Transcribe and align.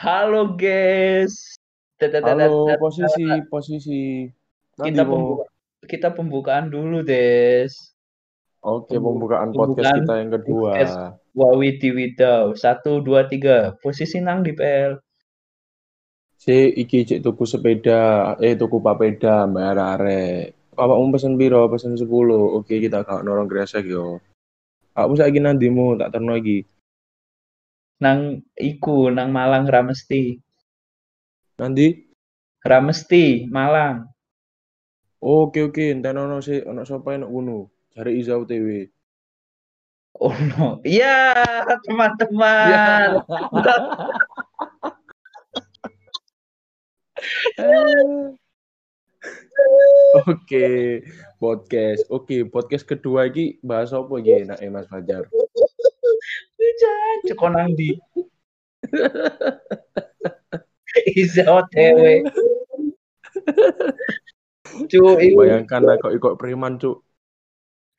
Halo 0.00 0.56
guys. 0.56 1.60
Halo, 2.00 2.72
posisi, 2.80 3.20
posisi. 3.52 4.24
Nanti 4.80 4.96
Kita 4.96 5.04
mau. 5.04 5.12
pembuka, 5.12 5.44
kita 5.84 6.08
pembukaan 6.16 6.66
dulu, 6.72 7.04
Des. 7.04 7.68
Oke, 8.64 8.96
Pembu- 8.96 9.20
pembukaan 9.20 9.52
podcast 9.52 9.92
kita 10.00 10.14
yang 10.16 10.32
kedua. 10.32 10.72
podcast. 10.72 10.96
Wawiti 11.36 11.92
Widau. 11.92 12.56
Satu, 12.56 13.04
dua, 13.04 13.28
tiga. 13.28 13.76
Posisi 13.84 14.24
nang 14.24 14.40
di 14.40 14.56
PL. 14.56 14.96
Si 16.40 16.72
iki 16.72 17.04
cek 17.04 17.20
tuku 17.20 17.44
sepeda, 17.44 18.32
eh 18.40 18.56
tuku 18.56 18.80
papeda 18.80 19.44
arek. 19.44 20.72
Apa 20.80 20.96
mau 20.96 21.04
pesen 21.12 21.36
piro? 21.36 21.68
Pesen 21.68 22.00
10. 22.00 22.08
Oke, 22.56 22.80
kita 22.80 23.04
kak 23.04 23.20
norong 23.20 23.44
gresek 23.44 23.84
yo. 23.84 24.16
Aku 24.96 25.12
saiki 25.12 25.44
nandimu 25.44 26.00
tak 26.00 26.16
terno 26.16 26.32
iki. 26.40 26.64
Nang 28.00 28.40
iku, 28.56 29.12
nang 29.12 29.28
Malang 29.28 29.68
Ramesti. 29.68 30.40
Nanti 31.60 31.86
Ramesti, 32.64 33.44
Malang. 33.48 34.08
Oke 35.20 35.68
oke, 35.68 35.92
enten 35.92 36.16
ono 36.16 36.40
sih 36.40 36.64
ono 36.64 36.80
sapa 36.88 37.12
enak 37.12 37.28
ngono. 37.28 37.68
Cari 37.92 38.16
Iza 38.16 38.40
UTW. 38.40 38.88
Oh 40.16 40.32
no. 40.32 40.80
Iya, 40.84 41.44
teman-teman. 41.84 43.20
Oke, 50.24 51.04
podcast. 51.36 52.02
Oke, 52.08 52.48
podcast 52.48 52.84
kedua 52.88 53.28
iki 53.28 53.60
bahas 53.60 53.92
apa 53.92 54.10
iki 54.18 54.48
enak 54.48 54.58
Mas 54.72 54.88
Fajar? 54.88 55.28
Hujan, 56.80 57.16
cek 57.28 57.40
nang 57.52 57.76
di. 57.76 57.92
Iza 61.12 61.44
OTW. 61.44 62.24
Cu, 64.88 65.02
iku 65.20 65.36
Bayangkan 65.44 65.84
lah 65.84 66.00
kok 66.00 66.16
ikut 66.16 66.40
preman, 66.40 66.80
Cuk. 66.80 67.04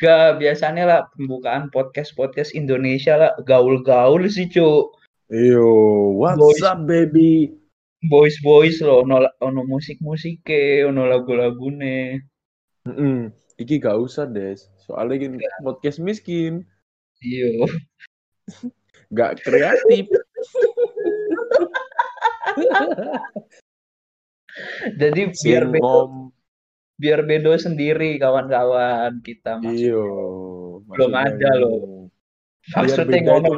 gak 0.02 0.42
biasanya 0.42 0.84
lah 0.90 1.00
pembukaan 1.14 1.70
podcast-podcast 1.70 2.58
Indonesia 2.58 3.22
lah 3.22 3.38
gaul-gaul 3.46 4.26
sih 4.34 4.50
cu. 4.50 4.90
Yo, 5.30 5.70
what's 6.18 6.42
Boys. 6.42 6.66
up 6.66 6.82
baby? 6.90 7.54
Boys 8.10 8.34
boys 8.42 8.82
loh, 8.82 9.06
ono 9.06 9.30
ono 9.46 9.62
musik 9.62 10.02
musike, 10.02 10.82
ono 10.90 11.06
lagu-lagune. 11.06 12.18
Mm 12.90 13.30
Iki 13.62 13.78
gak 13.78 14.02
usah, 14.02 14.26
Des. 14.26 14.66
Soalnya 14.82 15.30
ini 15.30 15.46
podcast 15.62 16.02
miskin, 16.02 16.66
Iya. 17.22 17.70
Gak 19.12 19.44
kreatif. 19.44 20.08
Jadi 25.00 25.22
biar 25.32 25.64
bedo, 25.72 26.32
biar 27.00 27.22
bedo 27.24 27.56
sendiri 27.56 28.20
kawan-kawan 28.20 29.24
kita 29.24 29.60
mas. 29.60 29.80
Iyo. 29.80 30.04
Belum 30.88 31.12
maksudnya 31.12 31.16
ada 31.16 31.52
loh. 31.60 32.08
Maksudnya 32.76 33.20
ngono. 33.26 33.52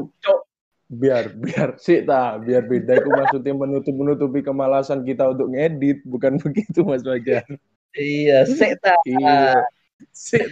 Biar 0.93 1.33
biar 1.33 1.73
sih 1.81 2.05
ta, 2.05 2.37
biar 2.37 2.69
beda 2.69 3.01
itu 3.01 3.09
maksudnya 3.09 3.53
menutup 3.57 3.95
menutupi 3.97 4.45
kemalasan 4.45 5.01
kita 5.01 5.33
untuk 5.33 5.49
ngedit, 5.49 6.05
bukan 6.05 6.37
begitu 6.43 6.85
Mas 6.85 7.01
Fajar. 7.01 7.45
Iya, 7.97 8.45
sek 8.45 8.77
ta. 8.77 8.93
Iya. 9.05 9.65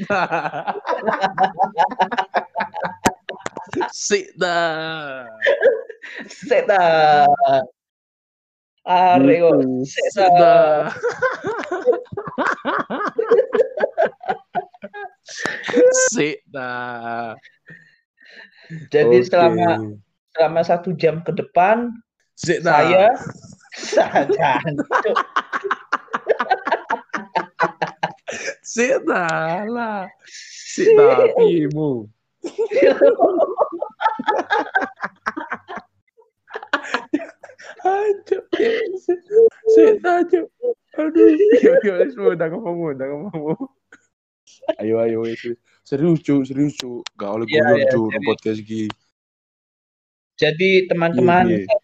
Ta. 0.08 0.24
Sik 3.96 4.36
ta. 4.36 4.58
Sek 6.28 6.64
ta. 6.68 6.84
Are 8.82 9.22
kok 9.22 9.62
Gitu. 9.62 9.86
sek 9.86 10.08
Sik 10.12 10.30
ta. 10.34 10.40
ta. 10.42 10.52
Sik 16.12 16.38
ta. 16.52 16.72
Jadi 18.92 19.18
Oke. 19.20 19.28
selama 19.28 19.70
selama 20.32 20.62
satu 20.64 20.96
jam 20.96 21.20
ke 21.24 21.32
depan 21.36 21.92
Sik 22.40 22.64
ta. 22.64 22.72
saya 22.82 23.06
saja 23.76 24.54
Sik 28.64 28.96
ta 29.08 29.28
lah. 29.68 30.08
Sik 30.72 30.88
ta 30.96 31.28
pimu. 31.36 32.08
Ta 40.02 40.14
Cuk. 40.26 40.46
Aduh, 40.98 41.30
yo 41.64 41.74
yo 41.80 41.94
ngomong. 42.52 43.62
Ayo 44.82 45.00
ayo. 45.02 45.22
Serius 45.86 46.20
Cuk, 46.26 46.46
serius 46.46 46.76
Cuk. 46.78 47.06
Gak 47.18 47.30
oleh 47.30 47.46
Iya, 47.50 47.62
guyon 47.64 47.88
serius. 47.90 48.26
podcast 48.28 48.60
iki. 48.62 48.84
Jadi 50.42 50.90
teman-teman, 50.90 51.46
Iya, 51.54 51.70
iya. 51.70 51.78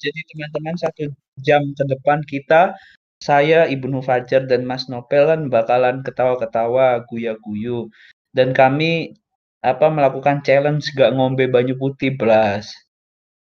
jadi 0.00 0.20
teman-teman 0.32 0.74
satu 0.80 1.12
jam 1.44 1.60
ke 1.76 1.84
depan 1.84 2.24
kita, 2.24 2.72
saya 3.20 3.68
Ibnu 3.68 4.00
Fajar 4.00 4.48
dan 4.48 4.64
Mas 4.64 4.88
Nopel 4.88 5.28
kan 5.28 5.52
bakalan 5.52 6.00
ketawa-ketawa, 6.00 7.04
guya-guyu, 7.12 7.92
dan 8.32 8.56
kami 8.56 9.12
apa 9.60 9.92
melakukan 9.92 10.40
challenge 10.40 10.88
gak 10.96 11.12
ngombe 11.12 11.44
banyu 11.44 11.76
putih 11.76 12.16
belas. 12.16 12.72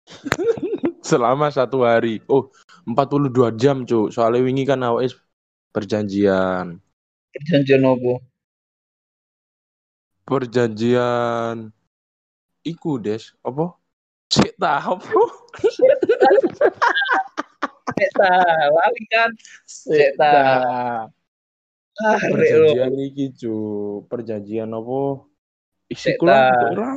Selama 1.10 1.48
satu 1.50 1.88
hari. 1.88 2.20
Oh, 2.28 2.52
42 2.86 3.56
jam, 3.58 3.88
Cuk. 3.88 4.12
Soalnya 4.12 4.44
wingi 4.44 4.68
kan 4.68 4.84
awake 4.84 5.16
perjanjian. 5.72 6.78
Perjanjian 7.32 7.82
opo? 7.88 8.20
Perjanjian 10.28 11.72
iku, 12.68 13.00
Des. 13.02 13.34
Apa? 13.42 13.76
Sik 14.32 14.56
ta 14.56 14.80
apa? 14.80 15.22
Seta, 17.92 18.32
lali 18.72 19.04
kan? 19.12 19.30
Sik 19.68 20.16
ta. 20.16 20.32
Ah. 20.32 22.18
Perjanjian 22.20 22.94
iki, 23.00 23.26
Cuk. 23.36 24.06
Perjanjian 24.12 24.70
apa? 24.72 25.31
Isi 25.92 26.16
Sik 26.16 26.24
kula 26.24 26.34
ta. 26.50 26.72
ora. 26.72 26.92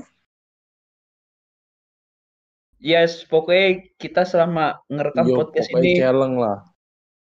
Yes, 2.78 3.24
pokoknya 3.24 3.80
kita 3.96 4.22
selama 4.28 4.84
ngerekam 4.92 5.24
Yo, 5.26 5.34
podcast 5.40 5.72
ini, 5.72 5.96
challenge 5.96 6.36
lah. 6.36 6.58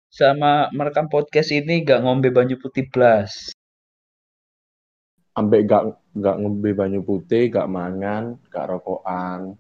selama 0.09 0.69
merekam 0.73 1.05
podcast 1.09 1.49
ini 1.49 1.81
gak 1.81 2.01
ngombe 2.05 2.29
banyu 2.29 2.57
putih 2.57 2.85
belas. 2.89 3.53
Ambek 5.33 5.65
gak 5.65 5.83
gak 6.15 6.37
ngombe 6.37 6.69
banyu 6.73 7.01
putih, 7.01 7.49
gak 7.49 7.65
mangan, 7.65 8.37
gak 8.53 8.69
rokokan. 8.69 9.57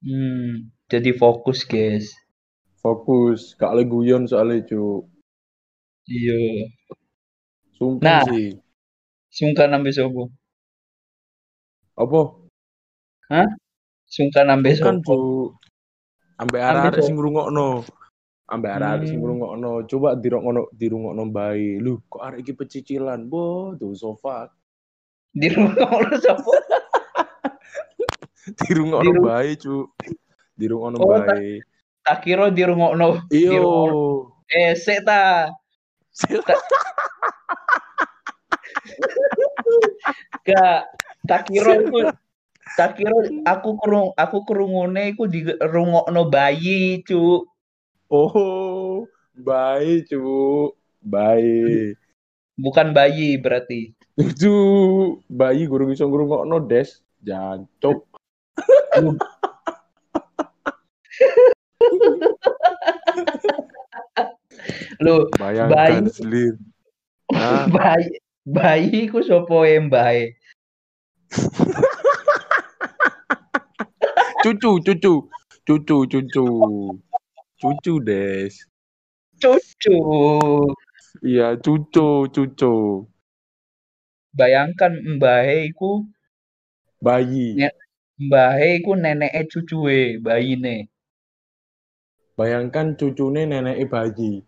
Hmm, 0.00 0.70
jadi 0.86 1.10
fokus 1.12 1.66
guys. 1.66 2.14
Fokus, 2.80 3.52
gak 3.58 3.76
oleh 3.76 3.84
guyon 3.84 4.24
soalnya, 4.24 4.62
Cuk. 4.64 5.04
Iya. 6.06 6.70
Sumpah 7.76 8.02
Nah. 8.02 8.22
sih. 8.30 8.56
Sungkan 9.28 9.74
ambe 9.74 9.90
sopo? 9.90 10.30
Apa? 12.00 12.20
Sungkan 14.08 14.48
ambe 14.50 14.72
Kan. 14.74 15.04
Ambek 16.40 16.40
Ambek 16.40 16.62
arek-arek 16.64 16.96
sopo? 16.96 17.04
sing 17.04 17.14
ngrungokno. 17.20 17.84
Ambek 18.48 18.72
arek-arek 18.74 19.04
sing 19.06 19.18
Hmm. 19.20 19.24
ngrungokno. 19.28 19.70
Coba 19.86 20.08
dirungokno 20.16 20.62
dirungokno 20.72 21.22
bae. 21.28 21.76
Lu 21.78 22.00
kok 22.08 22.22
arek 22.24 22.40
iki 22.42 22.52
pecicilan? 22.56 23.28
Bo, 23.28 23.76
orang 25.92 26.16
sopo? 26.18 26.50
Dirungokno 28.64 29.04
Dirung- 29.04 29.26
bae, 29.28 29.50
Cuk. 29.60 29.86
Dirungokno 30.56 30.96
Oh, 30.98 31.12
tak- 31.12 31.36
bae. 31.36 31.60
Tak 32.00 32.18
kira 32.24 32.48
di 32.50 32.64
rungokno. 32.64 33.28
Iyo. 33.30 33.68
Eh, 34.48 34.72
sik 34.74 35.04
ta. 35.04 35.52
Gak. 40.48 40.82
Tak 41.28 41.48
kira 41.48 41.76
aku 41.84 41.98
tak 42.78 42.96
kira 42.96 43.12
aku 43.44 43.76
kerung 43.82 44.14
aku 44.16 44.38
kerungune 44.46 45.12
iku 45.12 45.26
di 45.26 45.44
rungokno 45.44 46.30
bayi, 46.30 47.02
Cuk. 47.04 47.44
Oh, 48.10 49.04
bae, 49.36 50.02
Cuk. 50.06 50.76
Bae. 51.00 51.94
Bukan 52.60 52.92
bayi 52.92 53.40
berarti. 53.40 53.92
Itu 54.20 54.52
bayi 55.30 55.64
gurung 55.64 55.92
iso 55.92 56.04
ngrungokno, 56.08 56.60
Des. 56.68 57.00
Jancuk. 57.20 58.04
Loh, 65.00 65.28
Bayangkan 65.40 66.04
Bayi. 66.04 66.12
Slim. 66.12 66.54
Hah? 67.32 67.64
bayi 67.76 68.20
bayi 68.44 69.08
ku? 69.08 69.24
Cucu, 74.42 74.70
cucu. 74.84 75.14
Cucu, 75.66 75.96
cucu. 76.10 76.44
cucu 77.60 77.92
des. 78.00 78.54
Cucu. 79.40 79.96
Iya, 81.22 81.56
cucu, 81.64 82.06
cucu. 82.34 82.72
Bayangkan 84.32 84.92
mbahe 85.16 85.64
iku 85.70 86.06
Bayi. 87.00 87.56
Ya. 87.56 87.70
mbahe 88.18 88.76
iku 88.76 88.96
neneke 88.96 89.44
cucuwe, 89.50 90.18
bayine. 90.24 90.88
Bayangkan 92.36 92.96
cucune 92.96 93.46
neneke 93.46 93.84
bayi. 93.92 94.44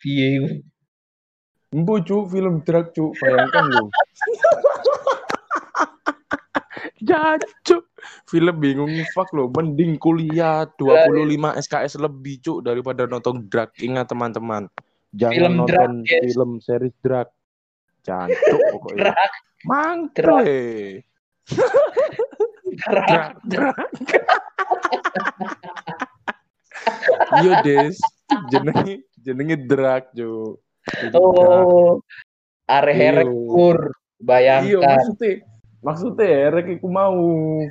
Piye 0.00 0.26
iku? 0.36 0.50
Empu 1.74 1.94
cu, 2.06 2.16
film 2.30 2.54
drag 2.66 2.86
cu, 2.94 3.04
bayangkan 3.20 3.64
lu. 3.72 3.84
Jancuk. 7.04 7.84
Film 8.28 8.54
bingung 8.60 8.92
fuck 9.12 9.28
lo, 9.36 9.48
mending 9.52 9.96
kuliah 10.00 10.64
25 10.76 11.60
SKS 11.60 12.00
lebih 12.00 12.40
cuk 12.40 12.58
daripada 12.64 13.04
nonton 13.04 13.44
drag. 13.48 13.72
Ingat 13.80 14.08
teman-teman, 14.12 14.68
jangan 15.12 15.36
Film 15.36 15.52
nonton 15.60 15.68
drag, 15.68 15.92
yes. 16.08 16.20
film 16.32 16.50
series 16.60 16.96
drag. 17.04 17.28
Jancuk 18.04 18.60
pokoknya. 18.76 19.12
Drag, 19.12 19.32
Mangkle. 19.64 20.56
drag. 22.84 23.00
Drag, 23.04 23.32
drag. 23.48 23.88
Iya 27.40 27.52
des, 27.64 27.96
jenenge 28.52 28.94
jenenge 29.20 29.56
drag 29.64 30.04
cuk. 30.12 30.60
Oh, 31.16 32.04
arek 32.68 32.96
herek 32.96 33.28
Iyo. 33.28 33.48
kur. 33.48 33.78
Iya 33.88 34.24
Bayangkan. 34.24 34.88
maksudnya 34.88 35.32
maksudnya 35.84 36.48
erek 36.48 36.80
iku 36.80 36.88
mau 36.88 37.14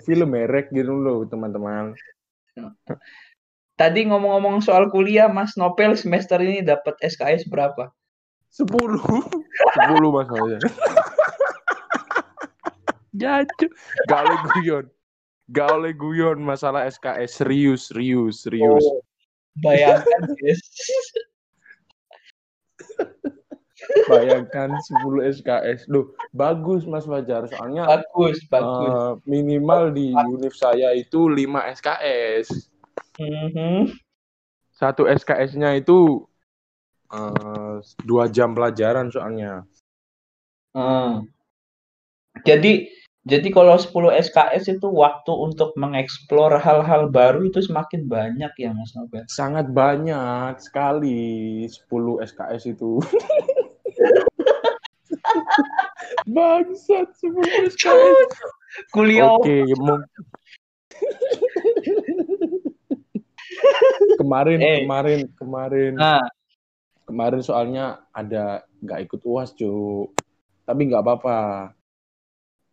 film 0.05 0.37
erek 0.37 0.69
gitu 0.69 0.93
loh 0.93 1.25
teman-teman. 1.25 1.97
Tadi 3.73 4.05
ngomong-ngomong 4.05 4.61
soal 4.61 4.93
kuliah, 4.93 5.25
Mas 5.25 5.57
Nopel 5.57 5.97
semester 5.97 6.37
ini 6.37 6.61
dapat 6.61 6.93
SKS 7.01 7.49
berapa? 7.49 7.89
Sepuluh, 8.53 9.01
sepuluh 9.73 10.13
masalahnya. 10.13 10.61
Jacu, 13.17 13.65
gak 14.09 14.21
oleh 14.25 14.37
guyon, 14.53 14.85
gak 15.49 15.69
oleh 15.73 15.93
guyon 15.93 16.37
masalah 16.37 16.85
SKS 16.85 17.41
serius, 17.41 17.89
serius, 17.89 18.45
serius. 18.45 18.85
Oh, 18.85 19.01
bayangkan, 19.65 20.21
guys. 20.37 20.61
Bayangkan 24.07 24.75
10 24.75 25.31
SKS, 25.39 25.87
loh 25.87 26.11
bagus 26.35 26.83
Mas 26.87 27.07
Fajar, 27.07 27.47
soalnya 27.47 27.87
bagus, 27.87 28.39
bagus. 28.47 28.91
eh, 28.91 29.11
minimal 29.27 29.91
di 29.95 30.11
univ 30.11 30.53
saya 30.55 30.91
itu 30.95 31.27
5 31.27 31.67
SKS. 31.71 32.71
Mhm. 33.19 33.95
Satu 34.73 35.07
SKS-nya 35.07 35.77
itu 35.77 36.25
eh, 37.13 37.77
dua 38.03 38.27
jam 38.27 38.51
pelajaran 38.51 39.07
soalnya. 39.13 39.63
Hmm. 40.73 41.29
Jadi 42.43 42.89
jadi 43.23 43.55
kalau 43.55 43.79
10 43.79 44.11
SKS 44.19 44.67
itu 44.67 44.87
waktu 44.91 45.31
untuk 45.31 45.71
mengeksplor 45.79 46.59
hal-hal 46.59 47.07
baru 47.07 47.47
itu 47.47 47.63
semakin 47.63 48.03
banyak 48.11 48.51
ya 48.59 48.75
Mas 48.75 48.91
Nopel. 48.99 49.23
Sangat 49.31 49.71
banyak 49.71 50.59
sekali 50.59 51.63
10 51.63 52.19
SKS 52.19 52.75
itu. 52.75 52.99
Bangsat 56.33 57.07
10 57.21 57.37
SKS. 57.77 58.29
Kuliah 58.89 59.29
Oke, 59.37 59.63
kemarin 64.17 64.59
Eh. 64.59 64.77
kemarin 64.83 65.19
kemarin. 65.37 65.93
Nah, 65.95 66.23
kemarin 67.05 67.41
soalnya 67.45 68.01
ada 68.11 68.65
nggak 68.81 68.99
ikut 69.09 69.21
uas 69.23 69.53
cu 69.53 70.09
tapi 70.65 70.89
nggak 70.89 71.03
apa-apa. 71.03 71.71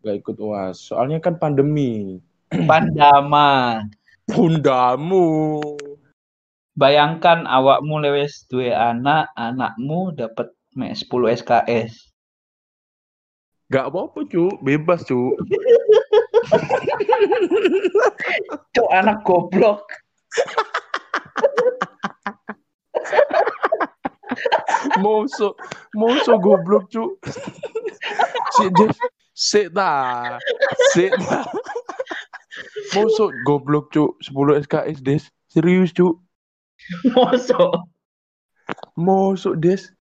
Nggak 0.01 0.17
ikut 0.25 0.37
uas 0.41 0.77
soalnya 0.81 1.21
kan 1.21 1.37
pandemi. 1.37 2.19
Pandaman. 2.71 3.93
bundamu. 4.31 5.59
Bayangkan 6.79 7.51
awakmu 7.51 7.99
lewes 7.99 8.47
duwe 8.47 8.71
anak, 8.71 9.27
anakmu 9.35 10.15
dapat 10.15 10.55
mek 10.79 10.95
10 10.95 11.43
SKS. 11.43 12.10
Nggak 13.71 13.87
apa-apa 13.87 14.27
cu 14.27 14.51
bebas 14.67 15.07
cu 15.07 15.31
Cuk 18.75 18.91
anak 18.91 19.23
goblok. 19.23 19.87
Moso, 25.03 25.55
moso 25.95 26.39
goblok 26.39 26.91
cu. 26.91 27.19
Si 28.57 28.71
Jeff, 28.75 28.97
si 29.35 29.71
ta, 29.71 30.39
si 30.93 31.09
ta. 31.11 31.45
Moso 32.95 33.31
goblok 33.47 33.91
cu, 33.95 34.17
10 34.19 34.63
SKS 34.67 35.01
des, 35.03 35.23
serius 35.47 35.93
cu. 35.93 36.23
Mosok. 37.15 37.75
Moso 38.95 39.55
des, 39.55 39.95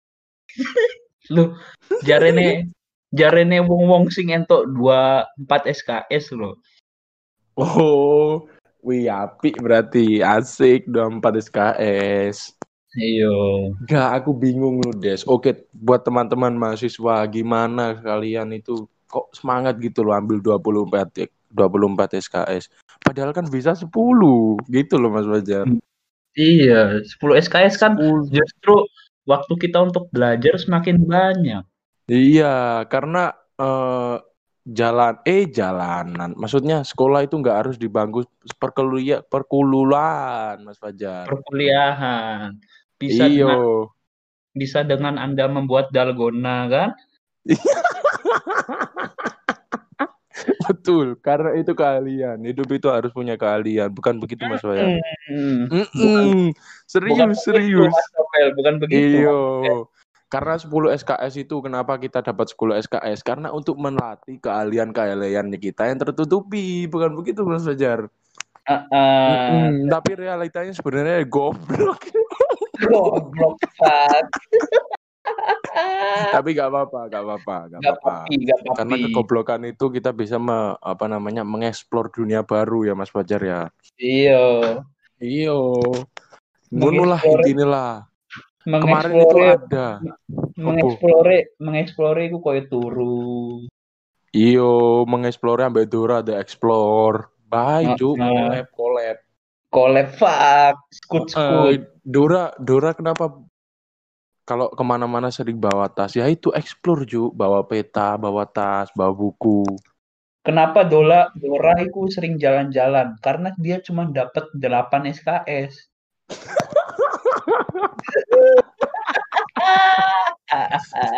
Lu 1.29 1.59
jarene 2.07 2.71
jarene 3.14 3.62
wong-wong 3.62 4.11
sing 4.11 4.35
entuk 4.35 4.67
24 4.75 5.67
SKS 5.70 6.35
lho. 6.35 6.58
oh, 7.56 8.44
wih 8.82 9.11
apik 9.11 9.58
berarti 9.62 10.23
asik 10.23 10.87
24 10.91 11.43
SKS. 11.50 12.56
Iya. 12.97 13.37
Gak, 13.85 14.08
aku 14.23 14.32
bingung 14.32 14.81
lu 14.81 14.93
des. 14.97 15.20
Oke, 15.29 15.69
buat 15.76 16.00
teman-teman 16.00 16.56
mahasiswa, 16.56 17.29
gimana 17.29 17.93
kalian 18.00 18.56
itu 18.56 18.88
kok 19.06 19.29
semangat 19.37 19.76
gitu 19.85 20.00
loh 20.03 20.17
ambil 20.17 20.41
24 20.41 21.29
24 21.53 22.17
SKS. 22.17 22.73
Padahal 23.05 23.37
kan 23.37 23.47
bisa 23.53 23.76
10 23.76 23.88
gitu 24.73 24.94
loh 24.97 25.11
Mas 25.12 25.29
Fajar. 25.29 25.69
Iya, 26.37 27.00
10 27.00 27.43
SKS 27.49 27.75
kan 27.81 27.97
10. 27.97 28.32
justru 28.32 28.76
waktu 29.29 29.53
kita 29.61 29.88
untuk 29.88 30.08
belajar 30.12 30.56
semakin 30.56 31.00
banyak. 31.05 31.64
Iya, 32.06 32.87
karena 32.87 33.35
eh, 33.58 34.17
jalan 34.67 35.14
eh 35.26 35.47
jalanan. 35.50 36.35
Maksudnya 36.38 36.87
sekolah 36.87 37.26
itu 37.26 37.38
nggak 37.38 37.67
harus 37.67 37.76
di 37.79 37.91
bangku 37.91 38.23
perkuliah 38.58 39.23
perkululan, 39.26 40.63
Mas 40.63 40.79
Fajar. 40.79 41.27
Perkuliahan. 41.27 42.58
Bisa 42.98 43.27
Iyo. 43.27 43.46
dengan, 43.46 43.60
bisa 44.55 44.79
dengan 44.86 45.15
Anda 45.19 45.51
membuat 45.51 45.91
dalgona 45.91 46.70
kan? 46.70 46.91
Betul, 50.67 51.19
karena 51.22 51.58
itu 51.58 51.75
keahlian. 51.75 52.43
Hidup 52.43 52.70
itu 52.70 52.86
harus 52.91 53.10
punya 53.10 53.39
keahlian, 53.39 53.91
bukan 53.91 54.19
begitu 54.22 54.46
Mas 54.46 54.63
Fajar. 54.63 54.98
Hmm. 55.27 55.67
Mm-mm. 55.70 55.91
Bukan 55.94 56.27
Serius, 56.86 57.19
begitu, 57.19 57.43
serius. 57.43 57.94
Novel, 58.15 58.48
bukan 58.55 58.75
begitu. 58.79 59.27
Iyo. 59.27 59.91
Karena 60.27 60.59
10 60.59 60.91
SKS 60.91 61.39
itu 61.39 61.63
kenapa 61.63 61.95
kita 61.97 62.19
dapat 62.19 62.51
10 62.51 62.75
SKS? 62.83 63.23
Karena 63.23 63.55
untuk 63.55 63.79
melatih 63.79 64.43
keahlian-keahlian 64.43 65.55
kita 65.55 65.87
yang 65.87 66.03
tertutupi, 66.03 66.91
bukan 66.91 67.15
begitu 67.15 67.47
Mas 67.47 67.63
Fajar. 67.63 68.11
Heeh. 68.67 69.31
Mm-mm, 69.31 69.87
tapi 69.87 70.19
realitanya 70.19 70.75
sebenarnya 70.75 71.23
goblok. 71.23 72.11
Goblok 72.83 73.55
tapi 76.35 76.55
gak 76.55 76.71
apa-apa, 76.71 77.01
gak 77.06 77.23
apa-apa, 77.23 77.56
gak 77.71 77.81
apa-apa. 77.83 78.15
Karena 78.75 78.95
kegoblokan 79.06 79.63
itu 79.67 79.87
kita 79.91 80.11
bisa 80.11 80.39
me- 80.39 80.75
apa 80.79 81.06
namanya 81.06 81.43
mengeksplor 81.47 82.11
dunia 82.11 82.43
baru 82.43 82.87
ya 82.87 82.95
Mas 82.99 83.11
Fajar 83.11 83.43
ya. 83.43 83.61
Iya. 83.95 84.83
Iyo. 85.19 85.79
Ngono 86.75 87.03
lah 87.06 87.21
Mengeksplore- 87.23 87.43
intinya 87.47 87.67
lah. 87.67 87.93
Kemarin 88.67 89.15
itu 89.15 89.31
Mengeksplore 89.31 89.46
ada. 89.55 89.89
mengeksplore 90.58 91.37
mengeksplore 91.63 92.20
iku 92.27 92.39
koyo 92.43 92.63
turu. 92.67 93.23
Iyo, 94.35 95.06
mengeksplor 95.06 95.63
ambek 95.63 95.87
Dora 95.87 96.20
the 96.20 96.35
Explore. 96.35 97.31
Bye, 97.46 97.94
Cuk. 97.94 98.19
Heeh. 98.19 98.35
Collab, 98.35 98.67
collab. 98.75 99.17
Collab 99.70 100.08
fuck. 100.19 100.75
Skut 100.91 101.31
skut. 101.31 101.73
Eh, 101.73 101.79
Dora, 102.03 102.51
Dora 102.58 102.91
kenapa 102.93 103.31
kalau 104.43 104.67
ke 104.75 104.82
mana-mana 104.82 105.31
sering 105.31 105.63
bawa 105.63 105.87
tas? 105.89 106.19
Ya 106.19 106.27
itu 106.27 106.51
explore, 106.53 107.06
Ju. 107.06 107.31
Bawa 107.31 107.63
peta, 107.70 108.19
bawa 108.19 108.44
tas, 108.51 108.91
bawa 108.93 109.15
buku. 109.15 109.63
Kenapa 110.43 110.82
Dola 110.87 111.31
Dora 111.39 111.79
itu 111.82 112.06
sering 112.11 112.39
jalan-jalan? 112.39 113.19
Karena 113.23 113.55
dia 113.58 113.79
cuma 113.82 114.06
dapat 114.11 114.51
8 114.55 115.06
SKS. 115.11 115.91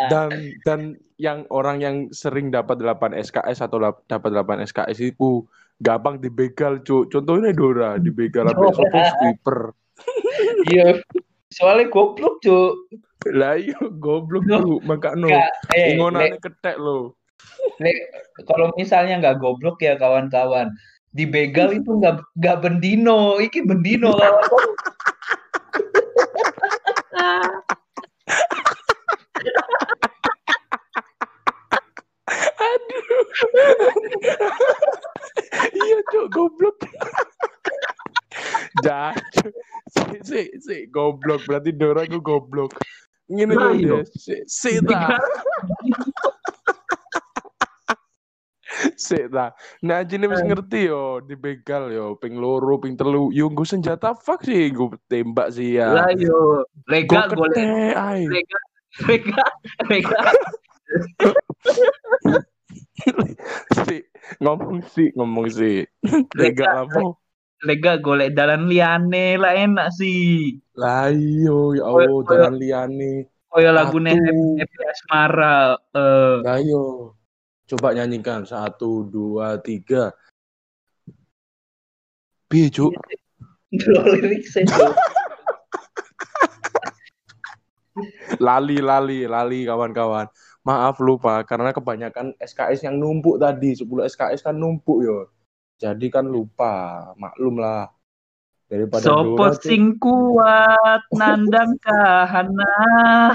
Dan 0.09 0.29
dan 0.65 0.79
yang 1.19 1.45
orang 1.51 1.83
yang 1.83 1.95
sering 2.09 2.49
dapat 2.49 2.79
8 2.79 3.13
SKS 3.13 3.61
atau 3.67 3.77
dapat 4.07 4.31
8 4.31 4.65
SKS 4.65 5.13
itu 5.13 5.43
gampang 5.83 6.19
dibegal, 6.19 6.79
Cuk. 6.83 7.11
Contohnya 7.11 7.51
Dora, 7.55 7.99
dibegal 7.99 8.51
sampai 8.51 8.71
Dora. 8.71 8.77
sopo 8.77 8.99
sweeper. 9.19 9.59
Iya. 10.71 11.03
Soalnya 11.51 11.91
goblok, 11.91 12.39
Cuk. 12.43 12.73
Lah 13.27 13.59
iya 13.59 13.75
goblok 13.99 14.47
lu, 14.47 14.79
makakno. 14.87 15.27
Enggak, 15.27 15.51
eh, 15.75 15.91
Ingonane 15.91 16.39
ketek 16.39 16.79
lo. 16.79 17.19
Kalau 18.47 18.71
misalnya 18.79 19.19
nggak 19.19 19.43
goblok 19.43 19.83
ya 19.83 19.99
kawan-kawan, 19.99 20.71
di 21.11 21.27
begal 21.27 21.73
itu 21.79 21.99
nggak 21.99 22.23
nggak 22.39 22.57
bendino, 22.63 23.35
iki 23.43 23.59
bendino 23.67 24.15
kawan. 24.15 24.67
Aduh. 32.59 33.03
iya, 35.75 35.99
Cuk, 36.11 36.27
goblok. 36.31 36.77
Jancuk. 38.83 39.53
Si, 39.89 40.03
si, 40.23 40.41
si, 40.61 40.75
goblok. 40.87 41.41
Berarti 41.49 41.71
Dora 41.75 42.05
gue 42.05 42.21
goblok. 42.21 42.71
Ngene 43.29 43.53
Lah, 43.53 43.73
lho, 43.73 43.77
iya. 43.77 43.93
Des. 44.01 44.09
Si, 44.17 44.33
si 44.47 44.79
ta. 48.87 48.97
Si 48.97 49.19
ta. 49.27 49.45
Nah, 49.83 50.03
jene 50.07 50.27
wis 50.31 50.39
ngerti 50.43 50.87
yo, 50.87 51.19
dibegal 51.23 51.91
yo, 51.91 52.15
ping 52.15 52.39
loro, 52.39 52.79
ping 52.79 52.95
telu. 52.95 53.31
Yo 53.35 53.51
nggo 53.51 53.67
senjata 53.67 54.15
fuck 54.15 54.43
sih, 54.47 54.71
gue 54.71 54.95
tembak 55.11 55.51
sih 55.51 55.75
ya. 55.79 55.91
Lah 55.91 56.11
yo, 56.15 56.63
lega 56.87 57.27
Gue 57.29 57.35
golek 57.45 57.59
ketek 57.59 57.95
ae. 57.95 58.23
lega 58.27 58.59
lega 59.07 59.45
lega 59.87 60.21
si 63.85 64.01
ngomong 64.41 64.81
sih 64.89 65.13
ngomong 65.13 65.47
sih 65.47 65.85
lega 66.35 66.83
lapo 66.83 67.21
lega 67.63 68.01
golek 68.01 68.33
dalan 68.33 68.71
liyane 68.71 69.35
lah 69.35 69.53
enak 69.53 69.91
sih. 69.93 70.57
lah 70.79 71.11
iyo 71.11 71.75
ya 71.75 71.83
Allah 71.85 72.23
jalan 72.27 72.55
liane 72.55 73.27
lagune 73.51 74.15
Satu. 74.15 74.25
Happy, 74.25 74.59
Happy 74.63 74.83
Asmara 74.87 75.59
eh 75.95 76.35
lah 76.43 76.57
iyo 76.59 77.13
coba 77.69 77.93
nyanyikan. 77.93 78.43
Satu 78.49 79.05
dua 79.05 79.61
tiga. 79.61 80.11
Piye 82.49 82.73
cuk? 82.73 82.97
Liriknya 83.69 84.65
Cuk. 84.65 84.93
lali 88.41 88.81
lali 88.81 89.29
lali 89.29 89.59
kawan-kawan. 89.69 90.25
Maaf 90.65 90.97
lupa 91.01 91.45
karena 91.45 91.69
kebanyakan 91.69 92.33
SKS 92.41 92.89
yang 92.89 92.97
numpuk 92.97 93.37
tadi. 93.37 93.77
10 93.77 93.85
SKS 94.09 94.41
kan 94.49 94.55
numpuk 94.57 95.05
yo. 95.05 95.29
Jadi 95.77 96.09
kan 96.09 96.25
lupa. 96.25 97.13
Maklum 97.15 97.61
lah. 97.61 97.87
Daripada 98.69 99.01
Sopo 99.01 99.49
sing 99.61 99.97
kuat 99.97 101.01
nandang 101.13 101.73
kahanan. 101.81 103.33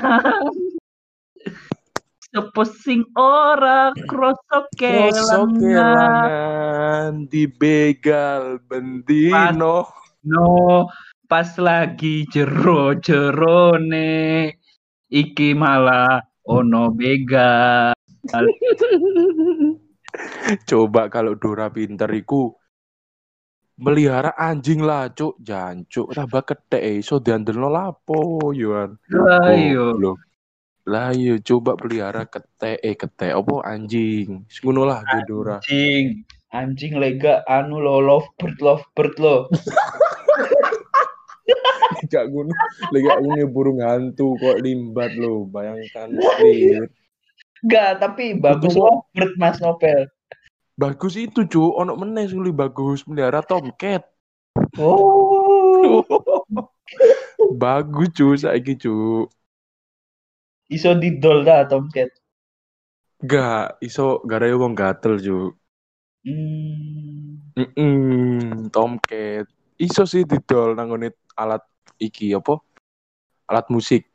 Sopo 2.34 2.66
sing 2.66 3.06
ora 3.14 3.94
krosok 4.10 4.66
kelangan. 4.74 5.54
kelangan 5.54 7.30
dibegal 7.30 8.58
bendino 8.66 9.86
No, 10.26 10.90
pas 11.30 11.54
lagi 11.62 12.26
jero 12.26 12.98
jerone 12.98 14.50
iki 15.14 15.54
malah 15.54 16.26
ono 16.50 16.90
begal. 16.90 17.94
Coba 20.68 21.06
kalau 21.06 21.38
Dora 21.38 21.70
pinter 21.70 22.10
iku 22.10 22.50
melihara 23.78 24.34
anjing 24.34 24.82
lah, 24.82 25.06
cuk. 25.14 25.38
Jancuk, 25.38 26.10
tambah 26.10 26.42
ketek 26.42 26.98
iso 26.98 27.22
diandelno 27.22 27.70
lapo, 27.70 28.50
Yohan. 28.50 28.98
Ayo. 29.46 29.94
Goblok. 29.94 30.33
Lah 30.84 31.16
iya 31.16 31.40
coba 31.40 31.80
pelihara 31.80 32.28
ketek 32.28 32.76
eh 32.84 32.92
ketek 32.92 33.32
apa 33.32 33.64
anjing. 33.64 34.44
Ngono 34.60 34.84
lah 34.84 35.00
di 35.00 35.18
Dora. 35.24 35.56
Anjing, 35.64 36.28
anjing 36.52 37.00
lega 37.00 37.40
anu 37.48 37.80
lo 37.80 38.04
lovebird 38.04 38.60
lovebird 38.60 39.14
lo. 39.16 39.36
Gak 42.12 42.28
ngono. 42.28 42.52
Lagi 42.92 43.08
aku 43.08 43.28
nih 43.32 43.48
burung 43.48 43.80
hantu 43.80 44.36
kok 44.36 44.60
limbat 44.60 45.16
lo, 45.16 45.48
bayangkan. 45.48 46.12
Lir. 46.12 46.92
Enggak, 47.64 48.04
tapi 48.04 48.36
bagus 48.36 48.76
lovebird 48.76 49.40
Mas 49.40 49.56
Nopel. 49.64 50.04
Bagus 50.76 51.16
itu, 51.16 51.48
cuk. 51.48 51.80
Ono 51.80 51.96
meneh 51.96 52.28
sing 52.28 52.44
bagus 52.52 53.08
melihara 53.08 53.40
tomcat. 53.40 54.04
Oh, 54.76 56.04
bagus, 57.62 58.12
cuk, 58.12 58.36
saiki, 58.36 58.76
cuk. 58.76 59.32
Iso 60.74 60.98
didol 60.98 61.46
dah 61.46 61.70
Tomcat. 61.70 62.10
Gak, 63.22 63.78
iso 63.80 64.20
gara 64.26 64.50
wong 64.50 64.74
gatel, 64.74 65.22
cuk. 65.22 65.54
Hmm. 66.26 67.38
Mm 67.54 68.74
Tomcat. 68.74 69.46
Iso 69.78 70.02
sih 70.06 70.24
didol 70.26 70.74
nanggone 70.74 71.10
alat 71.38 71.62
iki 72.02 72.34
apa? 72.34 72.58
Alat 73.46 73.70
musik. 73.70 74.10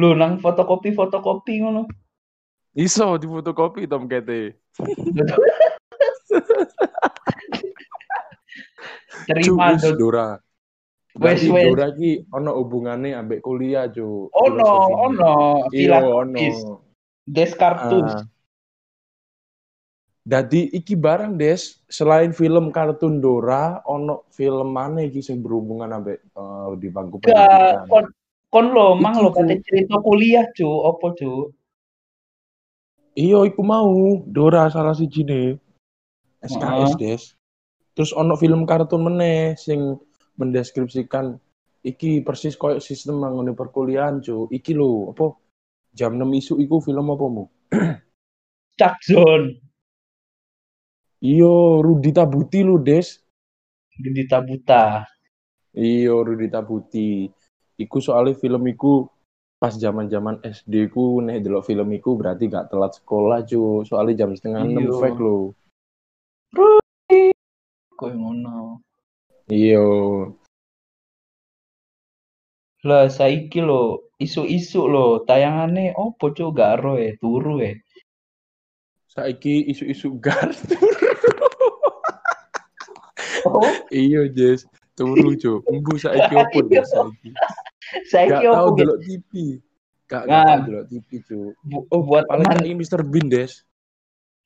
Lu 0.00 0.16
nang 0.16 0.40
fotokopi 0.40 0.92
fotokopi 0.96 1.60
ngono. 1.60 1.84
Iso 2.76 3.16
di 3.20 3.26
fotokopi 3.28 3.88
Tomcat 3.88 4.28
e. 4.28 4.52
Terima. 9.26 9.74
Dora. 9.96 10.38
Wes, 11.16 11.40
wes. 11.48 11.72
Dora 11.72 11.88
ki 11.96 12.28
ono 12.28 12.50
hubungannya 12.60 13.16
ambek 13.16 13.40
kuliah, 13.40 13.88
Cuk. 13.88 14.28
Ono, 14.36 14.70
ono, 14.92 15.32
Iya, 15.72 16.04
ono. 16.04 16.40
Descartes. 17.24 18.12
Ah. 18.12 18.24
Dadi 20.26 20.66
iki 20.74 20.98
barang 20.98 21.38
Des, 21.38 21.86
selain 21.86 22.34
film 22.34 22.74
kartun 22.74 23.22
Dora, 23.22 23.80
ono 23.86 24.26
film 24.34 24.74
mana 24.74 25.06
iki 25.06 25.22
sing 25.22 25.38
berhubungan 25.38 25.94
ambek 25.94 26.18
eh, 26.18 26.66
di 26.82 26.88
bangku 26.90 27.22
pendidikan. 27.22 27.86
kon, 27.86 28.04
kon 28.50 28.66
lo, 28.74 28.98
mang 28.98 29.22
lo 29.22 29.30
kate 29.30 29.62
cerita 29.62 30.02
kuliah 30.02 30.50
cu, 30.50 30.66
opo 30.66 31.14
cu? 31.14 31.54
Iya, 33.16 33.46
iku 33.48 33.62
mau 33.62 33.86
Dora 34.26 34.66
salah 34.68 34.92
siji 34.92 35.22
ne. 35.24 35.42
SKS, 36.42 36.60
Heeh. 36.60 36.98
Des. 37.00 37.22
Terus 37.96 38.12
ono 38.12 38.36
film 38.36 38.68
kartun 38.68 39.08
meneh 39.08 39.56
sing 39.56 39.96
mendeskripsikan 40.36 41.36
iki 41.86 42.20
persis 42.26 42.58
koyo 42.58 42.82
sistem 42.82 43.22
manggone 43.22 43.54
perkuliahan, 43.54 44.18
cu. 44.18 44.50
Iki 44.50 44.72
lho, 44.74 45.14
apa 45.14 45.38
jam 45.94 46.18
6 46.18 46.40
isu 46.40 46.54
iku 46.58 46.82
film 46.82 47.06
apa 47.14 47.26
mu? 47.30 47.44
Chuck 48.78 48.96
Zone. 49.06 49.48
Iyo, 51.22 51.80
Rudi 51.80 52.10
Tabuti 52.12 52.60
lu, 52.60 52.82
Des. 52.82 53.16
Di 53.96 54.24
Tabuta. 54.28 55.06
Iyo, 55.72 56.20
Rudi 56.20 56.52
Tabuti. 56.52 57.24
Iku 57.80 57.96
soalnya 58.02 58.36
film 58.36 58.68
iku 58.68 59.08
pas 59.56 59.72
zaman-zaman 59.72 60.44
SD 60.44 60.92
ku 60.92 61.24
nek 61.24 61.40
delok 61.40 61.64
film 61.64 61.88
iku 61.96 62.12
berarti 62.20 62.52
gak 62.52 62.68
telat 62.68 63.00
sekolah, 63.00 63.40
cu. 63.48 63.86
Soalnya 63.88 64.26
jam 64.26 64.36
setengah 64.36 64.68
enam 64.68 64.84
Iyo. 64.84 65.00
fake 65.00 65.20
lho. 65.22 65.36
Koyo 67.96 68.14
ngono. 68.20 68.84
Iyo. 69.46 69.86
Lah 72.86 73.06
saiki 73.10 73.62
lo, 73.62 74.10
isu-isu 74.18 74.86
lo, 74.86 75.22
tayangane 75.26 75.94
opo 75.94 76.30
cu 76.34 76.50
gak 76.54 76.78
ero 76.78 76.94
e, 76.98 77.18
turu 77.18 77.58
e. 77.62 77.82
Saiki 79.10 79.66
isu-isu 79.70 80.18
gar. 80.22 80.50
Oh, 83.46 83.62
Iya, 83.94 84.26
Jess. 84.34 84.66
Turu, 84.98 85.36
Cuk. 85.38 85.62
Embu 85.70 85.94
saiki 85.98 86.34
opo 86.34 86.58
Iya. 86.66 86.82
Jess 86.82 86.90
saiki? 86.94 87.30
saiki 88.10 88.32
Gak 88.46 88.54
opo 88.54 88.74
delok 88.78 88.98
TV. 89.02 89.30
Gak 90.06 90.22
gak 90.26 90.42
Nah. 90.46 90.58
delok 90.66 90.84
TV, 90.90 91.08
Cuk. 91.26 91.50
Bu- 91.62 91.86
Oh, 91.90 92.02
buat 92.02 92.26
paling 92.26 92.46
saiki 92.50 92.74
Mr. 92.74 93.00
Bean, 93.02 93.26
Des. 93.30 93.62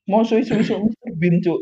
mau 0.08 0.24
isu-isu 0.24 0.56
Mr. 0.80 1.12
Bean 1.16 1.40
cu. 1.44 1.60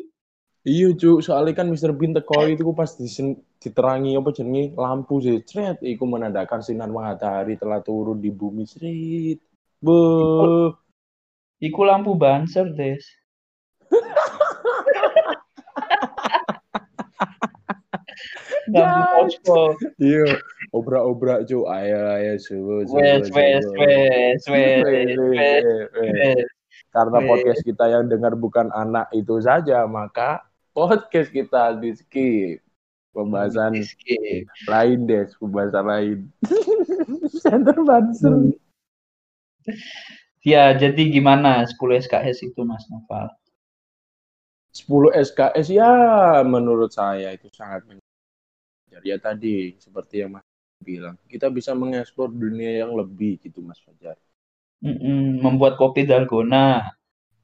Iya, 0.68 0.92
Cuk. 0.92 1.24
Soalnya 1.24 1.56
kan 1.56 1.72
Mr. 1.72 1.96
Bean 1.96 2.12
teko 2.12 2.44
itu 2.44 2.60
ku 2.60 2.76
pas 2.76 2.92
disen- 3.00 3.40
diterangi 3.56 4.20
apa 4.20 4.28
jenenge 4.36 4.76
lampu 4.76 5.16
sih. 5.24 5.40
Cret, 5.40 5.80
iku 5.80 6.04
menandakan 6.04 6.60
sinar 6.60 6.92
matahari 6.92 7.56
telah 7.56 7.80
turun 7.80 8.20
di 8.20 8.28
bumi, 8.28 8.68
Srit. 8.68 9.40
Be. 9.80 9.96
Iku 11.64 11.80
lampu 11.88 12.12
banser, 12.20 12.68
Des. 12.76 13.00
lampu 18.68 19.24
posko. 19.24 19.72
Iya, 19.96 20.36
obrak-obrak, 20.76 21.48
Cuk. 21.48 21.64
Ayo, 21.64 22.12
ayo, 22.12 22.36
subuh, 22.36 22.84
subuh, 22.84 23.00
Wes, 23.00 23.32
wes, 23.32 23.64
subuh. 23.64 23.80
wes, 23.80 24.44
wes, 24.52 25.16
Wes. 25.16 26.44
Karena 26.88 27.20
podcast 27.24 27.60
kita 27.64 27.84
yang 27.88 28.04
dengar 28.08 28.32
bukan 28.36 28.68
anak 28.72 29.08
itu 29.16 29.40
saja, 29.40 29.86
maka 29.88 30.47
podcast 30.78 31.34
kita 31.34 31.74
di 31.82 31.90
skip. 31.98 32.62
Pembahasan 33.10 33.74
Escape. 33.74 34.46
lain 34.70 35.10
deh, 35.10 35.26
pembahasan 35.42 35.84
lain. 35.90 36.18
Center 37.42 37.74
Banser. 37.82 38.30
Hmm. 38.30 38.54
Ya, 40.46 40.70
jadi 40.70 41.02
gimana 41.10 41.66
10 41.66 41.74
SKS 42.06 42.46
itu 42.46 42.62
Mas 42.62 42.86
Noval? 42.86 43.26
10 44.70 45.18
SKS 45.18 45.66
ya 45.66 45.90
menurut 46.46 46.94
saya 46.94 47.34
itu 47.34 47.50
sangat 47.50 47.82
mengajar. 47.90 49.02
Ya 49.02 49.18
tadi 49.18 49.74
seperti 49.82 50.22
yang 50.22 50.38
Mas 50.38 50.46
bilang, 50.78 51.18
kita 51.26 51.50
bisa 51.50 51.74
mengeksplor 51.74 52.30
dunia 52.30 52.86
yang 52.86 52.94
lebih 52.94 53.42
gitu 53.42 53.66
Mas 53.66 53.82
Fajar. 53.82 54.14
Mm-mm, 54.78 55.42
membuat 55.42 55.74
kopi 55.74 56.06
dalgona. 56.06 56.94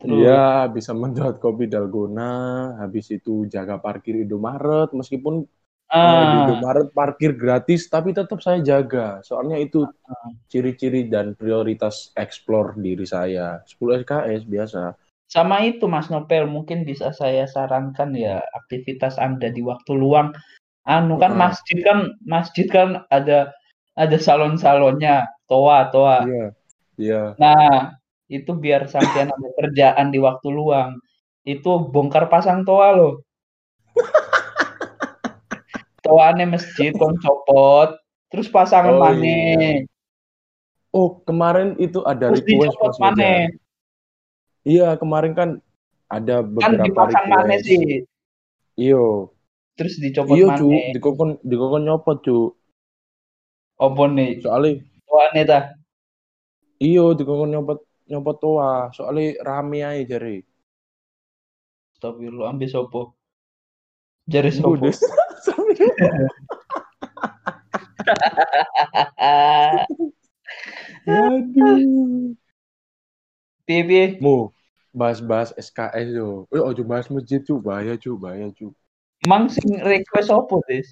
Iya, 0.05 0.69
bisa 0.69 0.93
menjual 0.93 1.41
kopi 1.41 1.65
dalgona, 1.65 2.77
habis 2.77 3.09
itu 3.09 3.49
jaga 3.49 3.81
parkir 3.81 4.21
Indomaret, 4.21 4.93
meskipun 4.93 5.49
kalau 5.89 6.21
di 6.21 6.37
ah, 6.37 6.43
Indomaret 6.49 6.89
parkir 6.91 7.33
gratis, 7.39 7.87
tapi 7.89 8.11
tetap 8.13 8.43
saya 8.45 8.61
jaga. 8.61 9.25
Soalnya 9.25 9.57
itu 9.57 9.87
ah. 9.87 10.29
ciri-ciri 10.51 11.09
dan 11.09 11.33
prioritas 11.39 12.13
explore 12.19 12.77
diri 12.77 13.07
saya. 13.09 13.63
10 13.65 14.05
SKS 14.05 14.45
biasa. 14.45 14.83
sama 15.25 15.67
itu 15.67 15.91
Mas 15.91 16.13
Nopel 16.13 16.47
mungkin 16.47 16.87
bisa 16.87 17.11
saya 17.11 17.49
sarankan 17.49 18.15
ya 18.15 18.39
aktivitas 18.55 19.19
Anda 19.19 19.51
di 19.51 19.65
waktu 19.65 19.97
luang. 19.97 20.37
Anu 20.85 21.17
kan 21.17 21.35
Heeh. 21.35 21.43
masjid 21.43 21.79
kan 21.81 21.99
masjid 22.23 22.67
kan 22.69 23.03
ada 23.09 23.51
ada 23.97 24.17
salon-salonnya, 24.21 25.27
toa, 25.49 25.91
toa. 25.91 26.29
Iya, 26.29 26.47
iya. 27.01 27.23
Nah, 27.41 27.99
itu 28.29 28.51
biar 28.57 28.89
sampean 28.89 29.29
ada 29.31 29.49
kerjaan 29.61 30.09
di 30.09 30.19
waktu 30.21 30.49
luang. 30.49 30.97
Itu 31.45 31.89
bongkar 31.93 32.33
pasang 32.33 32.65
toa 32.65 32.89
loh. 32.97 33.15
Toane 36.05 36.45
masjid 36.45 36.93
kon 36.93 37.17
copot, 37.17 37.97
terus 38.29 38.49
pasangan 38.53 38.93
Oh, 38.97 39.01
maneh. 39.01 39.89
Oh, 40.93 41.09
kemarin 41.25 41.75
itu 41.81 42.05
ada 42.05 42.29
Terus 42.29 42.45
request 42.45 43.01
maneh. 43.01 43.49
Fajar. 43.49 43.63
Iya, 44.65 44.89
kemarin 45.01 45.33
kan 45.33 45.49
ada 46.13 46.45
Kan 46.45 46.77
beberapa 46.77 46.85
dipasang 46.85 47.27
maneh 47.29 47.59
request. 47.61 47.69
sih. 47.69 47.85
Iyo, 48.77 49.33
Terus 49.75 49.99
dicopot 49.99 50.39
iyo 50.39 50.47
cu, 50.55 50.71
dikokon 50.95 51.31
dikokon 51.43 51.83
nyopot 51.83 52.19
cu. 52.23 52.55
Opo 53.81 54.03
nih? 54.07 54.39
Soalnya 54.39 54.85
Toane 55.09 55.43
ta? 55.49 55.61
iyo 56.79 57.17
dikokon 57.17 57.49
nyopot 57.49 57.81
nyopot 58.09 58.37
toa. 58.41 58.91
Soalnya 58.93 59.41
rame 59.45 59.85
aja 59.85 60.05
jari. 60.17 60.45
Astagfirullah, 61.97 62.53
ambil 62.53 62.69
sopo? 62.69 63.17
Jari 64.29 64.53
sopo? 64.53 64.77
Aduh. 71.05 72.37
Piye? 73.65 74.21
Mu 74.21 74.53
bahas-bahas 74.95 75.51
SKS 75.59 76.09
yo. 76.15 76.47
Eh, 76.55 76.63
ojo 76.63 76.83
bahas 76.87 77.11
masjid 77.11 77.43
cu, 77.43 77.59
bahaya 77.59 77.99
cu, 77.99 78.15
bahaya 78.15 78.49
cu. 78.55 78.71
Mang 79.27 79.51
sing 79.51 79.83
request 79.83 80.31
opo, 80.31 80.63
Des? 80.71 80.87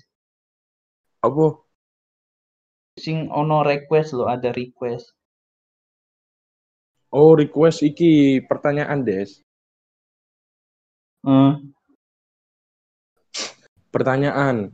Apa? 1.23 1.63
Sing 2.99 3.31
ono 3.31 3.63
request 3.63 4.13
lo, 4.19 4.27
ada 4.27 4.51
request. 4.51 5.15
Oh, 7.13 7.37
request 7.37 7.85
iki 7.85 8.41
pertanyaan 8.49 9.05
des. 9.05 9.45
Eh, 11.29 11.53
Pertanyaan. 13.93 14.73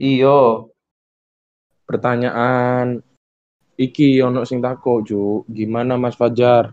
iyo. 0.00 0.70
Pertanyaan 1.84 3.02
iki 3.74 4.22
ono 4.22 4.46
sing 4.46 4.62
tako 4.62 5.02
cu. 5.02 5.22
Gimana 5.50 5.98
Mas 5.98 6.14
Fajar? 6.16 6.72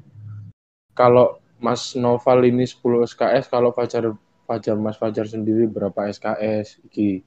Kalau 0.93 1.41
Mas 1.57 1.97
Noval 1.97 2.45
ini 2.45 2.69
10 2.69 3.03
SKS, 3.03 3.49
kalau 3.49 3.73
Fajar 3.73 4.13
Fajar 4.45 4.77
Mas 4.77 4.95
Fajar 5.01 5.25
sendiri 5.25 5.65
berapa 5.65 6.07
SKS? 6.07 6.85
Iki 6.87 7.25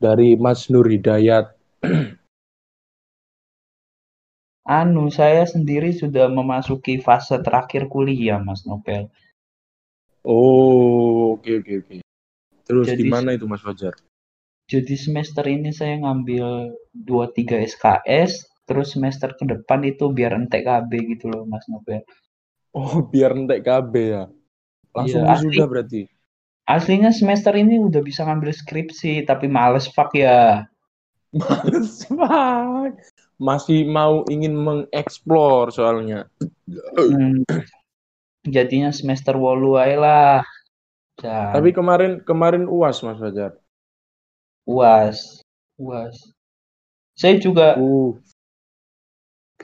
dari 0.00 0.34
Mas 0.40 0.72
Nur 0.72 0.88
Hidayat. 0.88 1.52
Anu, 4.66 5.14
saya 5.14 5.46
sendiri 5.46 5.94
sudah 5.94 6.26
memasuki 6.26 6.98
fase 6.98 7.38
terakhir 7.38 7.86
kuliah, 7.86 8.42
Mas 8.42 8.66
Nopel. 8.66 9.06
Oh, 10.26 11.38
oke 11.38 11.62
oke 11.62 11.72
oke. 11.86 11.96
Terus 12.66 12.86
Jadi- 12.90 13.06
gimana 13.06 13.38
itu 13.38 13.46
Mas 13.46 13.62
Fajar? 13.62 13.94
Jadi 14.66 14.98
semester 14.98 15.46
ini 15.46 15.70
saya 15.70 16.02
ngambil 16.02 16.74
2-3 16.90 17.62
SKS, 17.62 18.50
terus 18.66 18.98
semester 18.98 19.30
ke 19.38 19.46
depan 19.46 19.86
itu 19.86 20.10
biar 20.10 20.34
entek 20.34 20.66
KB 20.66 20.90
gitu 21.14 21.30
loh, 21.30 21.46
Mas 21.46 21.62
Nopel. 21.70 22.02
Oh, 22.74 23.06
biar 23.14 23.38
entek 23.38 23.62
KB 23.62 23.94
ya. 23.94 24.26
Langsung 24.90 25.22
Iya, 25.22 25.30
wisuda 25.38 25.64
berarti. 25.70 26.10
Aslinya 26.66 27.14
semester 27.14 27.54
ini 27.54 27.78
udah 27.78 28.02
bisa 28.02 28.26
ngambil 28.26 28.50
skripsi, 28.50 29.22
tapi 29.22 29.46
males 29.46 29.86
fuck 29.86 30.10
ya. 30.18 30.66
Males 31.38 32.02
banget. 32.10 32.94
Masih 33.36 33.84
mau 33.84 34.24
ingin 34.32 34.56
mengeksplor 34.56 35.68
soalnya. 35.72 36.28
Hmm, 36.96 37.44
jadinya 38.54 38.90
semester 38.98 39.34
wolu 39.36 39.76
aja 39.82 39.96
lah. 40.04 40.36
Dan 41.20 41.52
Tapi 41.54 41.68
kemarin 41.76 42.12
kemarin 42.28 42.64
UAS 42.70 42.98
Mas 43.04 43.18
Fajar. 43.22 43.52
uas, 44.66 45.18
uas. 45.78 46.16
Saya 47.20 47.36
juga 47.44 47.68
Uh, 47.76 48.14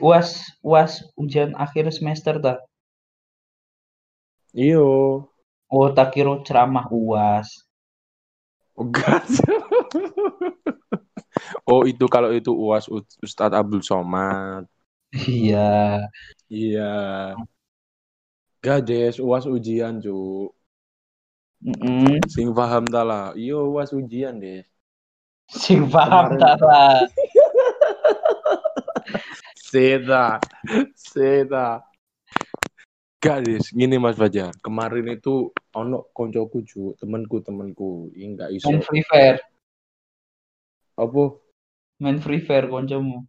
uas, 0.05 0.29
uas 0.69 0.91
ujian 1.21 1.51
akhir 1.65 1.85
semester 1.97 2.35
tak. 2.45 2.57
iyo. 4.53 4.87
Oh, 5.77 5.87
tak 5.97 6.07
kira 6.13 6.33
ceramah 6.47 6.85
uas. 6.99 7.47
Oh, 8.73 8.89
gas. 8.89 9.37
oh, 11.69 11.85
itu 11.85 12.05
kalau 12.09 12.33
itu 12.33 12.49
UAS 12.49 12.89
Ustadz 13.21 13.53
Abdul 13.53 13.85
Somad. 13.85 14.65
Iya. 15.13 16.01
Iya. 16.49 16.93
Gades, 18.63 19.21
UAS 19.21 19.45
ujian, 19.45 20.01
cu. 20.01 20.49
Mm-mm. 21.63 22.19
Sing 22.27 22.49
paham 22.51 22.83
ta 22.89 23.05
lah. 23.05 23.31
Iyo, 23.37 23.69
UAS 23.71 23.93
ujian, 23.93 24.41
Des. 24.41 24.65
Sing 25.47 25.85
paham 25.85 26.33
Kemarin- 26.33 26.41
tak 26.41 26.57
lah. 26.65 26.97
Gades, 33.23 33.71
gini 33.71 33.95
Mas 33.95 34.19
Fajar. 34.19 34.51
Kemarin 34.59 35.15
itu 35.15 35.47
ono 35.71 36.11
koncoku, 36.11 36.59
cu. 36.67 36.91
Temenku, 36.99 37.39
temenku. 37.39 38.11
Ini 38.11 38.35
nggak 38.35 38.49
iso. 38.51 38.67
Main 38.67 38.83
free 38.83 39.05
fire, 39.07 39.39
Apa? 40.99 41.23
main 42.03 42.19
free 42.19 42.43
fire 42.43 42.67
koncomu. 42.67 43.23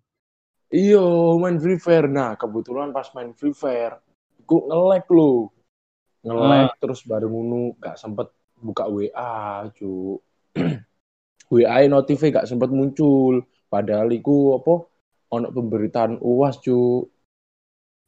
Iyo, 0.75 1.39
main 1.39 1.63
Free 1.63 1.79
Fire. 1.79 2.11
Nah, 2.11 2.35
kebetulan 2.35 2.91
pas 2.91 3.07
main 3.15 3.31
Free 3.39 3.55
Fire, 3.55 4.03
aku 4.43 4.67
nge-lag 4.67 5.07
lu. 5.07 5.47
Nge-lag 6.27 6.75
terus 6.83 7.07
baru 7.07 7.31
ngunu 7.31 7.79
gak 7.79 7.95
sempet 7.95 8.35
buka 8.59 8.91
WA, 8.91 9.71
cu. 9.71 10.19
WA 11.55 11.79
notifnya 11.87 12.43
gak 12.43 12.51
sempet 12.51 12.75
muncul. 12.75 13.47
Padahal 13.71 14.11
iku 14.11 14.59
apa? 14.59 14.75
Ono 15.39 15.47
pemberitaan 15.55 16.19
UAS, 16.19 16.59
cu. 16.59 17.07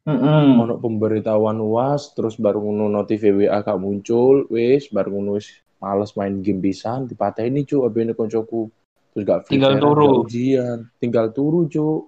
Mm-mm. 0.07 0.63
Ono 0.63 0.79
pemberitahuan 0.79 1.59
UAS, 1.59 2.15
terus 2.15 2.39
baru 2.39 2.63
ngunu 2.63 2.87
notif 2.87 3.27
WA 3.27 3.59
gak 3.59 3.83
muncul. 3.83 4.47
Wis, 4.55 4.87
baru 4.95 5.19
ngunu 5.19 5.43
wis 5.43 5.51
males 5.83 6.15
main 6.15 6.39
game 6.47 6.63
pisan, 6.63 7.11
dipateni 7.11 7.67
cu, 7.67 7.83
abene 7.83 8.15
koncoku. 8.15 8.71
Terus 9.11 9.23
gak 9.27 9.41
Free 9.51 9.59
Tinggal 9.59 9.83
turu. 9.83 10.23
ujian. 10.23 10.87
Tinggal 11.03 11.35
turu, 11.35 11.67
cu. 11.67 12.07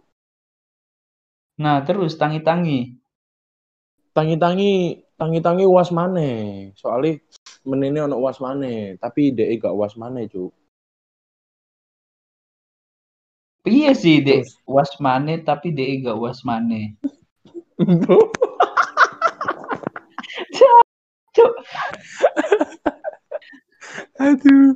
Nah, 1.58 1.82
terus 1.82 2.14
tangi-tangi. 2.14 2.98
tangi-tangi 4.18 4.98
tangi-tangi 5.14 5.62
uas 5.62 5.94
maneh 5.94 6.74
soalnya 6.74 7.22
menini 7.62 8.02
ono 8.02 8.18
uas 8.18 8.42
maneh 8.42 8.98
tapi 8.98 9.30
DE 9.30 9.54
gak 9.62 9.70
uas 9.70 9.94
maneh 9.94 10.26
cuk 10.26 10.50
Iya 13.68 13.92
sih, 13.92 14.24
Dek. 14.24 14.48
Terus? 14.48 14.64
Was 14.64 14.96
mane 14.96 15.44
tapi 15.44 15.76
Dek 15.76 16.08
gak 16.08 16.16
was 16.16 16.40
mane. 16.40 16.96
Cuk. 17.78 18.34
aduh 24.18 24.74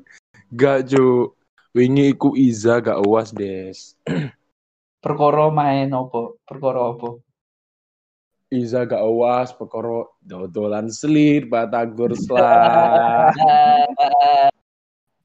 gak 0.54 0.86
cuk 0.86 1.34
wingi 1.74 2.14
iku 2.14 2.38
Iza 2.38 2.78
gak 2.78 3.02
uas 3.02 3.34
des 3.34 3.98
Perkara 5.02 5.50
main 5.50 5.90
opo? 5.90 6.38
Perkara 6.46 6.94
opo? 6.94 7.26
Iza 8.54 8.86
gak 8.86 9.02
uas 9.02 9.50
pekoro 9.50 10.14
dodolan 10.22 10.86
selir 10.86 11.50
batagor 11.50 12.14
lah 12.30 13.34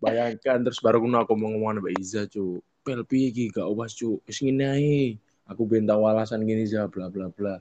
Bayangkan 0.02 0.66
terus 0.66 0.82
baru 0.82 1.06
aku 1.14 1.38
mau 1.38 1.54
ngomong 1.54 1.78
sama 1.78 1.94
Iza 1.94 2.26
cu. 2.26 2.58
Pel 2.82 3.06
piye 3.06 3.30
iki 3.30 3.54
gak 3.54 3.70
uas 3.70 3.94
cu. 3.94 4.18
Wis 4.26 4.42
ngene. 4.42 5.22
Aku 5.48 5.64
ben 5.68 5.88
tahu 5.88 6.04
alasan 6.08 6.44
gini 6.44 6.68
Iza 6.68 6.88
bla 6.92 7.08
bla 7.08 7.32
bla. 7.32 7.56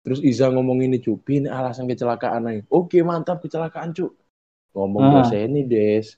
Terus 0.00 0.20
Iza 0.24 0.48
ngomong 0.48 0.80
ini 0.84 1.00
cu, 1.00 1.20
pin 1.20 1.44
alasan 1.48 1.84
kecelakaan 1.88 2.48
aja. 2.48 2.62
Oke 2.72 3.00
mantap 3.04 3.44
kecelakaan 3.44 3.92
cu. 3.92 4.12
Ngomong 4.76 5.02
Ah. 5.02 5.12
bahasa 5.20 5.36
ini 5.36 5.64
Des. 5.66 6.16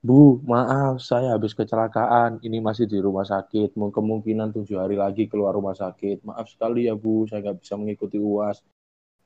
Bu, 0.00 0.40
maaf 0.48 1.04
saya 1.04 1.36
habis 1.36 1.52
kecelakaan. 1.52 2.40
Ini 2.40 2.64
masih 2.64 2.88
di 2.88 2.96
rumah 2.96 3.28
sakit. 3.28 3.76
Mau 3.76 3.92
kemungkinan 3.92 4.48
tujuh 4.56 4.80
hari 4.80 4.96
lagi 4.96 5.28
keluar 5.28 5.52
rumah 5.52 5.76
sakit. 5.76 6.24
Maaf 6.24 6.48
sekali 6.48 6.88
ya 6.88 6.96
Bu, 6.96 7.28
saya 7.28 7.44
nggak 7.44 7.60
bisa 7.60 7.76
mengikuti 7.76 8.16
UAS. 8.16 8.64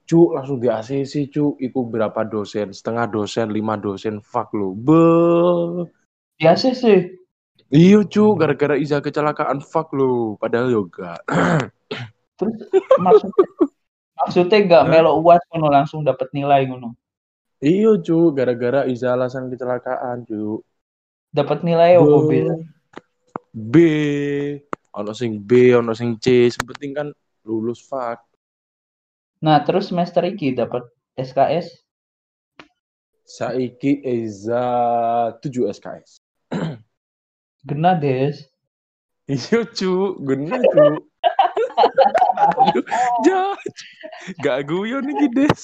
Cu, 0.04 0.34
langsung 0.34 0.58
di 0.58 0.66
ACC 0.66 1.30
cu. 1.30 1.54
Iku 1.62 1.86
berapa 1.86 2.26
dosen? 2.26 2.74
Setengah 2.74 3.06
dosen, 3.06 3.54
lima 3.54 3.78
dosen. 3.78 4.18
Fuck 4.18 4.50
lu. 4.52 4.74
Be. 4.74 5.00
Biasa 6.42 6.74
sih. 6.74 7.22
Iya 7.74 8.06
cu, 8.06 8.38
gara-gara 8.38 8.78
Iza 8.78 9.02
kecelakaan. 9.02 9.58
Fuck 9.58 9.90
lu. 9.98 10.38
Padahal 10.38 10.70
yoga. 10.70 11.18
Terus 12.38 12.54
maksudnya 13.02 13.46
maksudnya 14.14 14.58
Hah? 14.78 14.86
melo 14.86 15.18
uas 15.18 15.42
ngono 15.50 15.66
langsung 15.74 16.06
dapat 16.06 16.30
nilai 16.30 16.70
ngono. 16.70 16.94
Iya 17.58 17.98
cu, 17.98 18.30
gara-gara 18.30 18.86
Iza 18.86 19.18
alasan 19.18 19.50
kecelakaan 19.50 20.22
cu. 20.22 20.62
Dapat 21.34 21.66
nilai 21.66 21.98
apa 21.98 22.16
beda? 22.30 22.54
B. 23.50 23.74
Ono 24.94 25.10
sing 25.10 25.42
B, 25.42 25.74
ono 25.74 25.90
sing 25.98 26.14
C. 26.22 26.46
Sepenting 26.54 26.94
kan 26.94 27.08
lulus 27.42 27.82
fuck. 27.82 28.22
Nah, 29.42 29.66
terus 29.66 29.90
semester 29.90 30.22
iki 30.22 30.54
dapat 30.54 30.86
SKS. 31.18 31.82
Saiki 33.26 33.98
Eza 34.04 34.62
7 35.42 35.74
SKS. 35.74 36.22
Gena 37.64 37.96
des. 37.96 38.44
Iya 39.24 39.64
cu, 39.64 40.20
guna 40.20 40.60
cu. 40.60 41.00
gak 44.44 44.68
guyon 44.68 45.08
nih 45.08 45.32
des. 45.32 45.62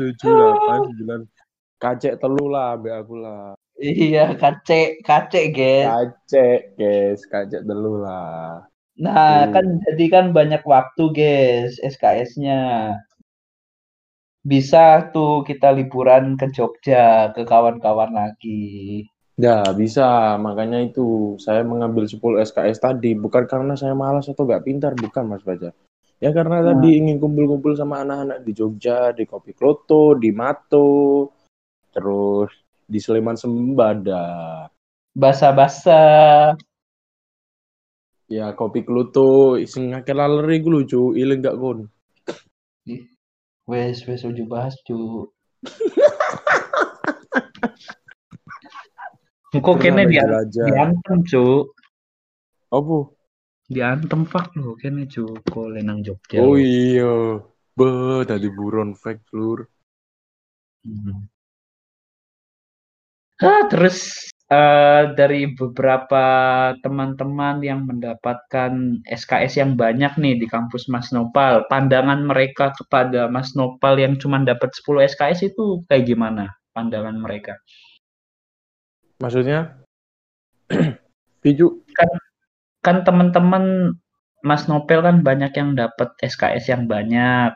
Tujuh 0.00 0.30
delapan 0.32 0.80
sembilan. 0.88 1.20
Kacek 1.80 2.20
telu 2.20 2.48
lah, 2.48 2.76
be 2.80 2.92
aku 2.92 3.16
lah. 3.20 3.56
Iya, 3.80 4.36
kacek, 4.36 5.00
kacek, 5.04 5.56
guys. 5.56 5.88
Kacek, 5.88 6.76
guys, 6.76 7.20
kacek 7.24 7.64
telu 7.64 8.04
lah. 8.04 8.68
Nah, 9.00 9.48
Hmm. 9.48 9.52
kan 9.56 9.66
jadi 9.88 10.04
kan 10.12 10.26
banyak 10.36 10.60
waktu, 10.68 11.04
guys, 11.16 11.80
SKS-nya. 11.80 12.92
Bisa 14.44 15.08
tuh 15.12 15.44
kita 15.48 15.72
liburan 15.72 16.36
ke 16.36 16.52
Jogja, 16.52 17.32
ke 17.32 17.48
kawan-kawan 17.48 18.12
lagi. 18.12 19.08
Ya, 19.40 19.72
bisa. 19.72 20.36
Makanya 20.36 20.84
itu 20.84 21.40
saya 21.40 21.64
mengambil 21.64 22.04
10 22.04 22.44
SKS 22.44 22.76
tadi 22.76 23.16
bukan 23.16 23.48
karena 23.48 23.72
saya 23.72 23.96
malas 23.96 24.28
atau 24.28 24.44
gak 24.44 24.68
pintar, 24.68 24.92
bukan 24.92 25.32
Mas 25.32 25.40
Baja. 25.40 25.72
Ya 26.20 26.36
karena 26.36 26.60
Nah. 26.60 26.76
tadi 26.76 27.00
ingin 27.00 27.16
kumpul-kumpul 27.16 27.72
sama 27.72 28.04
anak-anak 28.04 28.44
di 28.44 28.52
Jogja, 28.52 29.16
di 29.16 29.24
Kopi 29.24 29.56
Kloto, 29.56 30.12
di 30.12 30.28
Mato, 30.28 31.32
terus 31.96 32.52
di 32.84 33.00
Sleman 33.00 33.40
Sembada. 33.40 34.68
Basa-basa. 35.16 36.52
Ya 38.28 38.52
Kopi 38.52 38.84
Kloto 38.84 39.56
sing 39.64 39.96
akeh 39.96 40.12
laleri 40.12 40.60
ku 40.60 40.68
lucu, 40.68 41.16
ilang 41.16 41.40
gak 41.40 41.56
kon. 41.56 41.88
Wes, 43.64 44.04
wes 44.04 44.20
uju 44.26 44.44
bahas, 44.44 44.76
cu. 44.84 45.32
Kene 49.50 50.06
dia 50.06 50.22
sampai 50.22 50.46
jelajah. 50.46 50.66
diantem, 50.70 51.18
cu. 51.26 51.44
Apa? 52.70 52.96
Diantem 53.66 54.22
fuck 54.26 54.54
lo 54.54 54.78
kene 54.78 55.10
cu, 55.10 55.26
kok 55.42 55.66
lenang 55.74 56.06
Jogja. 56.06 56.38
Oh 56.38 56.54
iya. 56.54 57.42
Be, 57.74 58.22
tadi 58.26 58.46
buron 58.46 58.94
fake 58.94 59.26
lur. 59.34 59.66
Hmm. 60.86 61.26
Ah, 63.40 63.66
terus 63.66 64.30
eh, 64.52 65.02
dari 65.18 65.50
beberapa 65.50 66.24
teman-teman 66.84 67.58
yang 67.64 67.88
mendapatkan 67.90 69.02
SKS 69.02 69.58
yang 69.58 69.74
banyak 69.74 70.14
nih 70.14 70.34
di 70.38 70.46
kampus 70.46 70.86
Mas 70.92 71.10
Nopal, 71.10 71.66
pandangan 71.66 72.22
mereka 72.22 72.70
kepada 72.76 73.26
Mas 73.26 73.56
Nopal 73.58 73.98
yang 73.98 74.14
cuma 74.20 74.38
dapat 74.46 74.70
10 74.76 75.10
SKS 75.10 75.54
itu 75.54 75.82
kayak 75.90 76.06
gimana 76.06 76.52
pandangan 76.76 77.16
mereka? 77.18 77.58
Maksudnya? 79.20 79.84
Piju. 81.44 81.84
Kan 82.80 83.04
teman-teman 83.04 83.94
Mas 84.40 84.64
Nopel 84.64 85.04
kan 85.04 85.20
banyak 85.20 85.52
yang 85.52 85.76
dapat 85.76 86.16
SKS 86.24 86.72
yang 86.72 86.88
banyak. 86.88 87.52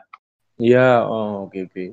Iya, 0.61 1.01
oh 1.01 1.49
oke 1.49 1.65
oke. 1.65 1.85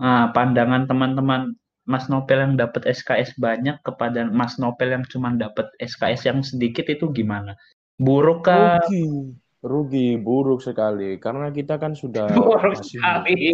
Nah, 0.00 0.32
pandangan 0.32 0.88
teman-teman 0.88 1.52
Mas 1.84 2.08
Nopel 2.08 2.40
yang 2.40 2.54
dapat 2.56 2.88
SKS 2.88 3.36
banyak 3.36 3.76
kepada 3.84 4.24
Mas 4.32 4.56
Nopel 4.56 4.96
yang 4.96 5.04
cuma 5.04 5.36
dapat 5.36 5.68
SKS 5.78 6.32
yang 6.32 6.40
sedikit 6.40 6.88
itu 6.88 7.12
gimana? 7.12 7.52
Buruk 8.00 8.48
kah? 8.48 8.80
Rugi. 8.88 9.36
Rugi, 9.62 10.18
buruk 10.18 10.58
sekali. 10.58 11.22
Karena 11.22 11.52
kita 11.54 11.78
kan 11.78 11.94
sudah 11.94 12.32
Buruk 12.38 12.82
masih 12.82 12.98
sekali. 12.98 13.52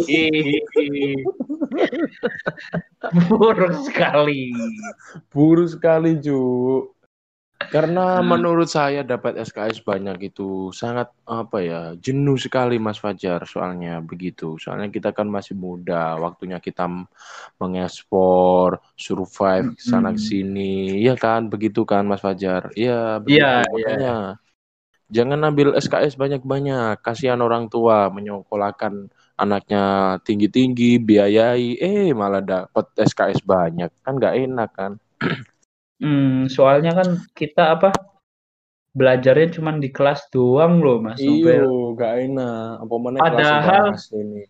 Buruk 3.29 3.73
sekali. 3.85 4.53
buruk 5.33 5.69
sekali, 5.73 6.17
Ju. 6.21 6.39
Karena 7.69 8.17
Hmm. 8.17 8.33
menurut 8.33 8.65
saya 8.65 9.05
dapat 9.05 9.37
SKS 9.37 9.85
banyak 9.85 10.33
itu 10.33 10.73
sangat 10.73 11.13
apa 11.29 11.61
ya, 11.61 11.81
jenuh 12.01 12.33
sekali 12.33 12.81
Mas 12.81 12.97
Fajar 12.97 13.45
soalnya 13.45 14.01
begitu. 14.01 14.57
Soalnya 14.57 14.89
kita 14.89 15.13
kan 15.13 15.29
masih 15.29 15.53
muda, 15.53 16.17
waktunya 16.17 16.57
kita 16.57 16.89
mengekspor, 17.61 18.81
survive 18.97 19.77
ke 19.77 19.81
sana 19.85 20.17
sini. 20.17 20.97
Iya 20.97 21.13
kan, 21.13 21.45
begitu 21.53 21.85
kan 21.85 22.09
Mas 22.09 22.25
Fajar? 22.25 22.73
Iya. 22.73 23.21
Iya, 23.29 23.69
iya. 23.69 23.69
Makanya 23.69 24.13
jangan 25.13 25.39
ambil 25.45 25.77
SKS 25.77 26.17
banyak-banyak. 26.17 27.05
Kasihan 27.05 27.37
orang 27.45 27.69
tua 27.69 28.09
menyekolahkan 28.09 29.13
anaknya 29.39 29.83
tinggi-tinggi, 30.27 30.99
biayai, 30.99 31.79
eh 31.79 32.11
malah 32.11 32.43
dapat 32.43 32.85
SKS 32.99 33.39
banyak. 33.41 33.87
Kan 34.03 34.19
nggak 34.19 34.35
enak 34.35 34.69
kan? 34.75 34.91
Hmm, 35.99 36.47
soalnya 36.47 36.95
kan 36.95 37.19
kita 37.35 37.75
apa? 37.75 37.91
Belajarnya 38.95 39.51
cuma 39.59 39.75
di 39.75 39.91
kelas 39.91 40.31
doang 40.31 40.79
loh, 40.79 41.03
Mas 41.03 41.19
Nopel. 41.19 41.67
Iyo, 41.67 41.91
gak 41.99 42.13
enak. 42.23 42.87
Apa 42.87 42.95
mana 42.95 43.15
Padahal- 43.19 43.99
ini? 44.15 44.47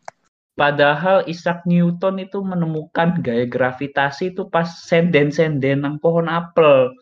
Padahal 0.54 1.26
Isaac 1.26 1.66
Newton 1.66 2.22
itu 2.22 2.38
menemukan 2.46 3.18
gaya 3.26 3.50
gravitasi 3.50 4.38
itu 4.38 4.46
pas 4.46 4.70
senden-senden 4.86 5.82
nang 5.82 5.98
pohon 5.98 6.30
apel. 6.30 6.94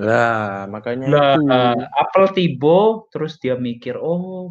Lah, 0.00 0.64
makanya 0.72 1.04
Lah, 1.12 1.34
itu. 1.36 1.84
apel 1.92 2.24
tiba, 2.32 3.04
terus 3.12 3.36
dia 3.36 3.60
mikir, 3.60 4.00
oh, 4.00 4.48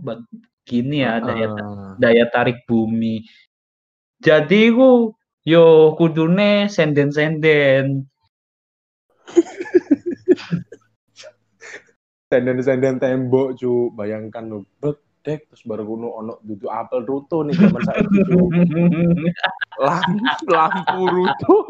begini 0.65 1.05
ya 1.05 1.21
daya 1.21 1.53
daya 2.01 2.25
tarik 2.33 2.65
bumi. 2.65 3.21
Jadi 4.17 4.73
ku 4.73 5.13
yo 5.45 5.93
kudune 5.93 6.65
senden-senden. 6.65 8.09
Senden-senden 12.33 12.97
tembok, 12.97 13.61
cu. 13.61 13.93
Bayangkan 13.93 14.49
lu, 14.49 14.65
bedek 14.81 15.45
terus 15.45 15.61
baru 15.69 15.85
kuno 15.85 16.17
ono 16.17 16.41
duduk 16.41 16.73
apel 16.73 17.05
ruto 17.05 17.45
nih 17.45 17.53
zaman 17.53 17.85
cu. 18.25 18.49
Lampu, 19.85 20.49
lampu 20.49 20.99
ruto. 21.05 21.55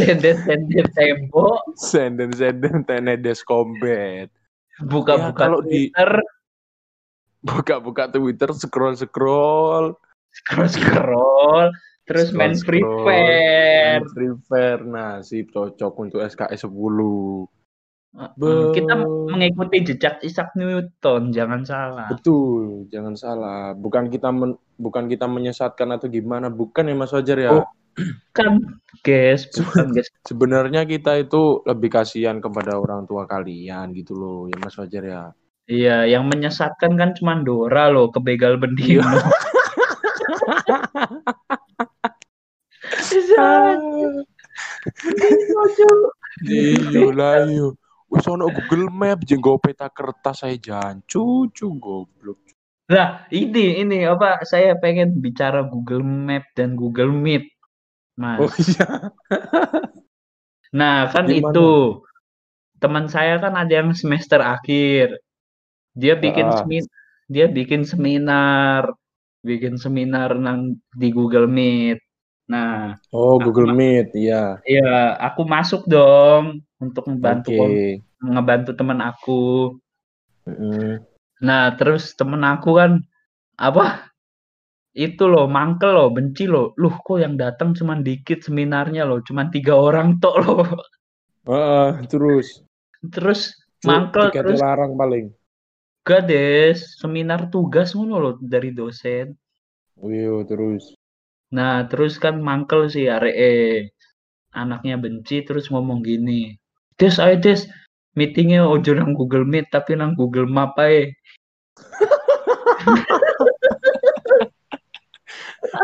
Senden-senden 0.00 0.88
tembok, 0.96 1.76
Senden-senden 1.76 2.88
tenedes 2.88 3.44
combat. 3.44 4.32
buka-buka 4.80 5.30
Ya, 5.30 5.38
kalau 5.38 5.60
di- 5.62 5.92
Twitter, 5.92 6.18
Buka-buka 7.44 8.08
Twitter, 8.08 8.50
scroll-scroll. 8.56 9.92
scroll-scroll, 10.34 11.70
terus 12.10 12.34
main 12.34 12.58
Free 12.58 12.82
Fire. 12.82 14.02
Main 14.02 14.04
Free 14.10 14.34
Fire. 14.50 14.82
Nah, 14.82 15.22
sip 15.22 15.52
cocok 15.54 15.94
untuk 16.02 16.20
SKS 16.26 16.66
10. 16.66 17.46
Uh, 18.14 18.70
Kita 18.70 18.94
Be- 18.94 19.30
mengikuti 19.30 19.82
jejak 19.82 20.22
Isaac 20.22 20.54
Newton, 20.54 21.34
jangan 21.34 21.66
salah. 21.66 22.06
Betul, 22.10 22.86
jangan 22.90 23.14
salah. 23.18 23.74
Bukan 23.74 24.06
kita 24.06 24.30
men- 24.30 24.58
bukan 24.78 25.10
kita 25.10 25.26
menyesatkan 25.26 25.90
atau 25.98 26.06
gimana, 26.06 26.46
bukan 26.46 26.90
ya 26.90 26.94
Mas 26.94 27.10
Wajar 27.10 27.38
ya. 27.38 27.50
Oh. 27.58 27.66
Kan, 28.34 28.78
guys, 29.06 29.46
bukan 29.54 29.94
guys. 29.94 30.10
Sebenarnya 30.30 30.86
kita 30.86 31.18
itu 31.18 31.62
lebih 31.66 31.90
kasihan 31.94 32.38
kepada 32.42 32.78
orang 32.78 33.06
tua 33.06 33.26
kalian 33.26 33.90
gitu 33.94 34.14
loh, 34.14 34.40
ya 34.50 34.58
Mas 34.62 34.74
Wajar 34.78 35.02
ya. 35.02 35.22
Iya, 35.64 36.04
yang 36.04 36.28
menyesatkan 36.28 36.92
kan 37.00 37.16
cuma 37.16 37.40
Dora 37.40 37.88
loh, 37.88 38.12
kebegal 38.12 38.60
bendino. 38.60 39.04
Iya 46.44 47.08
lah 47.16 47.48
iya. 47.48 47.66
Wis 48.12 48.28
ono 48.28 48.46
Google 48.52 48.92
Map 48.92 49.24
jenggo 49.24 49.56
peta 49.56 49.88
kertas 49.88 50.44
saya 50.44 50.54
jancu 50.60 51.48
cu 51.50 51.66
goblok. 51.80 52.38
Nah, 52.84 53.24
ini 53.32 53.80
ini 53.80 54.04
apa 54.04 54.44
saya 54.44 54.76
pengen 54.76 55.18
bicara 55.18 55.64
Google 55.64 56.04
Map 56.04 56.44
dan 56.52 56.76
Google 56.76 57.10
Meet. 57.10 57.48
Mas. 58.20 58.38
Oh 58.38 58.52
iya. 58.60 58.86
Nah, 60.74 61.06
kan 61.08 61.30
Gimana? 61.30 61.54
itu 61.54 61.70
teman 62.82 63.06
saya 63.08 63.38
kan 63.40 63.54
ada 63.56 63.72
yang 63.72 63.94
semester 63.96 64.42
akhir. 64.42 65.22
Dia 65.94 66.14
bikin 66.18 66.46
Ah. 66.50 66.58
semi 66.60 66.78
dia 67.24 67.46
bikin 67.48 67.88
seminar, 67.88 68.92
bikin 69.40 69.80
seminar 69.80 70.36
nang 70.36 70.76
di 70.92 71.08
Google 71.08 71.48
Meet. 71.48 71.98
Nah, 72.52 72.92
Oh 73.08 73.40
Google 73.40 73.72
Meet, 73.72 74.12
iya. 74.12 74.60
ya 74.68 75.16
aku 75.16 75.48
masuk 75.48 75.88
dong 75.88 76.60
untuk 76.76 77.08
membantu 77.08 77.56
kom- 77.56 78.04
ngebantu 78.20 78.76
teman 78.76 79.00
aku. 79.00 79.72
Mm-mm. 80.44 81.00
Nah, 81.40 81.72
terus 81.80 82.12
temen 82.12 82.44
aku 82.44 82.76
kan 82.76 83.00
apa? 83.56 84.12
Itu 84.94 85.26
loh, 85.26 85.48
mangkel 85.50 85.90
loh, 85.90 86.08
benci 86.12 86.44
loh. 86.46 86.76
Loh, 86.78 86.94
kok 87.00 87.18
yang 87.18 87.34
datang 87.40 87.72
cuman 87.74 88.04
dikit 88.04 88.44
seminarnya 88.44 89.08
loh, 89.08 89.24
cuman 89.24 89.48
tiga 89.50 89.74
orang 89.74 90.20
tok 90.22 90.36
loh. 90.44 90.62
Heeh, 91.48 92.04
terus. 92.12 92.60
Terus 93.08 93.56
mangkel 93.82 94.30
terus 94.32 94.60
larang 94.60 94.94
paling. 94.94 95.32
Gades 96.04 97.00
seminar 97.00 97.48
tugas 97.48 97.96
ngono 97.96 98.20
loh 98.20 98.34
dari 98.38 98.70
dosen. 98.76 99.32
Wih, 99.96 100.44
terus. 100.44 100.92
Nah, 101.50 101.88
terus 101.88 102.20
kan 102.20 102.44
mangkel 102.44 102.92
sih 102.92 103.08
arek 103.08 103.34
eh 103.34 103.88
anaknya 104.52 105.00
benci 105.00 105.42
terus 105.42 105.72
ngomong 105.72 106.04
gini. 106.04 106.54
Des, 107.00 107.16
ayo 107.18 107.40
Des, 107.40 107.66
meetingnya 108.14 108.68
ojo 108.68 108.94
nang 108.94 109.16
Google 109.16 109.48
Meet 109.48 109.72
tapi 109.72 109.96
nang 109.96 110.14
Google 110.14 110.46
Map 110.46 110.76
aja. 110.78 111.10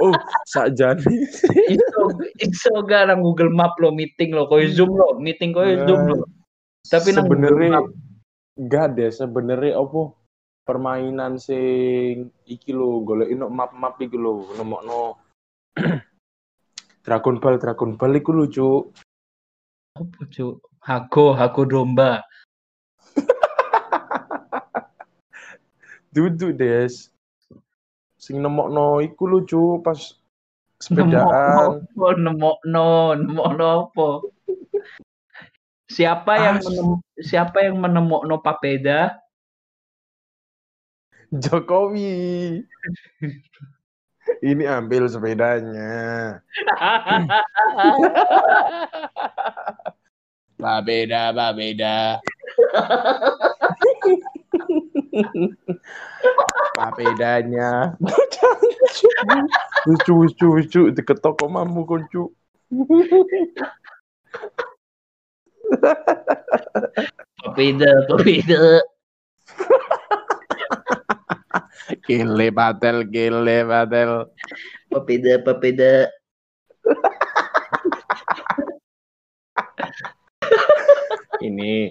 Oh, 0.00 0.14
sakjane. 0.46 1.02
iso 1.74 2.02
iso 2.38 2.72
gak 2.86 3.10
nang 3.10 3.26
Google 3.26 3.50
Map 3.50 3.74
lo 3.82 3.90
meeting 3.90 4.30
lo 4.30 4.46
koyo 4.46 4.70
Zoom 4.70 4.94
lo 4.94 5.18
meeting 5.18 5.50
koyo 5.50 5.82
Zoom 5.82 6.14
lo 6.14 6.24
tapi 6.86 7.10
nang 7.10 7.26
Google 7.26 7.50
sebenarnya 7.50 7.70
Map 7.82 7.86
enggak 8.60 8.92
deh 8.92 9.08
sebenarnya 9.08 9.80
apa 9.80 10.12
permainan 10.68 11.40
sing 11.40 12.28
iki 12.44 12.76
lho 12.76 13.00
golek 13.00 13.32
map-map 13.48 13.96
iki 14.04 14.20
lho 14.20 14.52
nemokno 14.60 15.16
Dragon 17.04 17.40
Ball 17.40 17.56
Dragon 17.56 17.96
Ball 17.96 18.20
iku 18.20 18.30
lho 18.36 18.44
cuk. 18.52 18.82
Apa 19.96 20.20
cuk? 20.28 20.60
Hago 20.84 21.32
Hago 21.32 21.62
domba. 21.64 22.20
Duduk 26.14 26.60
des. 26.60 27.08
Sing 28.20 28.44
nemokno 28.44 29.00
iku 29.00 29.32
lho 29.32 29.40
cuk 29.48 29.80
pas 29.80 29.96
sepedaan. 30.76 31.88
nemokno 31.88 32.20
nemokno 32.20 33.16
nemokno 33.16 33.68
apa 33.88 34.08
siapa 35.90 36.38
yang 36.38 36.62
Ah, 36.62 36.70
menem, 36.70 37.02
siapa 37.18 37.66
yang 37.66 37.82
menemokno 37.82 38.38
papeda 38.38 39.18
Jokowi 41.34 42.62
ini 44.46 44.64
ambil 44.70 45.10
sepedanya 45.10 46.38
Babeda, 50.60 51.32
babeda. 51.32 52.20
Papedanya. 56.76 57.96
Lucu, 59.88 60.12
lucu, 60.12 60.60
lucu. 60.60 60.92
Deket 60.92 61.24
toko 61.24 61.48
mamu 61.48 61.88
papeda 67.40 67.90
papeda 68.10 68.62
Gile 72.06 72.54
patel, 72.54 73.02
gile 73.10 73.66
patel. 73.66 74.30
papeda 74.90 75.32
papeda 75.42 76.06
Ini, 81.40 81.88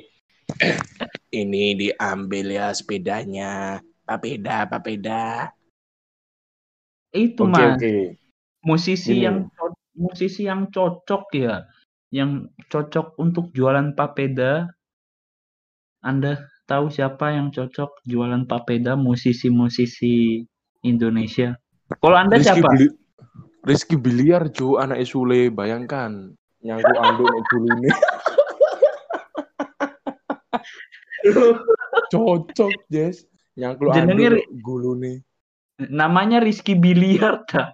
ini 1.33 1.63
diambil 1.73 2.53
ya 2.53 2.69
sepedanya. 2.69 3.81
Papeda, 4.05 4.69
papeda. 4.69 5.49
itu 7.09 7.41
Oke, 7.41 7.49
mas 7.49 7.81
oke. 7.81 8.13
musisi 8.61 9.17
Ini. 9.17 9.25
yang 9.25 9.37
musisi 9.97 10.45
yang 10.45 10.69
cocok 10.69 11.25
ya 11.33 11.65
yang 12.09 12.49
cocok 12.69 13.17
untuk 13.21 13.53
jualan 13.53 13.93
papeda 13.93 14.69
Anda 16.01 16.47
tahu 16.65 16.89
siapa 16.89 17.35
yang 17.35 17.53
cocok 17.53 18.01
jualan 18.07 18.49
papeda 18.49 18.97
musisi-musisi 18.97 20.45
Indonesia 20.85 21.53
kalau 22.01 22.17
Anda 22.17 22.37
Rizky 22.37 22.61
siapa 22.61 22.69
Bili 22.73 22.87
Rizky 23.59 23.99
Biliar, 23.99 24.47
cu, 24.55 24.79
anak 24.79 25.03
Sule. 25.03 25.51
Bayangkan. 25.51 26.31
Nyangkut 26.63 26.95
anduk 26.95 27.27
nek 27.27 27.43
gulune. 27.51 27.89
Cocok, 32.11 32.73
Jess. 32.87 33.27
Ri- 33.59 34.07
nek 34.07 34.47
gulune. 34.63 35.27
namanya 35.79 36.43
Rizky 36.43 36.75
Biliar 36.75 37.47
ta 37.47 37.71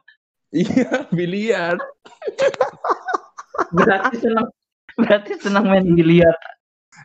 Iya, 0.53 1.09
biliar. 1.09 1.75
berarti 3.75 4.15
senang 4.21 4.47
berarti 4.99 5.31
senang 5.39 5.65
main 5.69 5.85
biliar 5.95 6.35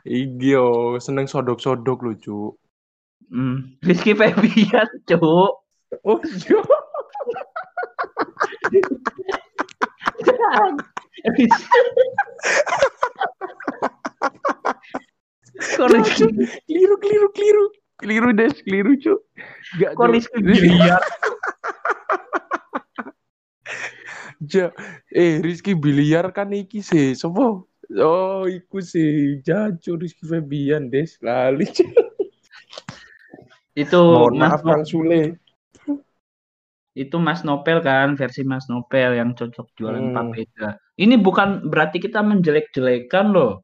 Iya, 0.07 0.97
seneng 1.03 1.27
sodok-sodok 1.27 1.99
lucu. 2.07 2.55
hmm. 3.29 3.83
Rizky 3.83 4.15
Febian 4.15 4.89
cuk 5.05 5.23
Oh 6.07 6.19
iya. 6.23 6.61
Rizky 15.91 16.27
Keliru, 16.67 16.97
keliru, 17.03 17.29
keliru. 17.35 17.65
Keliru, 18.01 18.31
Des. 18.33 18.55
Keliru, 18.65 18.97
cu. 18.97 19.15
Gak, 19.77 19.93
kok 19.99 20.07
Cuk. 20.09 20.15
Rizky 20.15 20.41
Biliar 20.41 21.03
Ja, 24.51 24.75
eh 25.09 25.39
Rizky 25.39 25.73
Biliar 25.73 26.35
kan 26.35 26.51
iki 26.51 26.83
sih, 26.83 27.15
sopo? 27.15 27.71
Oh, 27.95 28.47
iku 28.47 28.79
sih, 28.79 29.39
jacu 29.43 29.95
Rizky 29.95 30.27
Febian, 30.27 30.91
Des. 30.91 31.19
Lali. 31.23 31.67
Itu 33.75 34.01
Mohon 34.03 34.35
Mas 34.37 34.51
maaf, 34.51 34.63
Kang 34.67 34.85
Sule. 34.87 35.39
itu 36.91 37.17
Mas 37.23 37.47
Nopel 37.47 37.79
kan 37.81 38.19
versi 38.19 38.43
Mas 38.43 38.67
Nopel 38.67 39.15
yang 39.15 39.33
cocok 39.33 39.71
jualan 39.79 40.11
Hmm. 40.11 40.15
papeda. 40.15 40.69
Ini 40.99 41.17
bukan 41.17 41.71
berarti 41.71 42.03
kita 42.03 42.19
menjelek-jelekan 42.21 43.31
loh. 43.31 43.63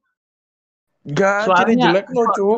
Gak, 1.04 1.50
Soalnya- 1.50 1.90
jelek 1.90 2.06
no, 2.14 2.22
cu. 2.32 2.50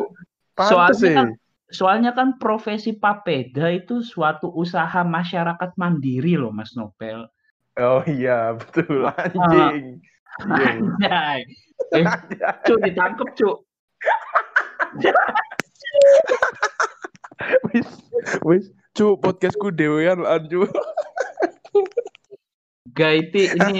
Pantes 0.53 0.69
soalnya 0.69 0.95
sih. 1.01 1.15
kan- 1.17 1.35
Soalnya 1.69 2.11
kan 2.17 2.41
profesi 2.41 2.97
papeda 2.97 3.69
itu 3.69 4.01
suatu 4.01 4.49
usaha 4.49 5.05
masyarakat 5.05 5.77
mandiri 5.77 6.33
loh 6.33 6.49
Mas 6.49 6.73
Nopel. 6.73 7.29
Oh 7.77 8.01
iya, 8.09 8.57
betul. 8.57 9.05
Anjing. 9.13 10.01
Iya. 10.39 10.69
Anjay. 10.79 11.39
Eh, 11.95 12.05
cuk 12.65 12.77
ditangkep 12.81 13.29
cuk. 13.35 13.57
Wis, 17.69 17.87
wis. 18.43 18.65
Cu, 18.97 19.15
podcastku 19.21 19.71
dewean 19.71 20.25
lan, 20.25 20.49
cu. 20.49 20.65
Gaiti 22.91 23.47
ini 23.53 23.79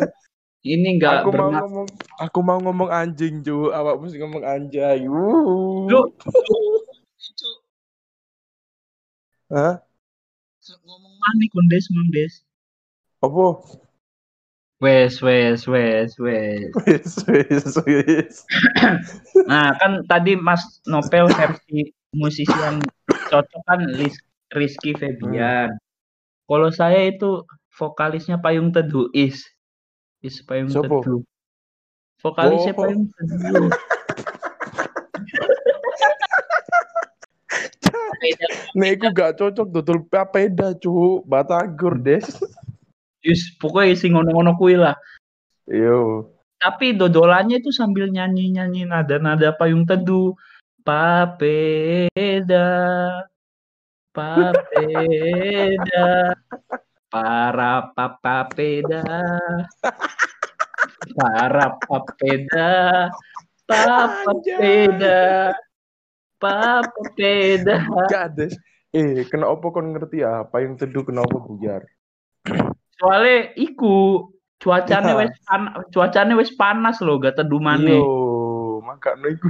ini 0.64 0.90
nggak 1.02 1.26
Aku 1.26 1.32
mau 1.34 1.50
ngomong, 1.52 1.88
aku 2.22 2.40
mau 2.46 2.60
ngomong 2.62 2.90
anjing, 2.94 3.42
cu. 3.44 3.74
Awak 3.74 4.00
mesti 4.00 4.20
ngomong 4.22 4.44
anjay. 4.46 5.04
Wuh. 5.10 5.90
Lu- 5.90 6.14
Hah? 9.50 9.82
ngomong 10.86 11.14
mana 11.18 11.46
kondes 11.50 11.90
kondes. 11.90 12.34
Apa? 13.20 13.60
Wes 14.80 15.20
wes 15.20 15.68
wes 15.68 16.16
wes. 16.16 16.72
Wis, 16.88 17.20
wis, 17.28 17.76
wis. 17.84 18.36
Nah 19.44 19.76
kan 19.76 20.08
tadi 20.08 20.40
Mas 20.40 20.80
Nopel 20.88 21.28
versi 21.36 21.92
musisi 22.16 22.56
yang 22.64 22.80
cocok 23.28 23.62
kan 23.68 23.84
Riz- 24.00 24.24
Rizky 24.56 24.96
Febian. 24.96 25.76
Kalau 26.48 26.72
saya 26.72 27.12
itu 27.12 27.44
vokalisnya 27.76 28.40
Payung 28.40 28.72
Teduh 28.72 29.12
Is. 29.12 29.44
Is 30.24 30.40
Payung 30.48 30.72
Sopo? 30.72 31.04
Teduh. 31.04 31.22
Vokalisnya 32.24 32.72
Oh. 32.72 32.80
Payung 32.88 33.04
Teduh. 33.12 33.68
Nek 38.78 39.02
gak 39.16 39.40
cocok 39.40 39.68
dodol 39.72 40.06
papeda, 40.06 40.76
Cuk. 40.78 41.26
Batagor, 41.26 41.98
Des. 42.00 42.26
Yus, 43.20 43.60
pokoknya 43.60 43.92
isi 43.92 44.08
ngono-ngono 44.08 44.56
kuwi 44.56 44.80
lah. 44.80 44.96
Yo. 45.68 46.32
Tapi 46.60 46.96
dodolannya 46.96 47.60
itu 47.60 47.72
sambil 47.72 48.08
nyanyi-nyanyi 48.12 48.88
nada-nada 48.88 49.52
payung 49.56 49.84
teduh. 49.84 50.36
Papeda, 50.80 52.68
papeda, 54.16 56.08
para 57.12 57.92
papapeda, 57.94 59.04
para 61.14 61.78
papeda, 61.84 62.72
papapeda, 63.68 65.20
papapeda. 66.40 67.76
Gak, 68.08 68.28
Des. 68.34 68.56
Eh, 68.90 69.28
kena 69.30 69.52
opo 69.52 69.70
kon 69.70 69.94
ngerti 69.94 70.26
ya? 70.26 70.48
Payung 70.50 70.80
teduh 70.80 71.06
kena 71.06 71.22
opo 71.22 71.44
buyar? 71.44 71.86
Soalnya 73.00 73.56
iku 73.56 74.28
cuacanya 74.60 75.16
Ya. 75.16 75.20
wes 75.24 75.34
pan 75.48 75.72
cuacanya 75.96 76.36
wes 76.36 76.52
panas 76.60 77.00
loh, 77.00 77.16
gak 77.16 77.40
teduh 77.40 77.64
maneh. 77.64 77.96
Yo, 77.96 78.84
makanya 78.84 79.32
iku 79.32 79.48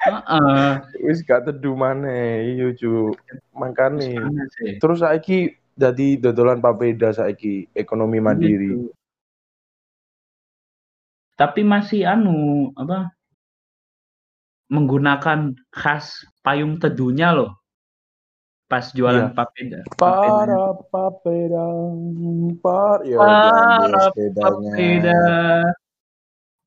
Heeh. 0.00 0.70
wis 1.06 1.22
gak 1.22 1.46
teduh 1.46 1.76
maneh. 1.76 2.56
Iya, 2.56 2.74
Cuk. 2.74 3.14
Makane. 3.54 4.16
Panas 4.16 4.48
sih. 4.58 4.80
Terus 4.80 4.98
saiki 5.04 5.54
dadi 5.76 6.16
dodolan 6.18 6.58
papeda 6.58 7.12
saiki 7.12 7.68
ekonomi 7.76 8.18
mandiri. 8.18 8.74
Gitu. 8.74 8.90
Tapi 11.36 11.60
masih 11.64 12.08
anu 12.08 12.72
apa? 12.74 13.12
Menggunakan 14.72 15.54
khas 15.70 16.24
payung 16.40 16.80
teduhnya 16.80 17.36
loh. 17.36 17.59
Pas 18.70 18.94
jualan 18.94 19.28
Iya. 19.28 19.34
papeda. 19.34 19.80
Para 19.98 20.78
papeda, 20.94 21.66
par 22.62 23.02
yo 23.02 23.18
Para 23.18 24.14
papeda. 24.14 25.22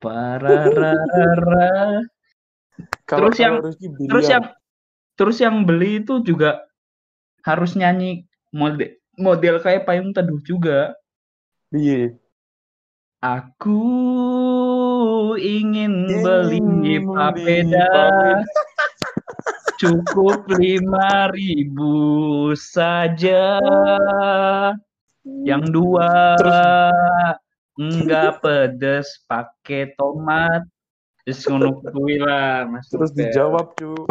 Para 0.03 0.67
rara. 0.67 2.03
Kalau 3.07 3.31
Terus 3.31 3.39
yang- 3.39 3.57
Terus 4.11 4.25
yang 4.27 4.43
terus 5.15 5.37
yang 5.39 5.63
beli 5.63 6.03
itu 6.03 6.19
juga 6.27 6.59
harus 7.47 7.71
nyanyi 7.79 8.27
model 8.51 8.99
model 9.15 9.63
kayak 9.63 9.87
payung 9.87 10.11
teduh 10.11 10.43
juga. 10.43 10.91
piye? 11.71 12.19
Aku 13.23 13.79
ingin 15.39 16.05
Ingin 16.05 16.19
beli 16.21 16.59
beli 16.59 16.95
papeda 17.07 17.87
papeda. 17.87 18.43
Cukup 19.83 20.47
lima 20.55 21.27
ribu 21.35 21.95
saja. 22.55 23.59
Yang 25.23 25.63
dua 25.75 26.39
enggak 27.75 28.39
pedes 28.39 29.19
pakai 29.27 29.91
tomat. 29.99 30.63
Terus 31.23 31.43
ngono 31.47 31.79
kuwi 31.83 32.19
lah 32.19 32.67
Mas. 32.67 32.87
Terus 32.91 33.11
dijawab, 33.15 33.75
Cuk. 33.79 34.07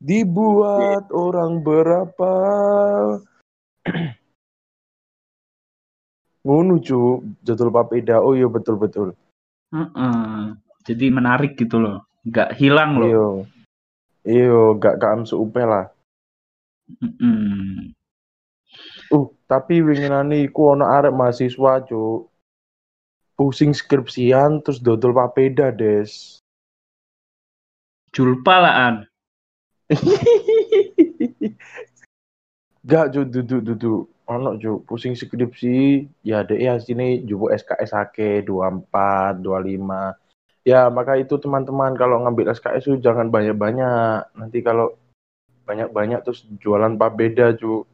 Dibuat 0.00 1.12
orang 1.12 1.60
berapa? 1.60 2.32
Ngono, 6.48 6.80
Cuk. 6.80 7.44
Jadul 7.44 7.68
papeda. 7.68 8.24
Oh 8.24 8.32
iya 8.32 8.48
betul-betul. 8.48 9.12
Heeh. 9.76 10.56
Jadi 10.88 11.06
menarik 11.12 11.60
gitu 11.60 11.76
loh. 11.76 12.08
Enggak 12.24 12.56
hilang 12.56 12.96
loh. 12.96 13.44
Iyo. 14.24 14.78
Gak 14.78 14.98
kaam 15.02 15.22
seupe 15.28 15.62
lah. 15.62 15.92
Mm-mm. 17.02 17.92
Uh, 19.12 19.28
tapi 19.48 19.80
winginane 19.80 20.44
iku 20.48 20.76
ana 20.76 21.00
arek 21.00 21.16
mahasiswa, 21.16 21.84
Cuk. 21.84 22.28
Pusing 23.38 23.70
skripsian 23.70 24.60
terus 24.66 24.82
dodol 24.82 25.14
papeda, 25.14 25.70
Des. 25.70 26.42
Julpa 28.10 28.54
lah 28.58 28.74
an. 28.88 28.96
Gak, 32.88 33.06
Cuk, 33.14 33.26
duduk 33.30 33.60
duduk. 33.62 34.02
Ono, 34.28 34.60
Cuk, 34.60 34.84
pusing 34.84 35.16
skripsi, 35.16 36.04
ya 36.20 36.44
dek 36.44 36.60
ya 36.60 36.76
sini 36.76 37.24
jupuk 37.24 37.48
SKS 37.48 37.96
ake 37.96 38.44
24, 38.44 39.40
25. 39.40 40.27
Ya, 40.68 40.92
maka 40.92 41.16
itu 41.16 41.40
teman-teman 41.40 41.96
kalau 41.96 42.20
ngambil 42.28 42.52
SKS 42.52 42.84
itu 42.92 43.00
jangan 43.00 43.32
banyak-banyak. 43.32 44.36
Nanti 44.36 44.60
kalau 44.60 45.00
banyak-banyak 45.64 46.20
terus 46.20 46.44
jualan 46.60 46.92
papeda, 47.00 47.56
Cuk. 47.56 47.88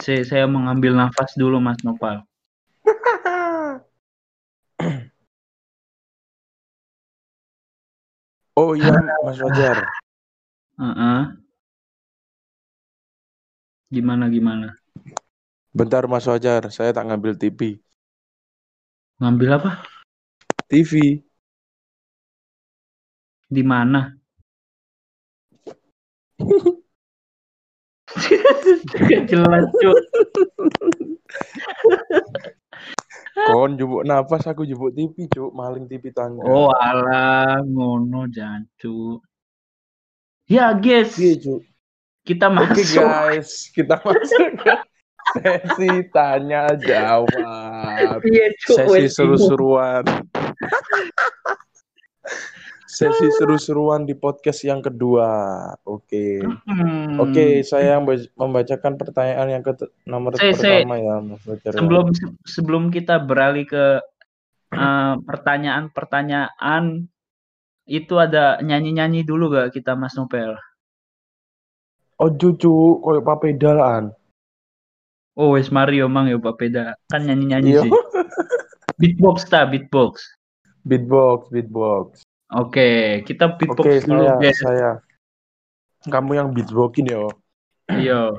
Saya, 0.00 0.24
saya 0.24 0.44
mengambil 0.48 0.96
nafas 0.96 1.36
dulu 1.36 1.60
Mas 1.60 1.84
Nopal. 1.84 2.24
Oh 8.52 8.76
iya, 8.76 8.92
Mas 9.24 9.40
Fajar. 9.40 9.80
Heeh. 10.76 11.20
Gimana 13.88 14.28
gimana? 14.28 14.76
Bentar 15.72 16.04
Mas 16.04 16.28
Fajar, 16.28 16.68
saya 16.68 16.92
tak 16.92 17.08
ngambil 17.08 17.32
TV. 17.40 17.80
Ngambil 19.22 19.50
apa? 19.54 19.70
TV. 20.66 21.22
Di 23.46 23.62
mana? 23.62 24.10
Jelas 29.30 29.70
cuy. 29.78 30.00
Kon 33.46 33.78
jupuk 33.78 34.02
nafas 34.02 34.42
aku 34.50 34.66
jupuk 34.66 34.90
TV, 34.90 35.30
Cuk. 35.30 35.54
Maling 35.54 35.86
TV 35.86 36.10
tangga. 36.10 36.42
Oh 36.42 36.74
alah 36.74 37.62
ngono 37.62 38.26
jancu. 38.26 39.22
Ya 40.50 40.74
guys, 40.74 41.14
Iya, 41.14 41.38
Cuk. 41.38 41.62
kita 42.26 42.50
Oke 42.50 42.82
masuk. 42.82 43.06
guys, 43.06 43.70
kita 43.70 43.94
masuk 44.04 44.50
sesi 45.34 45.90
tanya 46.10 46.66
jawab. 46.76 48.18
Iya, 48.26 48.46
Sesi 48.58 49.08
seru-seruan. 49.08 50.02
Sesi 52.92 53.24
seru-seruan 53.40 54.04
di 54.04 54.12
podcast 54.12 54.68
yang 54.68 54.84
kedua. 54.84 55.32
Oke. 55.88 56.44
Hmm. 56.68 57.16
Oke, 57.16 57.64
saya 57.64 57.96
memba- 57.96 58.28
membacakan 58.36 59.00
pertanyaan 59.00 59.48
yang 59.48 59.62
ke 59.64 59.72
nomor 60.04 60.36
Saya- 60.36 60.52
saya- 60.52 60.84
pertama 60.84 61.00
ya, 61.00 61.16
Mas 61.24 61.40
ya. 61.64 61.72
sebelum 61.72 62.06
sebelum 62.44 62.82
kita 62.92 63.16
beralih 63.24 63.64
ke 63.64 63.84
eh, 64.72 65.14
pertanyaan-pertanyaan 65.24 67.08
itu 67.88 68.14
ada 68.16 68.60
nyanyi-nyanyi 68.60 69.24
dulu 69.24 69.48
gak 69.52 69.72
kita 69.72 69.96
Mas 69.96 70.12
Nopel? 70.12 70.52
Oh, 72.20 72.28
cucu, 72.28 73.00
koyo 73.00 73.20
papedalan. 73.24 74.12
Oh, 75.32 75.56
wes 75.56 75.72
Mario 75.72 76.12
mang 76.12 76.28
ya 76.28 76.36
Papeda. 76.36 76.92
Kan 77.08 77.24
nyanyi-nyanyi 77.24 77.70
Iya. 77.72 77.82
sih. 77.88 77.92
Beatbox 79.00 79.48
ta, 79.48 79.64
beatbox. 79.64 80.20
Beatbox, 80.84 81.48
beatbox. 81.48 82.20
Oke, 82.52 83.22
kita 83.24 83.56
beatbox 83.56 83.80
Oke, 83.80 84.04
dulu 84.04 84.28
saya, 84.28 84.36
guys. 84.36 84.58
saya. 84.60 84.90
Kamu 86.04 86.36
yang 86.36 86.48
beatboxin 86.52 87.08
ya. 87.08 87.24
Yo. 87.96 88.36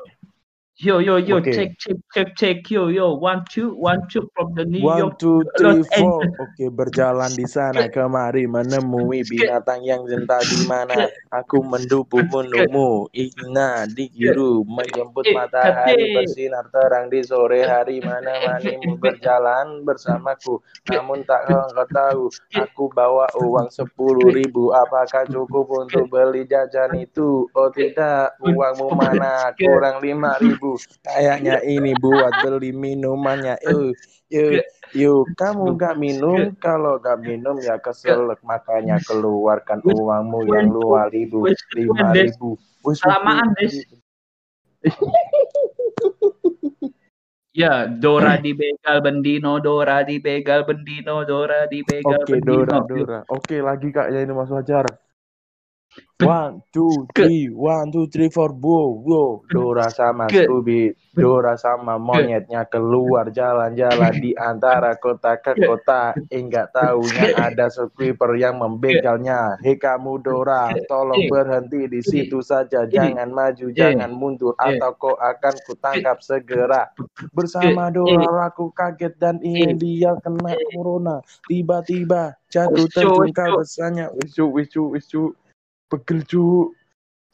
Yo 0.74 0.98
yo 0.98 1.22
yo 1.22 1.38
Oke. 1.38 1.54
cek 1.54 1.70
cek 1.78 1.98
cek 2.10 2.28
cek 2.34 2.58
yo 2.66 2.90
yo 2.90 3.14
one 3.14 3.46
two 3.46 3.78
one 3.78 4.02
two 4.10 4.26
from 4.34 4.58
the 4.58 4.66
New 4.66 4.82
One, 4.82 5.06
York 5.06 5.22
two, 5.22 5.46
three, 5.54 5.70
Los 5.70 5.86
four. 5.94 6.26
Oke, 6.34 6.66
berjalan 6.66 7.30
di 7.38 7.46
sana. 7.46 7.86
Kemari 7.86 8.50
menemui 8.50 9.22
binatang 9.22 9.86
yang 9.86 10.02
entah 10.10 10.42
di 10.42 10.58
mana. 10.66 11.06
Aku 11.30 11.62
mendupu 11.62 12.26
menumu, 12.26 13.06
Ina 13.14 13.86
dikiru 13.86 14.66
menjemput 14.66 15.30
matahari 15.30 16.10
bersinar 16.10 16.66
terang 16.74 17.06
di 17.06 17.22
sore 17.22 17.62
hari. 17.62 18.02
Mana 18.02 18.42
manimu 18.42 18.98
berjalan 18.98 19.86
bersamaku. 19.86 20.58
Namun 20.90 21.22
tak 21.22 21.46
kau 21.46 21.70
engkau 21.70 21.86
tahu, 21.94 22.22
aku 22.50 22.84
bawa 22.90 23.30
uang 23.38 23.70
sepuluh 23.70 24.34
ribu. 24.34 24.74
Apakah 24.74 25.30
cukup 25.30 25.70
untuk 25.70 26.10
beli 26.10 26.50
jajan 26.50 26.98
itu? 26.98 27.46
Oh 27.54 27.70
tidak, 27.70 28.34
uangmu 28.42 28.90
mana? 28.90 29.54
Kurang 29.54 30.02
lima 30.02 30.34
ribu. 30.42 30.63
Kayaknya 31.04 31.60
ini 31.64 31.92
buat 31.98 32.32
beli 32.40 32.72
minumannya. 32.72 33.60
Yuk, 33.64 33.92
yuk, 34.32 34.64
yuk. 34.96 35.24
Kamu 35.36 35.76
gak 35.76 36.00
minum? 36.00 36.56
Kalau 36.58 36.98
gak 36.98 37.20
minum 37.20 37.60
ya 37.60 37.76
keselak. 37.78 38.40
Makanya 38.40 38.98
keluarkan 39.04 39.84
uangmu 39.84 40.40
yang 40.48 40.72
dua 40.72 41.12
ribu, 41.12 41.44
lima 41.76 42.16
ribu. 42.16 42.56
Kelamaan. 42.82 43.52
Des. 43.56 43.84
Ya, 47.54 47.86
Dora 47.86 48.34
di 48.42 48.50
begal 48.50 48.98
bendino, 48.98 49.62
Dora 49.62 50.02
di 50.02 50.18
begal 50.18 50.66
bendino, 50.66 51.22
Dora 51.22 51.70
di 51.70 51.86
begal 51.86 52.26
Oke, 52.26 52.42
bendino. 52.42 52.66
Dora, 52.66 52.76
Dora. 52.82 53.18
Oke, 53.30 53.62
lagi 53.62 53.94
Kak 53.94 54.10
ya 54.10 54.26
ini 54.26 54.34
Mas 54.34 54.50
Fajar. 54.50 54.90
One, 56.14 56.62
two, 56.70 57.10
three, 57.12 57.50
one, 57.50 57.90
two, 57.90 58.06
three, 58.06 58.30
four, 58.30 58.54
wow, 58.54 58.96
wow. 59.02 59.42
Dora 59.50 59.90
sama 59.90 60.30
Scooby, 60.30 60.94
Dora 61.18 61.58
sama 61.58 61.98
monyetnya 61.98 62.64
keluar 62.70 63.28
jalan-jalan 63.34 64.14
di 64.22 64.32
antara 64.38 64.94
kota 64.96 65.36
ke 65.42 65.58
kota. 65.58 66.14
Enggak 66.30 66.70
taunya 66.72 67.34
ada 67.34 67.66
sweeper 67.68 68.38
yang 68.38 68.62
membegalnya. 68.62 69.58
Hei 69.60 69.74
kamu 69.76 70.22
Dora, 70.22 70.78
tolong 70.86 71.26
berhenti 71.26 71.90
di 71.90 72.00
situ 72.00 72.40
saja. 72.40 72.86
Jangan 72.86 73.28
maju, 73.34 73.68
jangan 73.74 74.08
mundur, 74.14 74.54
atau 74.56 74.94
kau 74.96 75.18
akan 75.18 75.54
kutangkap 75.66 76.22
segera. 76.22 76.88
Bersama. 77.34 77.90
Dora, 77.90 78.48
aku 78.48 78.70
kaget 78.72 79.18
dan 79.18 79.42
ingin 79.42 79.76
dia 79.76 80.14
kena 80.22 80.56
corona. 80.72 81.20
Tiba-tiba 81.50 82.38
jatuh 82.48 82.86
terjungkal 82.88 83.52
besarnya. 83.52 84.08
Wisu, 84.14 84.48
wisu, 84.54 84.94
wisu. 84.94 85.34
Pegel 85.90 86.24
cu. 86.24 86.72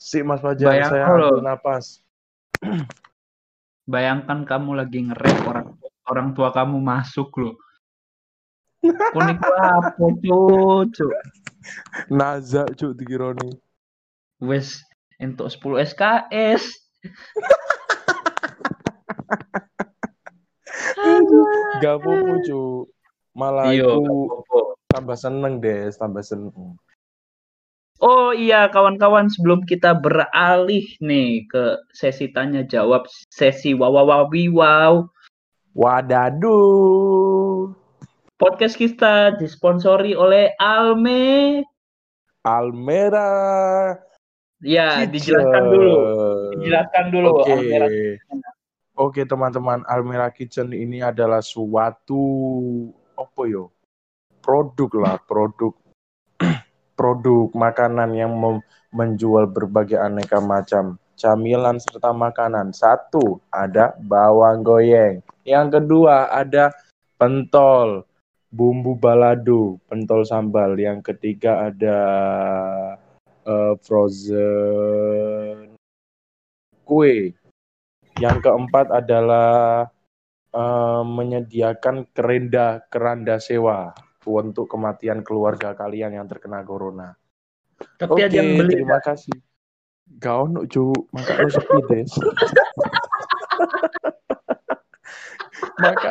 Si 0.00 0.24
Mas 0.24 0.40
Fajar, 0.40 0.72
Bayang 0.72 0.90
saya 0.90 1.04
lo. 1.12 1.28
ambil 1.36 1.44
napas. 1.44 2.00
Bayangkan 3.92 4.48
kamu 4.48 4.70
lagi 4.80 5.04
ngerep 5.04 5.38
orang 5.44 5.68
orang 6.08 6.28
tua 6.32 6.50
kamu 6.50 6.80
masuk 6.80 7.30
loh. 7.36 7.54
Kuning 9.12 9.36
apa 9.36 9.92
cucu? 10.00 11.06
Naza 12.08 12.64
cu 12.72 12.96
dikironi. 12.96 13.52
Wes 14.40 14.80
untuk 15.20 15.52
10 15.52 15.84
SKS. 15.92 16.62
Gak 21.84 21.94
apa-apa 22.00 22.34
cu. 22.48 22.88
Malah 23.36 23.70
Iya, 23.70 23.86
aku 23.86 24.74
tambah 24.90 25.16
seneng 25.16 25.60
deh, 25.62 25.92
tambah 25.94 26.24
seneng. 26.24 26.74
Oh 28.00 28.32
iya 28.32 28.64
kawan-kawan 28.72 29.28
sebelum 29.28 29.68
kita 29.68 29.92
beralih 29.92 30.88
nih 31.04 31.44
ke 31.44 31.76
sesi 31.92 32.32
tanya 32.32 32.64
jawab 32.64 33.04
sesi 33.28 33.76
wawawawi 33.76 34.48
wow 34.48 35.04
Wadadu. 35.76 36.56
podcast 38.40 38.80
kita 38.80 39.36
disponsori 39.36 40.16
oleh 40.16 40.48
Alme 40.56 41.60
Almera. 42.40 44.00
ya 44.64 45.04
Kitchen. 45.04 45.12
dijelaskan 45.12 45.64
dulu 45.68 45.94
dijelaskan 46.56 47.04
dulu 47.12 47.28
Oke. 47.44 47.52
Almera 47.52 47.88
Oke 48.96 49.24
teman-teman, 49.28 49.84
Almera 49.88 50.32
Kitchen 50.32 50.72
ini 50.76 51.00
adalah 51.04 51.40
suatu 51.40 52.20
apa 53.16 53.42
yo? 53.48 53.72
Produk 54.44 54.92
lah, 55.00 55.16
produk 55.24 55.72
produk 57.00 57.48
makanan 57.56 58.12
yang 58.12 58.36
menjual 58.92 59.48
berbagai 59.48 59.96
aneka 59.96 60.36
macam 60.36 61.00
camilan 61.16 61.80
serta 61.80 62.12
makanan. 62.12 62.76
Satu, 62.76 63.40
ada 63.48 63.96
bawang 63.96 64.60
goyeng. 64.60 65.24
Yang 65.48 65.80
kedua, 65.80 66.28
ada 66.28 66.76
pentol, 67.16 68.04
bumbu 68.52 69.00
balado, 69.00 69.80
pentol 69.88 70.28
sambal. 70.28 70.76
Yang 70.76 71.16
ketiga 71.16 71.72
ada 71.72 72.00
eh, 73.48 73.72
frozen 73.80 75.72
kue. 76.84 77.32
Yang 78.20 78.38
keempat 78.44 78.92
adalah 78.92 79.88
eh, 80.52 81.02
menyediakan 81.08 82.12
kerenda 82.12 82.84
keranda 82.92 83.40
sewa 83.40 83.96
untuk 84.26 84.68
kematian 84.68 85.24
keluarga 85.24 85.72
kalian 85.72 86.20
yang 86.20 86.28
terkena 86.28 86.60
corona. 86.60 87.16
tapi 87.96 88.20
ada 88.20 88.36
yang 88.36 88.60
beli 88.60 88.76
terima 88.76 89.00
kasih. 89.00 89.32
Gak 90.20 90.36
ono 90.36 90.68
cu, 90.68 90.92
maka 91.16 91.40
lo 91.40 91.48
sepi 91.48 91.80
deh. 91.88 92.04
maka 95.80 96.08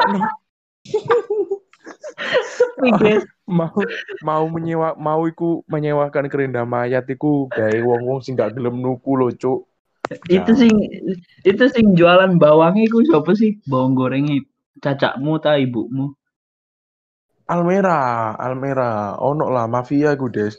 mau 3.45 3.74
mau 4.22 4.45
menyewa 4.49 4.97
mau 4.97 5.22
iku 5.30 5.62
menyewakan 5.70 6.30
kerenda 6.30 6.66
mayat 6.66 7.05
iku 7.10 7.49
gawe 7.49 7.80
wong-wong 7.86 8.22
sing 8.22 8.38
gak 8.38 8.57
gelem 8.57 8.82
nuku 8.82 9.12
lo 9.14 9.30
cu. 9.34 9.66
itu 10.26 10.51
sing 10.57 10.74
itu 11.45 11.64
sing 11.70 11.93
jualan 11.93 12.41
bawangnya 12.41 12.89
itu 12.89 13.05
siapa 13.05 13.30
sih 13.38 13.62
bawang 13.70 13.93
gorengnya 13.93 14.41
cacakmu 14.82 15.38
ta 15.38 15.62
ibumu 15.62 16.18
Almera, 17.50 18.38
Almera, 18.38 19.18
ono 19.18 19.50
lah 19.50 19.66
mafia 19.66 20.14
gue 20.14 20.30
des. 20.30 20.54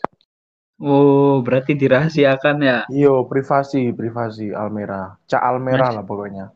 oh 0.83 1.39
berarti 1.45 1.79
dirahasiakan 1.79 2.57
ya 2.65 2.79
Yo 2.91 3.29
privasi, 3.31 3.95
privasi 3.95 4.51
Almera. 4.51 5.15
Cak 5.31 5.39
Almera 5.39 5.87
Mas- 5.93 5.97
lah 6.01 6.05
pokoknya. 6.05 6.47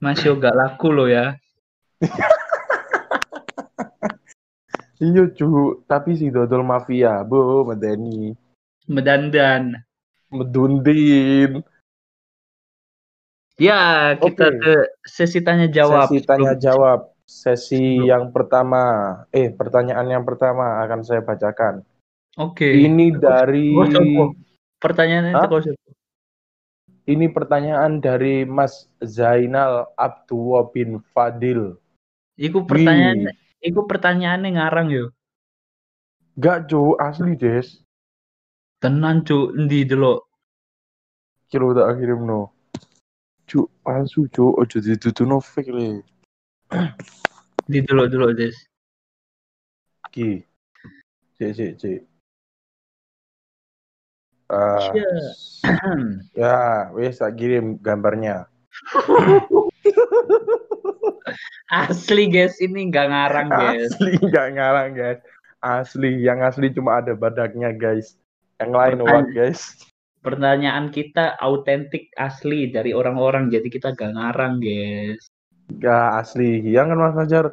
masih 0.00 0.36
gak 0.36 0.52
laku 0.56 0.88
lo 0.92 1.04
ya 1.08 1.36
Iya 5.04 5.26
cu, 5.36 5.82
tapi 5.84 6.16
si 6.16 6.30
dodol 6.30 6.62
mafia, 6.64 7.20
bu, 7.26 7.66
medeni, 7.66 8.32
medandan 8.88 9.84
medundin. 10.30 11.60
ya 13.54 14.14
kita 14.16 14.46
Oke. 14.50 14.58
ke 14.62 14.74
sesi 15.04 15.42
tanya 15.42 15.66
jawab 15.68 16.08
Sesi 16.08 16.22
tanya 16.24 16.54
jawab. 16.56 17.13
Sesi 17.24 17.80
Sebelum- 17.80 18.04
yang 18.04 18.24
pertama, 18.36 18.82
eh 19.32 19.48
pertanyaan 19.48 20.04
yang 20.12 20.24
pertama 20.28 20.84
akan 20.84 21.00
saya 21.00 21.24
bacakan. 21.24 21.80
oke 22.36 22.68
Ini 22.68 23.16
dari 23.16 23.72
pertanyaannya 24.76 25.72
ini 27.04 27.26
pertanyaan 27.28 28.00
dari 28.00 28.44
Mas 28.48 28.88
Zainal 29.00 29.92
Abdullah 29.96 30.68
bin 30.72 31.00
Fadil. 31.12 31.76
Iku 32.36 32.64
pertanyaan, 32.64 33.28
Wih, 33.28 33.36
iku 33.60 33.84
pertanyaannya 33.84 34.56
ngarang 34.56 34.88
yo. 34.92 35.04
gak 36.36 36.66
cu, 36.68 36.96
asli 36.98 37.36
des. 37.38 37.80
Tenan 38.80 39.22
cu, 39.24 39.52
endi 39.54 39.84
delok. 39.86 40.26
Kira 41.48 41.70
tak 41.76 42.02
kirim 42.02 42.26
no. 42.26 42.50
Cu, 43.46 43.68
palsu 43.84 44.26
cu, 44.32 44.56
ojo 44.58 44.76
ditutu 44.82 45.22
no 45.24 45.38
fake 45.40 45.70
le. 45.72 46.02
Endi 46.72 47.78
delok 47.84 48.08
delok 48.12 48.32
des. 48.36 48.56
Ki. 50.14 50.40
Cek, 51.34 51.76
cek. 51.76 52.00
Ah, 54.48 54.92
Iya. 54.94 55.12
ya, 56.40 56.56
wes 56.94 57.18
tak 57.18 57.34
kirim 57.40 57.80
gambarnya. 57.80 58.46
Asli 61.74 62.28
guys, 62.30 62.54
ini 62.60 62.92
nggak 62.92 63.08
ngarang 63.10 63.48
guys. 63.60 63.90
Asli 63.96 64.12
nggak 64.20 64.48
ngarang 64.54 64.90
guys. 64.94 65.20
Asli, 65.64 66.20
yang 66.20 66.44
asli 66.44 66.68
cuma 66.70 67.00
ada 67.00 67.16
badaknya 67.16 67.72
guys. 67.72 68.20
Yang 68.60 68.70
lain 68.76 68.98
hoax 69.00 69.26
guys. 69.32 69.60
Pertanyaan 70.20 70.88
kita 70.92 71.36
autentik 71.40 72.12
asli 72.16 72.68
dari 72.72 72.92
orang-orang, 72.96 73.52
jadi 73.52 73.68
kita 73.68 73.92
gak 73.92 74.16
ngarang 74.16 74.56
guys. 74.56 75.20
Gak 75.68 76.08
asli. 76.20 76.60
Yang 76.68 76.86
kan 76.94 76.98
Mas 77.00 77.14
Fajar. 77.16 77.46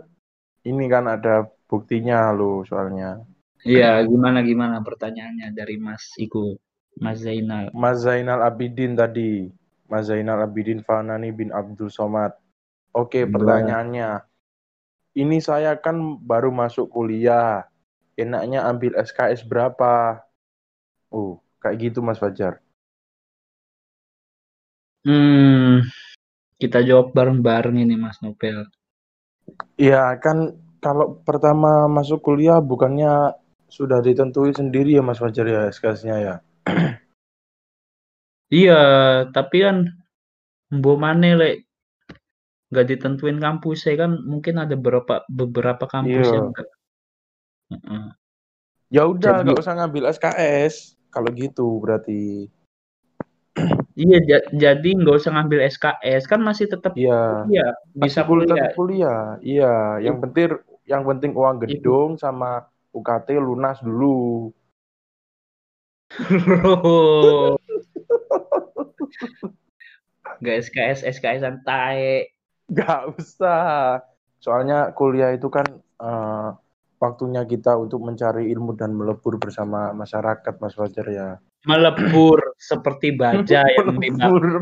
Ini 0.61 0.85
kan 0.91 1.09
ada 1.09 1.47
buktinya 1.65 2.29
lo 2.29 2.61
soalnya. 2.67 3.23
Iya, 3.65 4.01
gimana 4.05 4.41
gimana 4.41 4.81
pertanyaannya 4.81 5.53
dari 5.53 5.77
Mas 5.77 6.17
Iku, 6.17 6.57
Mas 6.97 7.21
Zainal. 7.21 7.69
Mas 7.73 8.01
Zainal 8.01 8.41
Abidin 8.45 8.97
tadi. 8.97 9.49
Mas 9.89 10.09
Zainal 10.09 10.41
Abidin 10.45 10.81
Fanani 10.85 11.29
bin 11.33 11.49
Abdul 11.53 11.89
Somad. 11.89 12.33
Oke, 12.93 13.25
Gimana? 13.25 13.33
pertanyaannya. 13.33 14.09
Ini 15.11 15.37
saya 15.43 15.75
kan 15.77 16.17
baru 16.23 16.49
masuk 16.53 16.87
kuliah. 16.89 17.67
Enaknya 18.15 18.63
ambil 18.69 18.95
SKS 18.95 19.43
berapa? 19.43 20.21
Oh, 21.11 21.41
kayak 21.59 21.91
gitu 21.91 21.99
Mas 22.05 22.21
Fajar. 22.21 22.61
Hmm, 25.01 25.81
kita 26.61 26.85
jawab 26.85 27.09
bareng-bareng 27.17 27.81
ini 27.81 27.97
Mas 27.97 28.21
Nopel. 28.21 28.69
Iya, 29.81 30.21
kan 30.21 30.53
kalau 30.77 31.17
pertama 31.25 31.89
masuk 31.89 32.21
kuliah 32.21 32.61
bukannya 32.61 33.33
sudah 33.65 33.97
ditentuin 34.05 34.53
sendiri 34.53 34.93
ya 34.93 35.01
Mas 35.01 35.17
Fajar 35.17 35.49
ya 35.49 35.61
SKS-nya 35.73 36.15
ya. 36.21 36.35
Iya, 38.51 38.83
tapi 39.31 39.63
kan 39.63 39.87
mbok 40.75 40.99
maneh 40.99 41.39
lek 41.39 41.55
nggak 42.67 42.83
ditentuin 42.83 43.39
kampus 43.39 43.87
ya 43.87 43.95
kan 43.95 44.19
mungkin 44.27 44.59
ada 44.59 44.75
beberapa 44.75 45.23
beberapa 45.31 45.87
kampus 45.87 46.27
Iya. 46.27 46.35
yang 46.35 46.47
enggak. 46.51 46.69
Ya 48.91 49.03
udah, 49.07 49.47
nggak 49.47 49.63
usah 49.63 49.75
ngambil 49.79 50.03
SKS. 50.11 50.99
Kalau 51.15 51.31
gitu 51.31 51.79
berarti. 51.79 52.51
Iya, 53.91 54.17
ja- 54.23 54.47
jadi 54.55 54.89
nggak 54.95 55.17
usah 55.19 55.31
ngambil 55.35 55.59
SKS 55.67 56.23
kan 56.25 56.39
masih 56.39 56.71
tetap 56.71 56.95
Iya. 56.95 57.43
kuliah, 57.45 57.71
bisa 57.91 58.23
kuliah. 58.23 58.47
tetap 58.55 58.71
kuliah. 58.79 59.21
Iya, 59.43 59.99
yang 59.99 60.17
penting 60.23 60.55
yang 60.87 61.03
penting 61.03 61.31
uang 61.35 61.59
Itu. 61.61 61.67
gedung 61.67 62.09
sama 62.15 62.65
UKT 62.95 63.35
lunas 63.37 63.77
dulu. 63.83 64.51
Nggak 70.41 70.55
SKS, 70.65 70.99
SKS-an 71.05 71.61
tae. 71.67 72.31
Gak 72.71 73.13
usah. 73.19 74.01
Soalnya 74.41 74.89
kuliah 74.95 75.35
itu 75.35 75.51
kan 75.51 75.67
eh, 76.01 76.47
waktunya 77.01 77.41
kita 77.49 77.73
untuk 77.81 78.05
mencari 78.05 78.53
ilmu 78.53 78.77
dan 78.77 78.93
melebur 78.93 79.41
bersama 79.41 79.89
masyarakat, 79.97 80.53
Mas 80.61 80.77
Fajar 80.77 81.07
ya. 81.09 81.29
Melebur 81.65 82.53
seperti 82.61 83.17
baja 83.17 83.65
yang. 83.73 83.97
Melebur. 83.97 84.61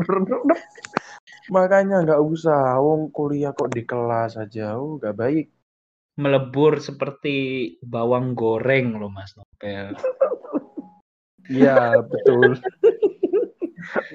Makanya 1.52 2.00
nggak 2.08 2.22
usah. 2.24 2.80
Wong 2.80 3.12
kuliah 3.12 3.52
kok 3.52 3.68
di 3.68 3.84
kelas 3.84 4.40
aja. 4.40 4.80
Oh, 4.80 4.96
gak 4.96 5.20
baik. 5.20 5.52
Melebur 6.16 6.80
seperti 6.80 7.76
bawang 7.84 8.32
goreng 8.32 8.96
loh 8.96 9.12
Mas 9.12 9.36
Nopel. 9.36 9.92
Iya, 11.44 11.96
betul. 12.10 12.56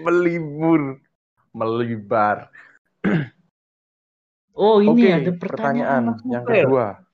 Melibur, 0.02 0.98
melibar. 1.54 2.50
Oh 4.56 4.80
ini 4.80 5.04
Oke, 5.04 5.10
ada 5.12 5.32
pertanyaan, 5.36 6.04
Mas 6.16 6.22
yang 6.26 6.46
kedua. 6.48 7.05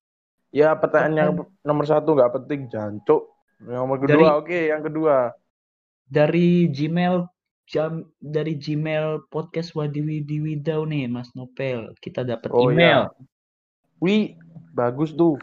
Ya, 0.52 0.76
pertanyaan 0.76 1.16
yang 1.16 1.32
nomor 1.64 1.84
satu 1.88 2.12
nggak 2.12 2.32
penting, 2.44 2.68
jancuk. 2.68 3.32
Nomor 3.64 3.96
kedua, 3.98 4.12
Dari- 4.12 4.36
oke, 4.36 4.58
yang 4.68 4.82
kedua. 4.84 5.32
Dari 6.12 6.68
Gmail 6.68 7.24
jam 7.64 8.04
dari 8.20 8.58
Gmail 8.60 9.32
podcast 9.32 9.72
Wadiwi 9.72 10.28
Diwidau 10.28 10.84
nih 10.84 11.08
Mas 11.08 11.32
Nopel. 11.32 11.96
Kita 12.04 12.20
dapat 12.20 12.52
Oh, 12.52 12.68
email. 12.68 13.08
Wih, 13.96 14.36
bagus 14.76 15.16
tuh. 15.16 15.40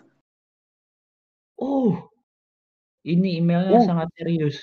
Oh, 1.58 1.98
ini 3.02 3.42
emailnya 3.42 3.82
Uh. 3.82 3.88
sangat 3.88 4.08
serius. 4.16 4.62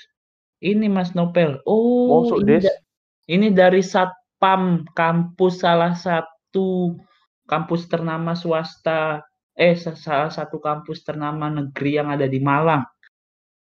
Ini 0.62 0.86
Mas 0.86 1.12
Nopel. 1.12 1.58
Oh, 1.66 2.22
Mosok, 2.24 2.40
ini, 2.46 2.62
da- 2.64 2.80
ini 3.28 3.48
dari 3.50 3.82
Satpam 3.84 4.86
kampus 4.94 5.60
salah 5.60 5.92
satu 5.92 6.96
kampus 7.44 7.90
ternama 7.90 8.32
swasta, 8.32 9.20
eh 9.56 9.74
sa- 9.74 9.96
salah 9.96 10.28
satu 10.28 10.60
kampus 10.60 11.00
ternama 11.00 11.48
negeri 11.48 11.96
yang 11.96 12.12
ada 12.12 12.28
di 12.28 12.38
Malang. 12.38 12.84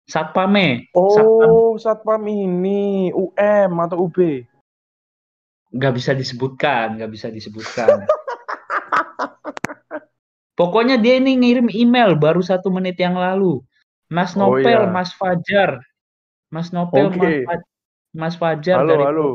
Satpame, 0.07 0.91
Satpam 0.91 1.51
Oh, 1.51 1.77
satpam 1.77 2.23
ini 2.25 3.11
UM 3.13 3.71
atau 3.79 4.07
UB. 4.07 4.43
nggak 5.71 5.93
bisa 5.95 6.11
disebutkan, 6.11 6.99
nggak 6.99 7.11
bisa 7.11 7.27
disebutkan. 7.27 8.03
Pokoknya 10.59 10.99
dia 10.99 11.15
ini 11.17 11.39
ngirim 11.39 11.71
email 11.71 12.13
baru 12.13 12.43
satu 12.43 12.67
menit 12.69 12.99
yang 12.99 13.15
lalu. 13.15 13.63
Mas 14.11 14.35
Oh, 14.35 14.51
Nopel, 14.51 14.83
iya. 14.83 14.91
Mas 14.91 15.15
Fajar, 15.15 15.79
Mas 16.51 16.75
Nopel, 16.75 17.07
Mas. 17.15 17.47
Fa- 17.47 17.67
Mas 18.11 18.35
Fajar 18.35 18.83
Halo, 18.83 18.91
dari 18.91 19.05
halo. 19.07 19.29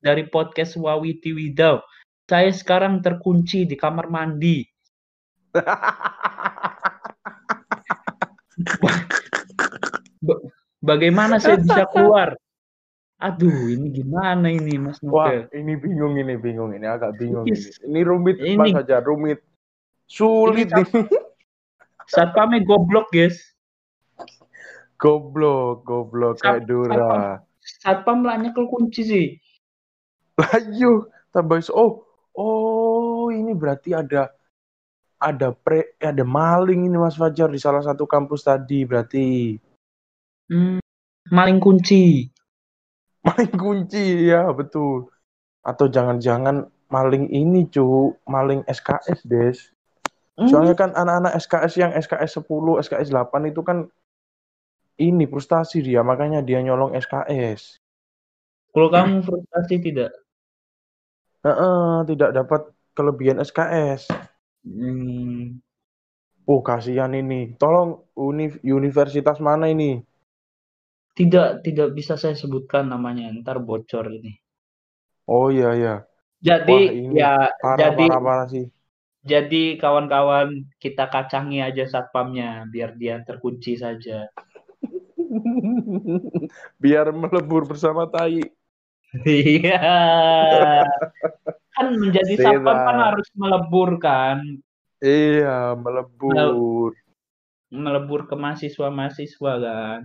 dari 0.00 0.24
podcast 0.24 0.72
Wawiti 0.80 1.36
Widau. 1.36 1.84
Saya 2.24 2.48
sekarang 2.50 3.04
terkunci 3.04 3.68
di 3.68 3.76
kamar 3.76 4.08
mandi. 4.08 4.64
Ba- 10.22 10.42
Bagaimana 10.80 11.40
saya 11.40 11.58
bisa 11.58 11.84
keluar? 11.94 12.36
Aduh, 13.16 13.72
ini 13.72 13.88
gimana 13.88 14.52
ini 14.52 14.76
Mas 14.76 15.00
Wah, 15.00 15.32
Nopel? 15.32 15.48
ini 15.56 15.72
bingung 15.80 16.14
ini, 16.20 16.36
bingung 16.36 16.76
ini, 16.76 16.84
agak 16.84 17.16
bingung 17.16 17.48
Ini- 17.48 17.88
ini. 17.88 18.00
Rumit, 18.04 18.36
ini- 18.44 18.60
Mas 18.60 18.76
aja 18.76 19.00
rumit. 19.00 19.40
Sulit 20.06 20.68
Ini 20.70 20.84
ini. 20.84 21.00
Satpamnya 22.12 22.62
goblok, 22.62 23.08
guys. 23.10 23.40
Goblok, 25.00 25.82
goblok 25.82 26.38
Sat- 26.38 26.62
kayak 26.62 26.68
Dora. 26.68 27.40
Satpam 27.58 28.22
lah 28.22 28.38
nyekel 28.38 28.68
kunci 28.70 29.02
sih. 29.02 29.26
Ayo, 30.38 31.08
tambah 31.32 31.58
oh, 31.72 32.04
oh 32.36 33.26
ini 33.32 33.56
berarti 33.56 33.96
ada 33.96 34.35
ada 35.16 35.52
pre 35.52 35.96
ada 35.96 36.24
maling 36.24 36.84
ini 36.84 36.96
Mas 36.96 37.16
Fajar 37.16 37.48
di 37.48 37.60
salah 37.60 37.80
satu 37.80 38.04
kampus 38.04 38.44
tadi 38.44 38.84
berarti. 38.84 39.56
Hmm, 40.52 40.78
maling 41.32 41.58
kunci. 41.58 42.28
maling 43.26 43.54
kunci 43.58 44.30
ya 44.30 44.46
betul. 44.54 45.10
Atau 45.66 45.90
jangan-jangan 45.90 46.68
maling 46.92 47.26
ini 47.32 47.66
cu 47.66 48.14
maling 48.28 48.62
SKS 48.70 49.26
des. 49.26 49.58
Hmm, 50.36 50.46
soalnya 50.52 50.76
kan 50.76 50.92
anak-anak 50.92 51.32
SKS 51.40 51.72
yang 51.80 51.92
SKS 51.96 52.44
10 52.44 52.84
SKS 52.84 53.08
8 53.08 53.50
itu 53.50 53.64
kan 53.64 53.88
ini 55.00 55.24
frustasi 55.24 55.80
dia 55.80 56.04
makanya 56.04 56.44
dia 56.44 56.60
nyolong 56.60 56.92
SKS 56.92 57.80
Kalau 58.72 58.92
kamu 58.92 59.24
frustasi 59.24 59.80
tidak? 59.80 60.12
Heeh, 61.40 62.04
tidak 62.12 62.30
dapat 62.36 62.68
kelebihan 62.92 63.40
SKS 63.40 64.12
Hmm, 64.66 65.60
oh 66.50 66.60
kasihan 66.68 67.12
ini. 67.20 67.34
Tolong 67.60 67.90
univ 68.26 68.52
universitas 68.78 69.36
mana 69.48 69.64
ini? 69.74 69.90
Tidak 71.18 71.48
tidak 71.66 71.88
bisa 71.98 72.14
saya 72.22 72.36
sebutkan 72.42 72.84
namanya, 72.92 73.26
ntar 73.40 73.56
bocor 73.68 74.06
ini. 74.18 74.32
oh 75.34 75.46
iya 75.54 75.66
iya. 75.78 75.90
Jadi 76.46 76.72
Wah, 76.72 76.84
ini 77.00 77.16
ya 77.18 77.30
parah 77.62 77.90
jadi 77.90 77.96
parah 77.98 78.20
parah 78.26 78.46
sih. 78.54 78.64
jadi 79.30 79.64
kawan-kawan 79.82 80.48
kita 80.82 81.04
kacangi 81.14 81.58
aja 81.68 81.84
satpamnya 81.92 82.48
biar 82.72 82.90
dia 83.00 83.14
terkunci 83.28 83.72
saja. 83.84 84.18
biar 86.82 87.06
melebur 87.20 87.62
bersama 87.70 88.02
tai. 88.12 88.40
Iya. 89.26 89.76
Kan 91.76 91.92
menjadi 91.92 92.32
satpam 92.40 92.76
kan 92.88 92.96
harus 93.12 93.28
melebur 93.36 94.00
kan, 94.00 94.40
iya 95.04 95.76
melebur 95.76 96.96
melebur 97.68 98.24
ke 98.24 98.34
mahasiswa-mahasiswa 98.34 99.52
kan. 99.60 100.00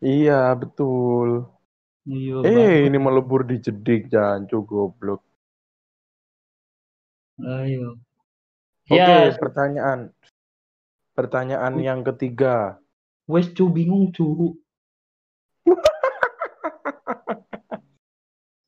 iya 0.00 0.56
betul 0.56 1.44
Iya. 2.08 2.40
eh 2.40 2.56
Bang. 2.56 2.88
ini 2.88 2.98
melebur 2.98 3.44
di 3.44 3.60
jedik 3.60 4.08
jancu 4.08 4.64
goblok 4.64 5.20
Ayo. 7.36 8.00
oke 8.88 8.96
Ya, 8.96 9.28
pertanyaan 9.36 10.08
pertanyaan 11.12 11.76
yang 11.78 12.00
ketiga 12.00 12.80
wes 13.28 13.52
cu 13.52 13.68
bingung 13.68 14.08
cu. 14.10 14.56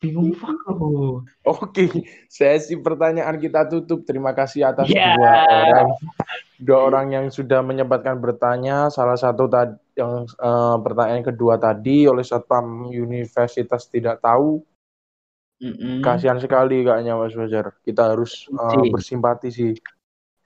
bingung 0.03 0.35
fuck 0.35 0.59
lo. 0.67 1.23
Oke, 1.47 1.87
sesi 2.27 2.75
pertanyaan 2.77 3.39
kita 3.39 3.71
tutup. 3.71 4.03
Terima 4.03 4.35
kasih 4.35 4.67
atas 4.67 4.91
Ya. 4.91 5.15
dua 5.15 5.31
orang, 5.47 5.89
dua 6.59 6.79
orang 6.83 7.07
yang 7.15 7.27
sudah 7.31 7.63
menyempatkan 7.63 8.19
bertanya. 8.19 8.91
Salah 8.91 9.15
satu 9.15 9.47
tadi 9.47 9.79
yang 9.95 10.27
eh, 10.27 10.77
pertanyaan 10.83 11.23
kedua 11.23 11.55
tadi 11.57 12.11
oleh 12.11 12.27
Satpam 12.27 12.91
Universitas 12.91 13.87
tidak 13.87 14.19
tahu. 14.19 14.59
Mm-mm. 15.63 16.03
Kasihan 16.03 16.43
sekali 16.43 16.83
kayaknya 16.83 17.15
Mas 17.15 17.39
Fajar. 17.39 17.71
Kita 17.81 18.11
harus 18.11 18.51
Kunci. 18.51 18.91
bersimpati 18.91 19.49
sih. 19.49 19.73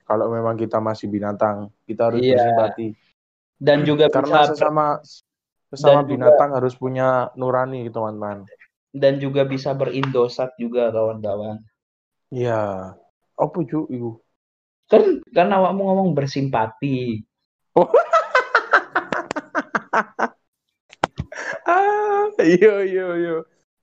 Kalau 0.05 0.29
memang 0.29 0.53
kita 0.53 0.77
masih 0.77 1.09
binatang, 1.09 1.73
kita 1.83 2.13
harus 2.13 2.21
Iya. 2.21 2.37
bersimpati. 2.37 2.87
Dan 3.57 3.81
juga 3.81 4.05
Karena 4.13 4.45
bisa 4.45 4.53
sesama 4.53 5.01
sesama 5.67 6.05
juga- 6.05 6.09
binatang 6.13 6.53
harus 6.53 6.77
punya 6.77 7.33
nurani, 7.33 7.89
teman-teman. 7.89 8.45
Dan 8.97 9.21
juga 9.21 9.45
bisa 9.45 9.77
berindosat 9.77 10.57
juga 10.57 10.89
kawan-kawan. 10.89 11.61
Iya. 12.33 12.97
Apa 13.37 13.57
cu 13.63 13.85
iku? 13.87 14.11
Kan 14.89 15.21
kan 15.31 15.53
awakmu 15.53 15.81
ngomong 15.85 16.09
bersimpati. 16.17 17.21
Ah, 21.67 22.31
iyo 22.39 22.79
iyo 22.83 23.07
iyo. 23.19 23.37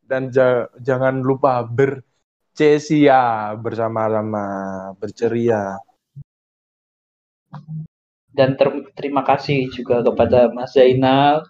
Dan 0.05 0.33
ja- 0.33 0.69
jangan 0.81 1.21
lupa 1.21 1.65
bercesia 1.65 3.53
bersama-sama, 3.61 4.47
berceria. 4.97 5.77
Dan 8.35 8.59
ter- 8.59 8.91
terima 8.97 9.23
kasih 9.23 9.71
juga 9.71 10.03
kepada 10.03 10.51
Mas 10.51 10.75
Zainal 10.75 11.47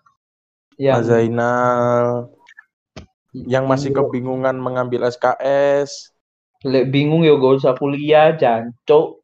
yang 0.76 1.00
Mas 1.00 1.08
Zainal 1.08 2.28
yang 3.34 3.66
masih 3.66 3.90
kebingungan 3.90 4.54
mengambil 4.54 5.10
SKS. 5.10 6.14
Lek 6.64 6.94
bingung 6.94 7.26
ya 7.26 7.34
gak 7.36 7.54
usah 7.60 7.74
kuliah, 7.74 8.32
jancuk. 8.38 9.20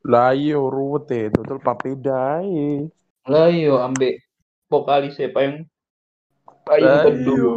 Lah 0.00 0.32
iyo 0.32 0.64
ya, 1.06 1.28
total 1.28 1.60
papeda 1.60 2.40
ae. 2.40 2.88
Lah 3.28 3.52
yo 3.52 3.76
ambek 3.78 4.24
vokalis 4.72 5.20
siapa 5.20 5.44
yang 5.44 5.54
payung 6.64 6.96
teduh. 7.04 7.36
Ayo. 7.36 7.54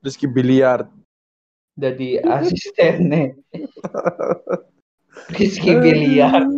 Rizky 0.00 0.24
Biliar. 0.24 0.88
Jadi 1.76 2.16
asistennya. 2.24 3.36
Rizky 5.36 5.76
Biliar. 5.76 6.48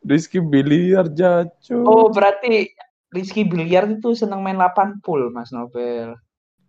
Rizky 0.00 0.40
Biliar 0.40 1.12
jacu. 1.12 1.84
Oh, 1.84 2.08
berarti 2.08 2.72
Rizky 3.12 3.44
Biliar 3.44 3.90
itu 3.90 4.16
seneng 4.16 4.40
main 4.40 4.56
8 4.56 5.04
pool, 5.04 5.28
Mas 5.28 5.52
Novel. 5.52 6.16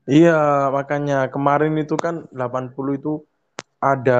Iya, 0.10 0.32
makanya 0.74 1.30
kemarin 1.34 1.74
itu 1.78 1.94
kan 1.94 2.26
80 2.34 2.94
itu 2.98 3.10
ada 3.78 4.14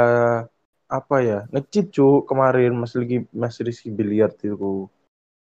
apa 0.92 1.16
ya? 1.24 1.40
Ngecit 1.50 1.86
cu 1.96 2.28
kemarin 2.30 2.72
Mas 2.78 2.94
Rizky 2.94 3.18
Mas 3.34 3.58
Rizky 3.58 3.90
Biliar 3.90 4.32
itu. 4.38 4.88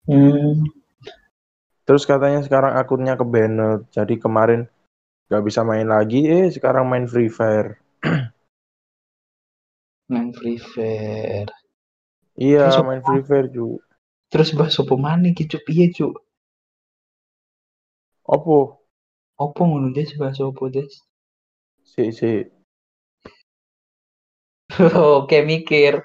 Hmm. 0.08 0.64
Terus 1.86 2.06
katanya 2.06 2.40
sekarang 2.46 2.72
akunnya 2.78 3.14
ke 3.20 3.24
banned. 3.26 3.84
Jadi 3.92 4.16
kemarin 4.16 4.70
nggak 5.28 5.44
bisa 5.48 5.60
main 5.64 5.88
lagi, 5.88 6.24
eh 6.28 6.46
sekarang 6.48 6.84
main 6.88 7.06
Free 7.10 7.28
Fire. 7.32 7.76
Main 10.12 10.32
Free 10.36 10.58
Fire. 10.58 11.48
Iya, 12.36 12.68
Terus 12.68 12.84
main 12.84 13.00
Free 13.00 13.24
Fire 13.24 13.48
cu. 13.48 13.80
Terus 14.32 14.50
bahas 14.56 14.76
opo 14.82 14.94
maneh 14.96 15.32
ki 15.36 15.44
Cuk? 15.48 15.62
Piye? 15.64 15.88
Opo? 18.24 18.81
Opo 19.40 19.64
ngono 19.64 19.88
Des 19.96 20.12
bahas 20.20 20.40
opo 20.40 20.68
Des? 20.68 20.92
Si 21.84 22.12
si. 22.12 22.44
Oke, 25.18 25.44
mikir. 25.44 26.00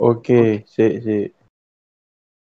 Oke, 0.00 0.64
si 0.68 0.86
si. 1.04 1.20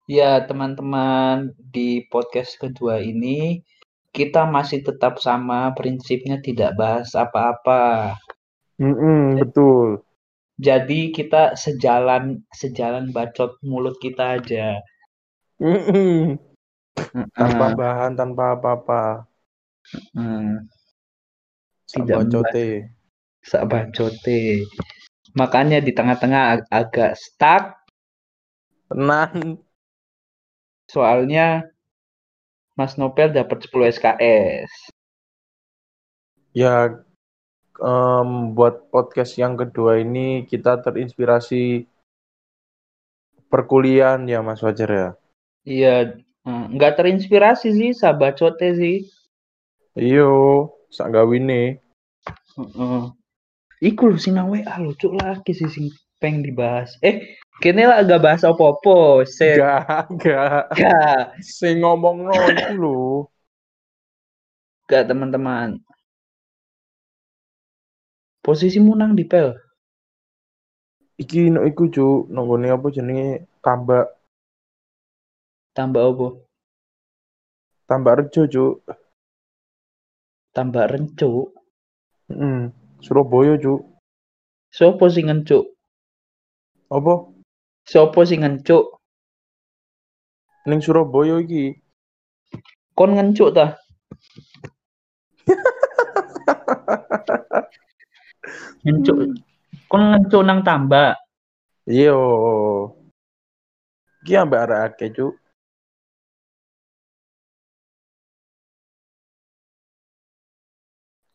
Ya, 0.07 0.39
teman-teman, 0.47 1.51
di 1.59 2.07
podcast 2.07 2.55
kedua 2.55 3.03
ini 3.03 3.59
kita 4.15 4.47
masih 4.47 4.81
tetap 4.81 5.19
sama 5.19 5.75
prinsipnya 5.75 6.39
tidak 6.39 6.79
bahas 6.79 7.11
apa-apa. 7.11 8.15
Mm-mm, 8.79 9.41
betul. 9.43 10.01
Jadi 10.57 11.13
kita 11.13 11.53
sejalan 11.53 12.41
sejalan 12.49 13.13
bacot 13.13 13.61
mulut 13.61 13.99
kita 14.01 14.41
aja. 14.41 14.81
Tanpa 17.33 17.65
Heeh. 17.71 17.77
bahan, 17.77 18.11
tanpa 18.17 18.57
apa-apa. 18.57 19.03
Hmm. 20.11 20.67
Tidak 21.87 22.27
bacote. 22.27 22.91
sak 23.39 23.63
bacote. 23.71 24.67
Makanya 25.39 25.79
di 25.79 25.95
tengah-tengah 25.95 26.43
ag- 26.59 26.67
agak 26.67 27.15
stuck 27.15 27.79
Tenan. 28.91 29.59
soalnya 30.87 31.67
Mas 32.75 32.99
Nopel 32.99 33.31
dapat 33.31 33.63
10 33.63 33.87
SKS. 33.91 34.71
Ya, 36.51 36.91
em, 37.79 38.29
buat 38.51 38.91
podcast 38.91 39.35
yang 39.39 39.55
kedua 39.55 39.99
ini 40.01 40.43
kita 40.47 40.79
terinspirasi 40.83 41.87
perkuliahan 43.47 44.27
ya 44.27 44.43
Mas 44.43 44.59
Fajar 44.59 44.89
ya. 44.91 45.09
Iya, 45.67 45.95
eh, 46.47 46.65
nggak 46.71 46.95
terinspirasi 46.95 47.75
sih, 47.75 47.91
sabacote 47.91 48.73
sih. 48.79 49.03
Iyo, 49.97 50.31
sak 50.87 51.11
gawine. 51.11 51.83
Heeh. 52.55 53.03
Iku 53.77 54.09
lho 54.09 54.17
sing 54.17 54.33
nang 54.33 54.49
WA 54.49 54.75
lucu 54.81 55.13
lagi 55.13 55.53
sih 55.53 55.69
sing 55.69 55.93
peng 56.17 56.41
dibahas. 56.41 56.97
Eh, 57.05 57.37
kene 57.61 57.85
lah 57.85 58.01
agak 58.01 58.25
bahas 58.25 58.41
apa-apa. 58.41 59.21
Set. 59.29 59.61
Gak, 59.61 60.09
gak. 60.17 60.73
Gak, 60.73 61.37
Sing 61.45 61.85
ngomong 61.85 62.25
no 62.25 62.33
iku 62.33 62.73
lho. 62.73 63.01
gak 64.89 65.05
teman-teman. 65.11 65.77
Posisimu 68.41 68.95
nang 68.97 69.13
di 69.13 69.27
pel. 69.27 69.53
Iki 71.21 71.53
no 71.53 71.65
iku 71.67 71.89
cu, 71.91 72.25
nonggone 72.33 72.71
apa 72.71 72.87
jenenge 72.89 73.45
tambak 73.61 74.16
Tambah 75.78 76.09
apa? 76.09 76.47
tambak 77.88 78.19
rejo 78.19 78.43
cu. 78.51 78.84
Tambah 80.51 80.91
rencuk. 80.91 81.55
Mm, 82.28 82.75
Surabaya 82.99 83.55
cu. 83.55 83.80
Sopo 84.67 85.07
sing 85.07 85.32
ngencuk? 85.32 85.63
Apa? 86.91 87.32
Sopo 87.88 88.19
sing 88.28 88.43
ngencuk? 88.43 88.99
Ning 90.67 90.84
Surabaya 90.84 91.39
iki. 91.39 91.80
Kon 92.91 93.15
ngencuk 93.15 93.55
ta? 93.55 93.80
Ngencuk. 98.84 99.39
Kon 99.88 100.03
ngencuk 100.11 100.43
nang 100.43 100.67
tambak. 100.67 101.15
Iyo. 101.88 102.19
Iki 104.28 104.36
ambek 104.36 104.67
arek 104.67 104.82
akeh. 104.91 105.15
Cuk, 105.15 105.39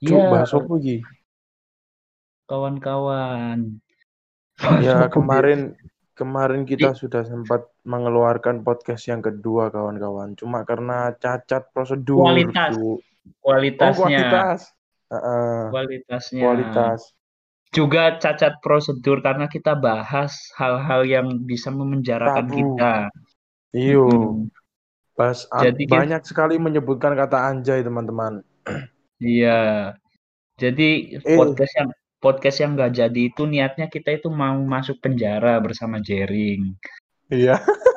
Iya, 0.03 0.29
bahas 0.29 0.51
apa 0.51 0.73
iki? 0.83 0.97
kawan-kawan. 2.47 3.81
Ya 4.85 5.07
kemarin 5.15 5.73
kemarin 6.13 6.69
kita 6.69 6.93
sudah 6.93 7.25
sempat 7.25 7.65
mengeluarkan 7.89 8.61
podcast 8.61 9.09
yang 9.09 9.25
kedua 9.25 9.73
kawan-kawan. 9.73 10.37
Cuma 10.37 10.67
karena 10.69 11.15
cacat 11.17 11.73
prosedur. 11.73 12.21
Kualitas. 12.21 12.77
Oh, 12.77 12.99
Kualitasnya. 13.41 13.97
kualitas. 13.97 14.61
Heeh, 15.09 15.61
kualitasnya. 15.71 16.43
kualitas. 16.43 17.01
Juga 17.73 18.21
cacat 18.21 18.61
prosedur 18.61 19.25
karena 19.25 19.49
kita 19.49 19.73
bahas 19.73 20.37
hal-hal 20.61 21.09
yang 21.09 21.27
bisa 21.47 21.73
memenjarakan 21.73 22.45
Tabu. 22.51 22.57
kita. 22.59 22.95
Iyo. 23.73 24.07
Mm, 24.13 24.53
Pas 25.13 25.45
Jadi 25.49 25.89
kita- 25.89 25.93
banyak 25.97 26.23
sekali 26.25 26.57
menyebutkan 26.61 27.17
kata 27.17 27.49
anjay 27.49 27.81
teman-teman. 27.81 28.45
Iya. 29.23 29.95
Jadi 30.59 30.89
Eh. 31.23 31.39
podcast 31.39 31.73
yang 31.79 31.91
podcast 32.23 32.59
yang 32.63 32.71
nggak 32.75 32.93
jadi 32.99 33.21
itu 33.31 33.43
niatnya 33.47 33.87
kita 33.87 34.19
itu 34.19 34.29
mau 34.31 34.59
masuk 34.59 34.99
penjara 34.99 35.59
bersama 35.63 36.03
Jering. 36.03 36.75
Iya. 37.31 37.57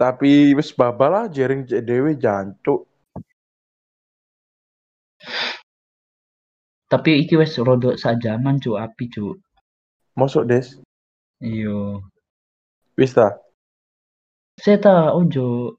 Tapi 0.00 0.56
wis 0.56 0.72
babal 0.72 1.12
lah 1.12 1.26
jaring 1.28 1.68
cek 1.68 1.84
dewe 1.84 2.16
jancuk. 2.16 2.88
Tapi 6.90 7.10
iki 7.22 7.36
wes 7.36 7.54
rodok 7.60 8.00
sajaman 8.00 8.58
cu 8.58 8.74
api 8.80 9.04
cu. 9.12 9.36
Mosok 10.16 10.44
des. 10.48 10.66
Iyo. 11.38 12.00
Wis 12.96 13.12
ta. 13.14 13.36
Seta 14.56 15.12
ojo. 15.14 15.76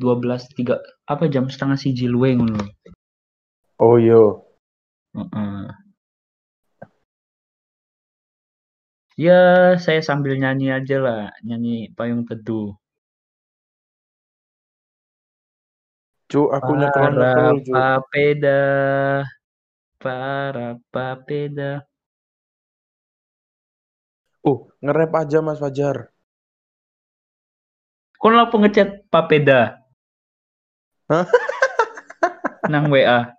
12 0.00 0.48
tiga 0.56 0.80
apa 1.04 1.28
jam 1.28 1.50
setengah 1.50 1.76
siji 1.76 2.08
luwe 2.08 2.38
ngono. 2.38 2.62
Oh 3.82 3.98
iya. 3.98 4.40
Heeh. 5.18 5.64
Ya, 9.20 9.76
saya 9.76 10.00
sambil 10.00 10.40
nyanyi 10.40 10.72
aja 10.72 10.96
lah, 10.96 11.22
nyanyi 11.44 11.92
Payung 11.92 12.24
Teduh. 12.24 12.72
Cuk, 16.32 16.48
aku 16.48 16.72
nyekel 16.80 17.12
Para 17.12 17.52
papeda, 17.68 18.60
para 20.00 20.80
papeda. 20.88 21.84
Oh, 24.40 24.72
nge-rap 24.80 25.12
aja 25.12 25.44
Mas 25.44 25.60
Fajar. 25.60 26.08
Kon 28.16 28.32
lapo 28.32 28.56
ngechat 28.56 29.12
papeda? 29.12 29.81
Nang 32.72 32.88
WA. 32.88 33.36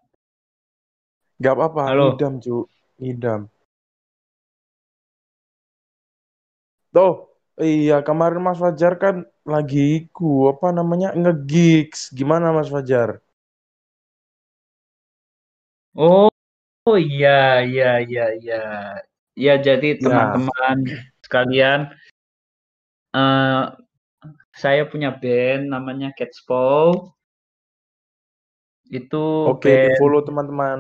Gak 1.41 1.53
apa-apa, 1.57 1.89
Halo. 1.89 2.13
ngidam 2.13 2.33
cuk. 2.37 2.65
Ngidam. 3.01 3.41
Tuh, 6.93 7.25
iya 7.57 8.05
kemarin 8.05 8.37
Mas 8.45 8.61
Fajar 8.61 8.93
kan 9.01 9.25
lagi 9.43 10.07
ku 10.13 10.45
apa 10.53 10.69
namanya 10.69 11.09
nge-gigs. 11.17 12.13
Gimana 12.13 12.53
Mas 12.53 12.69
Fajar? 12.69 13.17
Oh, 15.97 16.29
oh 16.85 16.97
iya, 16.97 17.65
iya, 17.65 18.01
iya, 18.05 18.25
iya. 18.37 18.61
Ya, 19.33 19.53
jadi 19.57 19.97
Ya. 19.97 20.01
teman-teman 20.05 20.77
sekalian, 21.25 21.79
eh 23.17 23.63
saya 24.53 24.85
punya 24.85 25.09
band 25.17 25.73
namanya 25.73 26.13
Catspaw. 26.13 27.09
Itu 28.93 29.49
Oke, 29.49 29.65
band 29.65 29.97
di-follow 29.97 30.21
teman-teman. 30.21 30.79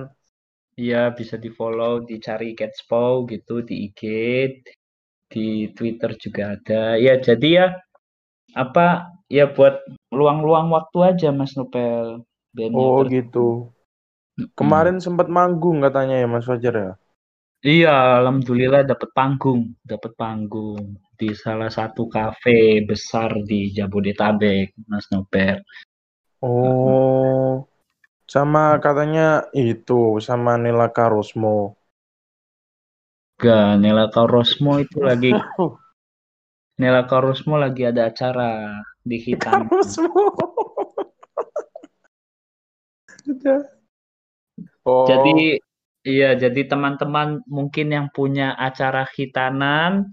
Iya, 0.77 1.09
bisa 1.17 1.37
di-follow, 1.37 2.05
dicari 2.05 2.53
Catspaw 2.53 3.25
gitu 3.29 3.65
di 3.65 3.89
IG, 3.89 4.01
di 5.29 5.69
Twitter 5.73 6.13
juga 6.21 6.53
ada. 6.57 6.97
Ya, 6.97 7.17
jadi 7.17 7.49
ya 7.49 7.67
apa 8.53 9.09
ya 9.33 9.49
buat 9.49 9.81
luang-luang 10.13 10.69
waktu 10.69 10.97
aja 11.17 11.29
Mas 11.33 11.57
Nopel. 11.57 12.21
bandnya 12.53 12.77
Oh 12.77 13.01
terus- 13.01 13.13
gitu. 13.17 13.47
Kemarin 14.53 14.97
sempat 15.01 15.29
manggung 15.29 15.81
katanya 15.81 16.21
ya 16.21 16.29
Mas 16.29 16.45
Fajar 16.45 16.73
ya. 16.73 16.93
Iya, 17.65 18.21
alhamdulillah 18.21 18.85
dapat 18.85 19.09
panggung, 19.13 19.73
dapat 19.81 20.13
panggung 20.13 21.01
di 21.17 21.33
salah 21.33 21.69
satu 21.69 22.05
kafe 22.05 22.83
besar 22.85 23.33
di 23.45 23.73
Jabodetabek, 23.73 24.73
Mas 24.85 25.09
Nopel. 25.09 25.61
Oh. 26.43 27.65
Sama 28.23 28.79
katanya 28.79 29.47
itu 29.51 30.17
sama 30.23 30.55
Nela 30.55 30.89
Karosmo. 30.89 31.75
Gak, 33.37 33.81
Nela 33.81 34.07
Karosmo 34.07 34.79
itu 34.79 35.03
lagi 35.03 35.35
Nela 36.81 37.05
Karosmo 37.05 37.59
lagi 37.59 37.83
ada 37.85 38.09
acara 38.09 38.81
di 39.03 39.17
Hitam. 39.19 39.67
Karosmo. 39.67 40.23
Oh. 44.83 45.07
Jadi 45.07 45.59
iya, 46.03 46.35
jadi 46.35 46.67
teman-teman 46.67 47.39
mungkin 47.47 47.87
yang 47.95 48.07
punya 48.11 48.51
acara 48.59 49.07
hitanan, 49.15 50.11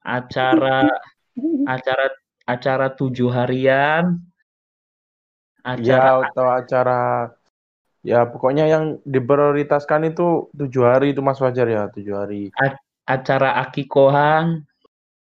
acara 0.00 0.88
acara 1.72 2.06
acara 2.48 2.86
tujuh 2.96 3.28
harian, 3.28 4.16
ya 5.60 5.68
acara 5.76 6.10
atau 6.24 6.46
acara 6.48 7.00
ya 8.08 8.24
pokoknya 8.24 8.64
yang 8.64 8.84
diprioritaskan 9.04 10.08
itu 10.08 10.48
tujuh 10.56 10.84
hari 10.88 11.12
itu 11.12 11.20
Mas 11.20 11.36
Fajar 11.36 11.68
ya 11.68 11.92
tujuh 11.92 12.14
hari. 12.16 12.42
acara 13.08 13.56
akikohan 13.64 14.68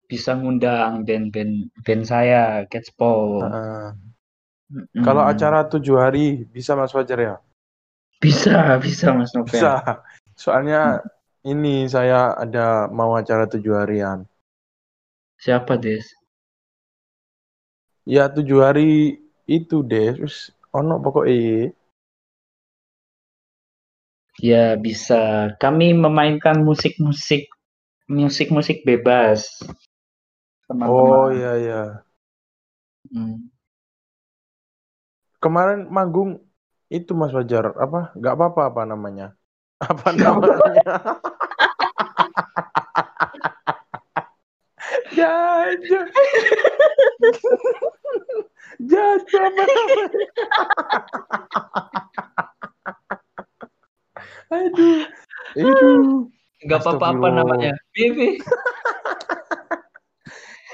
bisa 0.08 0.36
ngundang 0.36 1.08
band-band 1.08 1.72
band 1.84 2.04
saya, 2.04 2.64
Catspol. 2.72 3.44
Heeh. 3.44 3.88
Mm-mm. 4.70 5.02
Kalau 5.02 5.24
acara 5.26 5.66
tujuh 5.66 5.98
hari 6.00 6.46
bisa 6.48 6.76
Mas 6.76 6.96
Fajar 6.96 7.20
ya? 7.20 7.36
bisa 8.20 8.76
bisa 8.84 9.16
Mas 9.16 9.32
Novel. 9.32 9.48
Bisa. 9.48 10.04
Soalnya 10.36 11.00
ini 11.48 11.88
saya 11.88 12.36
ada 12.36 12.92
mau 12.92 13.16
acara 13.16 13.48
tujuh 13.48 13.80
harian. 13.80 14.28
Siapa 15.40 15.80
Des? 15.80 16.04
Ya 18.04 18.28
tujuh 18.28 18.60
hari 18.60 19.24
itu 19.48 19.82
deh. 19.88 20.20
Terus 20.20 20.52
ono 20.76 21.00
pokoknya. 21.00 21.72
Ya 24.40 24.80
bisa. 24.80 25.54
Kami 25.60 25.92
memainkan 25.92 26.64
musik-musik 26.64 27.52
musik-musik 28.08 28.82
bebas. 28.88 29.46
Teman-teman. 30.66 30.90
Oh 30.90 31.28
iya 31.30 31.52
iya. 31.60 31.82
Hmm. 33.12 33.52
Kemarin 35.40 35.88
manggung 35.88 36.40
itu 36.92 37.12
Mas 37.16 37.32
Fajar 37.32 37.76
apa? 37.76 38.16
Gak 38.16 38.34
apa-apa 38.36 38.62
apa 38.72 38.82
namanya? 38.88 39.36
Apa 39.90 40.12
namanya? 40.12 40.40
Apa 40.40 41.00
namanya? 41.00 41.10
Aduh. 55.58 56.30
Gak 56.68 56.84
apa-apa 56.84 57.28
namanya. 57.32 57.72
Bibi. 57.96 58.40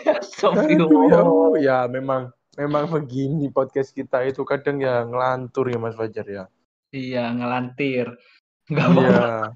Ya, 0.06 0.22
Astagfirullah. 0.22 1.58
Ya 1.62 1.90
memang 1.90 2.30
memang 2.58 2.90
begini 2.90 3.50
podcast 3.50 3.90
kita 3.94 4.22
itu 4.26 4.46
kadang 4.46 4.78
ya 4.82 5.02
ngelantur 5.06 5.70
ya 5.70 5.78
Mas 5.82 5.98
Fajar 5.98 6.26
ya. 6.26 6.46
Iya, 6.94 7.34
ngelantir. 7.34 8.14
Gak 8.70 8.86
apa-apa. 8.86 9.06
Iya. 9.06 9.54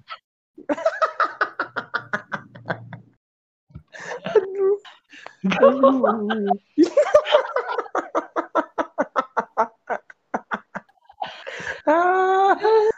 Aduh. 4.35 4.77
Aduh. 11.89 12.88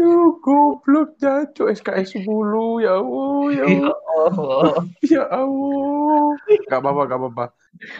Aduh, 0.00 0.40
goblok 0.40 1.20
jancuk 1.20 1.68
SKS 1.76 2.24
10 2.24 2.80
ya 2.80 2.96
Allah, 2.96 3.44
ya 3.52 3.64
Ya 3.68 3.92
Allah, 4.16 4.72
ya 5.04 5.24
Allah. 5.28 6.40
Gak 6.72 6.80
apa-apa, 6.80 7.02
gak 7.04 7.20
apa-apa. 7.20 7.44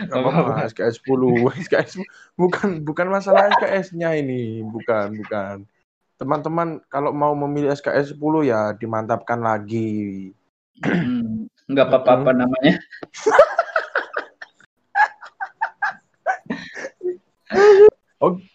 Gak 0.09 0.21
apa-apa. 0.25 0.53
SKS 0.73 1.05
10. 1.05 1.53
SKS 1.61 2.01
bukan 2.41 2.81
bukan 2.89 3.07
masalah 3.13 3.53
SKS-nya 3.53 4.17
ini, 4.17 4.65
bukan, 4.65 5.13
bukan. 5.21 5.69
Teman-teman 6.17 6.81
kalau 6.89 7.13
mau 7.13 7.37
memilih 7.37 7.77
SKS 7.77 8.17
10 8.17 8.49
ya 8.49 8.73
dimantapkan 8.81 9.45
lagi. 9.45 10.33
Hmm, 10.81 11.53
Nggak 11.69 11.85
apa-apa 11.85 12.11
apa 12.17 12.33
namanya. 12.33 12.81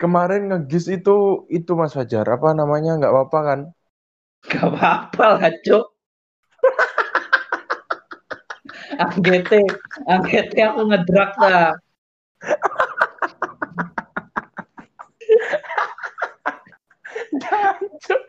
Kemarin 0.00 0.42
ngegis 0.52 0.86
itu 0.96 1.16
itu 1.58 1.70
Mas 1.80 1.92
Fajar, 1.96 2.26
apa 2.36 2.48
namanya? 2.60 2.90
Nggak 2.98 3.12
apa-apa 3.14 3.38
kan? 3.48 3.60
Gak 4.50 4.64
apa-apa 4.70 5.24
lah, 5.36 5.50
Cok. 5.64 5.84
Anggete, 9.04 9.60
anggete 10.12 10.58
aku 10.68 10.80
ngedrak 10.88 11.30
dah. 11.42 11.70
Jancuk, 17.42 18.22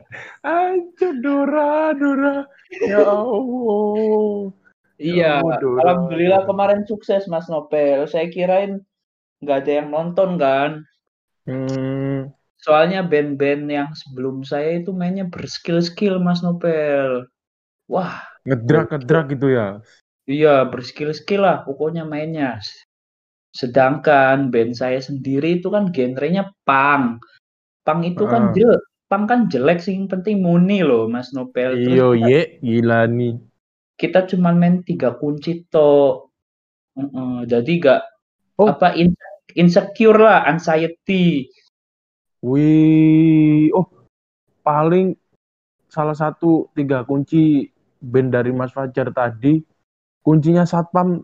Ancur 0.43 1.13
Dora, 1.22 1.93
Dora. 1.95 2.36
Ya 2.84 3.01
Allah. 3.03 4.51
Iya, 4.97 5.32
Oh, 5.45 5.53
Dora. 5.61 5.80
alhamdulillah 5.86 6.41
kemarin 6.49 6.82
sukses 6.89 7.30
Mas 7.30 7.45
Nopel. 7.51 8.09
Saya 8.09 8.28
kirain 8.34 8.82
nggak 9.43 9.57
ada 9.65 9.72
yang 9.84 9.88
nonton 9.93 10.41
kan. 10.41 10.82
Hmm, 11.47 12.27
Soalnya 12.59 13.05
band-band 13.07 13.63
yang 13.71 13.89
sebelum 13.95 14.43
saya 14.43 14.83
itu 14.83 14.91
mainnya 14.91 15.23
berskill-skill 15.31 16.19
Mas 16.19 16.43
Nopel. 16.43 17.23
Wah, 17.87 18.19
ngedrak 18.43 18.91
ngedrak 18.91 19.25
gitu 19.31 19.47
ya. 19.55 19.67
iya 20.27 20.67
berskill-skill 20.67 21.41
lah 21.47 21.57
pokoknya 21.63 22.03
mainnya. 22.03 22.59
Sedangkan 23.55 24.51
band 24.53 24.75
saya 24.77 24.99
sendiri 24.99 25.63
itu 25.63 25.71
kan 25.71 25.89
genrenya 25.95 26.51
punk. 26.67 27.23
Punk 27.87 28.01
itu 28.03 28.23
kan 28.27 28.51
Heeh. 28.51 28.55
jelek, 28.59 28.81
punk 29.07 29.23
kan 29.31 29.39
jelek 29.47 29.79
sih, 29.79 29.95
yang 29.95 30.11
penting 30.11 30.43
muni 30.43 30.83
loh 30.83 31.07
Mas 31.07 31.31
Nopel. 31.31 31.79
Iyo 31.79 32.11
ye, 32.13 32.59
gila 32.59 33.07
nih. 33.07 33.39
kita 33.97 34.29
cuma 34.29 34.53
main 34.53 34.85
tiga 34.85 35.17
kunci 35.17 35.65
toh. 35.73 36.29
Heeh, 36.93 37.37
jadi 37.49 37.71
gak 37.81 38.01
Oh. 38.57 38.69
apa 38.73 38.93
in- 38.97 39.17
insecure 39.55 40.19
lah, 40.19 40.43
anxiety. 40.49 41.47
Wih, 42.43 43.71
oh 43.71 43.87
paling 44.65 45.15
salah 45.87 46.17
satu 46.17 46.67
tiga 46.75 47.07
kunci 47.07 47.71
band 48.03 48.35
dari 48.35 48.51
Mas 48.51 48.75
Fajar 48.75 49.13
tadi, 49.15 49.63
kuncinya 50.25 50.67
Satpam 50.67 51.23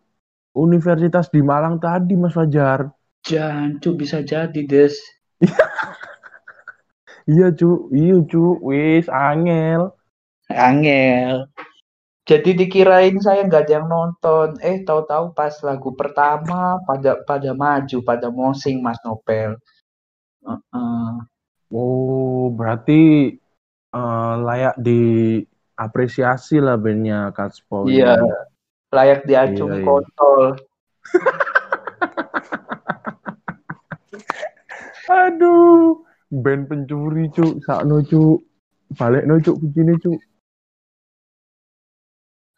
Universitas 0.56 1.28
di 1.34 1.44
Malang 1.44 1.82
tadi 1.82 2.16
Mas 2.16 2.32
Fajar. 2.32 2.88
Jancu 3.24 3.96
bisa 3.98 4.24
jadi 4.24 4.62
des. 4.64 4.96
Iya 7.24 7.56
cu, 7.56 7.88
iya 7.96 8.20
cu, 8.28 8.60
wis 8.68 9.08
angel. 9.08 9.96
Angel. 10.52 11.48
Jadi 12.24 12.56
dikirain 12.56 13.20
saya 13.20 13.44
nggak 13.44 13.68
ada 13.68 13.74
yang 13.84 13.88
nonton. 13.92 14.56
Eh 14.64 14.80
tahu-tahu 14.88 15.36
pas 15.36 15.52
lagu 15.60 15.92
pertama 15.92 16.80
pada 16.88 17.20
pada 17.28 17.52
maju, 17.52 17.98
pada 18.00 18.32
mosing 18.32 18.80
Mas 18.80 18.96
Nopel. 19.04 19.60
Heeh. 20.48 21.10
Oh, 21.74 22.48
berarti 22.56 23.34
eh, 23.92 24.36
layak 24.40 24.80
diapresiasi 24.80 26.64
lah 26.64 26.80
bandnya 26.80 27.34
Katspol 27.36 27.92
Iya, 27.92 28.16
layak 28.94 29.28
diacung 29.28 29.74
Iya, 29.76 29.84
iya. 29.84 29.88
kontol. 29.88 30.44
Aduh, 35.14 36.08
band 36.32 36.72
pencuri 36.72 37.28
cu, 37.36 37.60
sakno 37.68 38.00
cu. 38.08 38.40
Balik 38.96 39.28
no 39.28 39.36
cu, 39.44 39.60
begini 39.60 40.00
cu. 40.00 40.16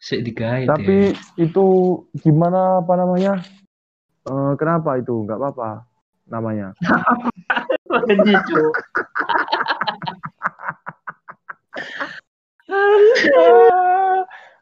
Sik 0.05 0.21
digait 0.21 0.69
Tapi 0.69 1.17
itu 1.41 1.65
gimana 2.21 2.85
apa 2.85 2.93
namanya? 2.93 3.41
Eh, 4.29 4.53
kenapa 4.61 5.01
itu? 5.01 5.25
Nggak 5.25 5.41
apa-apa 5.41 5.89
namanya. 6.29 6.77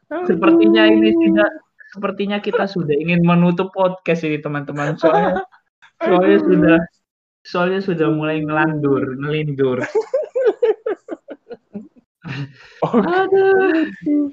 ya. 0.08 0.24
Sepertinya 0.24 0.88
ini 0.88 1.12
tidak 1.12 1.50
sepertinya 1.92 2.38
kita 2.40 2.64
sudah 2.64 2.96
ingin 2.96 3.20
menutup 3.20 3.68
podcast 3.76 4.24
ini 4.24 4.40
teman-teman. 4.40 4.96
Soalnya 4.96 5.44
Soalnya 6.04 6.38
sudah 6.40 6.78
soalnya 7.44 7.80
sudah 7.84 8.08
mulai 8.12 8.40
ngelandur, 8.40 9.16
ngelindur. 9.20 9.84
Oke. 12.84 13.04
Aduh. 13.04 14.32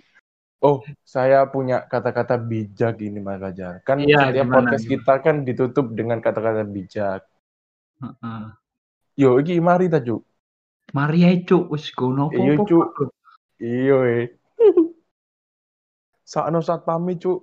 Oh, 0.61 0.85
saya 1.01 1.49
punya 1.49 1.89
kata-kata 1.89 2.37
bijak 2.37 3.01
ini 3.01 3.17
Mas 3.17 3.41
Fajar. 3.41 3.81
Kan 3.81 3.97
Iya, 3.97 4.29
setiap 4.29 4.45
gimana, 4.45 4.55
podcast 4.61 4.85
gimana? 4.85 4.93
kita 4.93 5.13
kan 5.25 5.35
ditutup 5.41 5.85
dengan 5.89 6.21
kata-kata 6.21 6.61
bijak. 6.63 7.25
Heeh. 7.97 8.43
Yo, 9.17 9.41
iki 9.41 9.57
mari 9.57 9.89
ta, 9.89 9.97
Cuk. 9.97 10.21
Mari 10.93 11.25
ae 11.25 11.41
cuk, 11.41 11.65
wis 11.73 11.89
gono 11.89 12.29
Iya, 12.29 12.61
apa-apa. 12.61 12.69
Cuk. 12.69 12.87
Iya, 13.57 13.97
eh. 14.05 14.25
Sakno 16.31 16.61
satpami, 16.61 17.17
Cuk. 17.17 17.41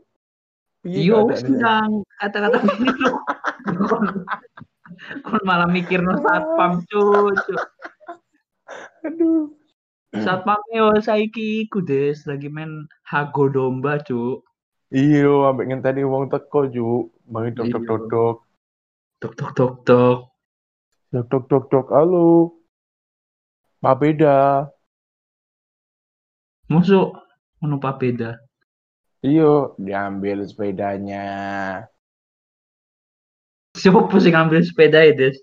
Piye 0.78 1.10
Iya 1.10 1.18
keadaannya? 1.26 1.58
ndang 1.58 1.92
kata-kata. 2.22 2.58
Kon 5.26 5.42
malah 5.42 5.66
mikirno 5.66 6.22
satpam 6.22 6.86
cuk, 6.86 7.34
cuk. 7.34 7.62
Aduh. 9.02 9.57
Satpam 10.08 10.60
yo 10.72 10.96
saiki 11.04 11.68
iku 11.68 11.84
Des, 11.84 12.24
lagi 12.24 12.48
main 12.48 12.88
hago 13.04 13.52
domba, 13.52 14.00
cuk. 14.00 14.40
Iya, 14.88 15.52
ambek 15.52 15.68
ngenteni 15.68 16.00
wong 16.00 16.32
teko, 16.32 16.64
Cuk. 16.64 17.12
Mangi 17.28 17.52
dok 17.52 17.68
dok 17.68 17.82
Iya. 17.84 17.88
dok 17.92 18.02
dok. 18.08 18.36
Tok 19.20 19.32
tok 19.36 19.50
tok 19.52 19.72
tok. 19.84 20.18
Dok 21.12 21.26
dok 21.28 21.44
dok 21.52 21.64
dok. 21.68 21.86
Halo. 21.92 22.56
Pak 23.84 23.94
Beda. 24.00 24.64
Masuk 26.72 27.20
ngono 27.60 27.76
papeda. 27.76 28.40
Iya, 29.20 29.76
diambil 29.76 30.48
sepedanya. 30.48 31.24
Siapa 33.76 34.08
sing 34.18 34.32
ngambil 34.32 34.64
sepeda 34.64 35.04
ya, 35.04 35.12
Des? 35.12 35.36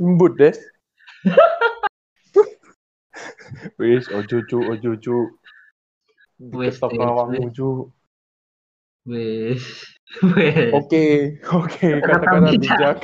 Embut, 0.00 0.32
Des. 0.40 0.56
Wis, 3.76 4.08
ojo 4.08 4.40
Cuk, 4.48 4.64
ojo 4.64 4.92
Cuk. 4.96 5.28
Wis, 6.40 6.80
awakmu, 6.80 7.52
Cuk. 7.52 7.92
Wes. 9.04 9.60
Wes. 10.36 10.72
Oke, 10.72 11.36
oke, 11.52 11.86
Kata-kata 12.00 12.48
bijak. 12.48 12.98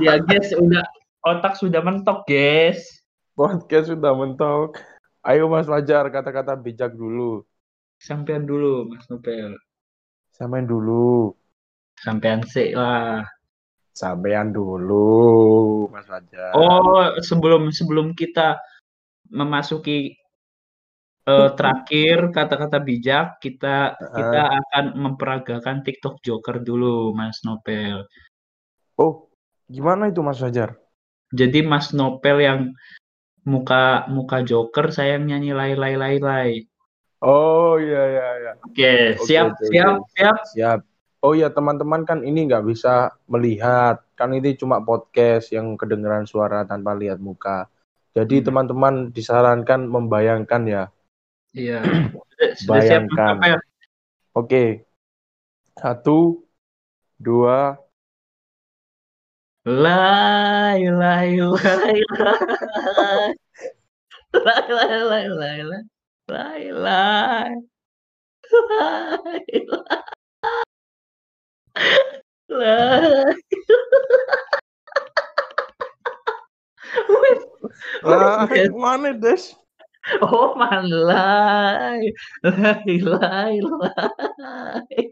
Ya, 0.00 0.20
guys, 0.24 0.52
udah 0.56 0.84
otak 1.24 1.60
sudah 1.60 1.84
mentok, 1.84 2.24
guys. 2.24 2.80
Podcast 3.36 3.92
sudah 3.92 4.16
mentok. 4.16 4.80
Ayo 5.20 5.52
Mas 5.52 5.68
Fajar, 5.68 6.08
kata-kata 6.08 6.56
bijak 6.56 6.96
dulu. 6.96 7.44
Sampean 8.00 8.48
dulu, 8.48 8.88
Mas 8.88 9.04
Nopel. 9.12 9.52
Samain 10.32 10.64
dulu. 10.64 11.36
Sampean 12.00 12.44
sik 12.44 12.72
lah. 12.72 13.24
Sampean 13.96 14.52
dulu, 14.52 15.88
Mas 15.88 16.04
Fajar. 16.04 16.52
Oh, 16.52 17.16
sebelum 17.24 17.72
sebelum 17.72 18.12
kita 18.12 18.60
memasuki 19.32 20.12
eh, 21.24 21.50
terakhir 21.56 22.28
kata-kata 22.28 22.76
bijak, 22.84 23.40
kita 23.40 23.96
kita 23.96 24.42
akan 24.52 24.84
memperagakan 25.00 25.80
TikTok 25.80 26.20
Joker 26.20 26.60
dulu, 26.60 27.16
Mas 27.16 27.40
Nopel. 27.40 28.04
Oh, 29.00 29.32
gimana 29.64 30.12
itu 30.12 30.20
Mas 30.20 30.44
Fajar? 30.44 30.76
Jadi 31.32 31.64
Mas 31.64 31.96
Nopel 31.96 32.44
yang 32.44 32.60
muka 33.48 34.04
muka 34.12 34.44
Joker, 34.44 34.92
saya 34.92 35.16
yang 35.16 35.24
nyanyi 35.32 35.56
lay 35.56 35.72
lay 35.72 35.94
lay 35.96 36.16
lay. 36.20 36.50
Oh 37.24 37.80
iya 37.80 38.02
iya 38.12 38.28
iya. 38.44 38.52
Oke, 38.60 38.92
Oke, 39.16 39.24
siap, 39.24 39.56
oke, 39.56 39.64
siap, 39.72 39.94
oke. 40.04 40.08
siap. 40.12 40.38
Siap. 40.52 40.80
Oh 41.24 41.32
iya 41.32 41.48
teman-teman 41.48 42.04
kan 42.04 42.20
ini 42.22 42.44
nggak 42.46 42.64
bisa 42.68 43.12
melihat, 43.26 44.04
kan 44.14 44.30
ini 44.36 44.52
cuma 44.54 44.84
podcast 44.84 45.50
yang 45.50 45.74
kedengeran 45.80 46.28
suara 46.28 46.62
tanpa 46.68 46.92
lihat 46.92 47.18
muka. 47.18 47.66
Jadi 48.16 48.40
Hmm. 48.40 48.46
teman-teman 48.48 48.94
disarankan 49.12 49.88
membayangkan 49.88 50.62
ya. 50.68 50.84
Iya. 51.56 51.80
Siap 52.60 52.68
Bayangkan. 52.68 53.36
Nopel? 53.40 53.58
Oke, 54.36 54.64
satu, 55.80 56.44
dua, 57.16 57.80
Lay 59.66 60.86
lay 60.86 61.34
lay 61.42 61.42
lay. 61.42 61.98
Lay 64.30 64.66
lay 64.70 65.00
lay 65.10 65.26
lay 65.26 65.58
lay. 65.66 65.82
Lay 66.30 66.70
lay. 66.70 67.50
Lay 68.46 69.44
lay. 69.66 69.86
Wis. 72.45 72.45
Lah 72.56 73.36
Yes. 78.50 78.70
mana 78.72 79.12
Des? 79.12 79.52
Oh 80.22 80.54
man 80.54 80.86
lay. 80.86 82.14
Lay 82.46 83.02
lay 83.02 83.58
lay. 83.58 85.10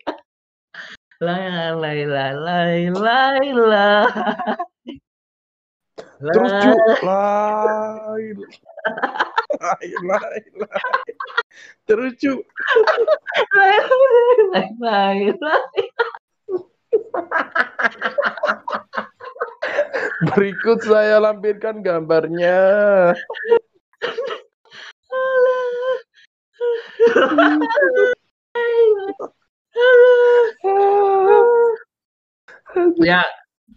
Lay 1.18 1.72
lay 1.74 2.00
lay 2.06 2.34
lay 2.38 2.90
lay 2.94 3.46
lay. 3.52 4.06
Terus 6.24 6.52
cu, 6.62 6.72
lain, 7.04 8.36
lain, 9.60 10.00
lain, 10.08 10.52
lain. 10.56 11.16
Terus 11.84 12.12
cu, 12.22 12.32
Lay 13.54 13.76
lay 14.54 14.68
lay 14.80 15.18
lay. 15.36 15.84
berikut 20.34 20.82
saya 20.84 21.20
lampirkan 21.20 21.82
gambarnya. 21.82 23.14
Ya, 32.98 33.22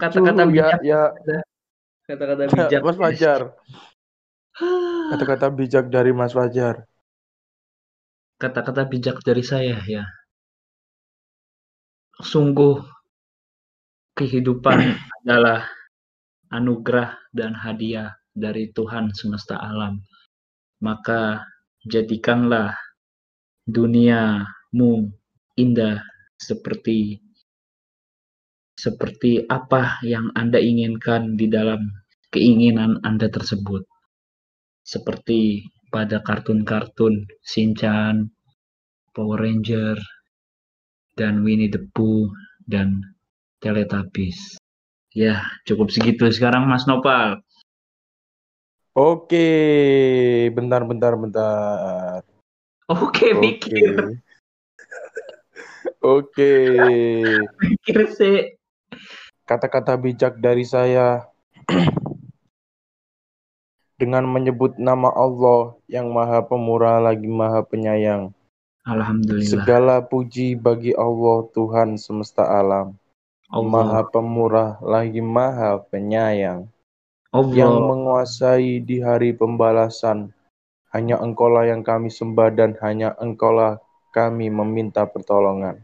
kata-kata 0.01 0.41
ya, 0.41 0.49
bijak, 0.49 0.81
ya, 0.81 1.13
kata-kata 2.09 2.41
ya, 2.45 2.49
bijak. 2.49 2.81
Mas 2.81 2.97
Fajar. 2.97 3.41
Kata-kata 5.13 5.53
bijak 5.53 5.85
dari 5.93 6.11
Mas 6.13 6.33
Fajar. 6.33 6.89
Kata-kata 8.41 8.89
bijak 8.89 9.21
dari 9.21 9.45
saya 9.45 9.77
ya. 9.85 10.05
Sungguh 12.17 12.96
kehidupan 14.17 14.97
adalah 15.21 15.69
anugerah 16.49 17.13
dan 17.29 17.53
hadiah 17.53 18.17
dari 18.33 18.73
Tuhan 18.73 19.13
semesta 19.13 19.61
alam. 19.61 20.01
Maka 20.81 21.45
jadikanlah 21.85 22.73
duniamu 23.69 25.13
indah 25.57 26.01
seperti 26.37 27.21
seperti 28.77 29.41
apa 29.49 29.97
yang 30.05 30.29
Anda 30.37 30.61
inginkan 30.61 31.33
di 31.33 31.49
dalam 31.49 31.81
keinginan 32.29 33.01
Anda 33.01 33.29
tersebut. 33.29 33.85
Seperti 34.85 35.65
pada 35.89 36.21
kartun-kartun 36.21 37.25
Shinchan, 37.41 38.29
Power 39.17 39.41
Ranger, 39.41 39.97
dan 41.17 41.41
Winnie 41.41 41.73
the 41.73 41.81
Pooh, 41.89 42.29
dan 42.69 43.01
Teletubbies. 43.67 44.55
Ya, 45.11 45.43
cukup 45.67 45.91
segitu 45.91 46.23
sekarang 46.31 46.71
Mas 46.71 46.87
Nopal. 46.87 47.43
Oke, 48.95 49.43
bentar, 50.55 50.87
bentar, 50.87 51.19
bentar. 51.19 52.23
Oke, 52.87 53.35
Oke. 53.35 53.35
mikir, 53.35 54.15
Oke. 56.15 56.55
mikir 57.59 57.97
sih. 58.15 58.55
Kata-kata 59.43 59.99
bijak 59.99 60.39
dari 60.39 60.63
saya 60.63 61.27
dengan 64.01 64.23
menyebut 64.31 64.79
nama 64.79 65.11
Allah 65.11 65.75
yang 65.91 66.07
Maha 66.15 66.39
Pemurah 66.47 67.03
lagi 67.03 67.27
Maha 67.27 67.67
Penyayang. 67.67 68.31
Alhamdulillah. 68.87 69.43
Segala 69.43 69.99
puji 69.99 70.55
bagi 70.55 70.95
Allah 70.95 71.51
Tuhan 71.51 71.99
semesta 71.99 72.47
alam, 72.47 72.95
Maha 73.47 74.03
Allah, 74.03 74.11
Pemurah 74.11 74.71
lagi 74.83 75.23
Maha 75.23 75.79
Penyayang, 75.79 76.67
Allah, 77.31 77.55
yang 77.55 77.73
menguasai 77.79 78.83
di 78.83 78.99
hari 78.99 79.31
pembalasan. 79.31 80.35
Hanya 80.91 81.19
Engkaulah 81.19 81.67
yang 81.67 81.83
kami 81.83 82.11
sembah 82.11 82.49
dan 82.51 82.75
hanya 82.83 83.15
Engkaulah 83.19 83.79
kami 84.11 84.51
meminta 84.51 85.07
pertolongan. 85.07 85.83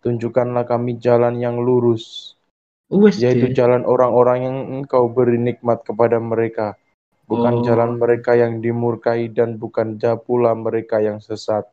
Tunjukkanlah 0.00 0.64
kami 0.64 0.96
jalan 0.96 1.36
yang 1.40 1.60
lurus, 1.60 2.36
Wes 2.90 3.20
yaitu 3.20 3.52
jalan 3.52 3.84
orang-orang 3.84 4.38
yang 4.42 4.58
engkau 4.80 5.12
beri 5.12 5.36
nikmat 5.36 5.84
kepada 5.84 6.16
mereka, 6.16 6.80
bukan 7.28 7.60
Oh. 7.60 7.64
jalan 7.64 8.00
mereka 8.00 8.32
yang 8.32 8.64
dimurkai 8.64 9.28
dan 9.28 9.60
bukan 9.60 10.00
ja 10.00 10.16
pula 10.16 10.56
mereka 10.56 10.98
yang 11.04 11.20
sesat. 11.20 11.68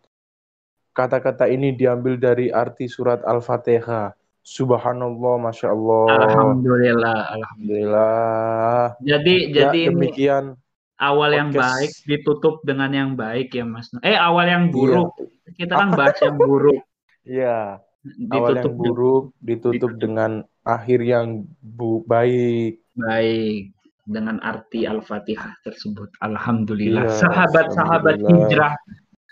kata-kata 0.97 1.45
ini 1.45 1.77
diambil 1.77 2.17
dari 2.17 2.49
arti 2.49 2.89
surat 2.89 3.21
Al-Fatihah. 3.21 4.17
Subhanallah, 4.47 5.43
masya 5.43 5.75
Allah. 5.75 6.07
Alhamdulillah, 6.23 7.19
alhamdulillah. 7.35 8.95
Jadi 9.03 9.35
Ya, 9.51 9.67
jadi 9.67 9.79
ini 9.83 9.89
demikian 9.91 10.55
awal 10.95 11.35
yang 11.35 11.51
podcast. 11.51 11.59
baik 11.67 11.91
ditutup 12.07 12.55
dengan 12.63 12.89
yang 12.95 13.11
baik 13.13 13.51
ya 13.51 13.67
Mas. 13.67 13.91
Eh 13.99 14.15
awal 14.15 14.47
yang 14.47 14.63
Iya. 14.67 14.73
buruk. 14.73 15.09
Kita 15.51 15.73
kan 15.75 15.89
bahas 15.91 16.15
yang 16.23 16.39
buruk. 16.39 16.79
Ya, 17.27 17.83
awal 18.31 18.55
yang 18.55 18.71
Ditutup 18.71 18.73
buruk 18.79 19.23
ditutup 19.43 19.73
ditutup. 19.75 19.99
dengan 19.99 20.31
akhir 20.63 20.99
yang 21.03 21.27
bu 21.59 22.07
baik. 22.07 22.79
baik 22.95 23.75
dengan 24.07 24.39
arti 24.39 24.87
Al-Fatihah 24.87 25.59
tersebut. 25.61 26.07
Alhamdulillah. 26.23 27.11
Iya, 27.11 27.19
Sahabat-sahabat 27.19 28.23
hijrah, 28.23 28.79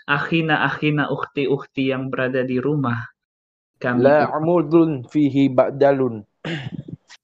akhina-akhina 0.06 1.08
ukhti-ukhti 1.08 1.88
yang 1.88 2.12
berada 2.12 2.44
di 2.44 2.60
rumah. 2.60 3.08
Kami 3.76 4.00
La 4.00 4.28
amudun 4.32 5.04
fihi 5.04 5.52
ba'dalun. 5.52 6.24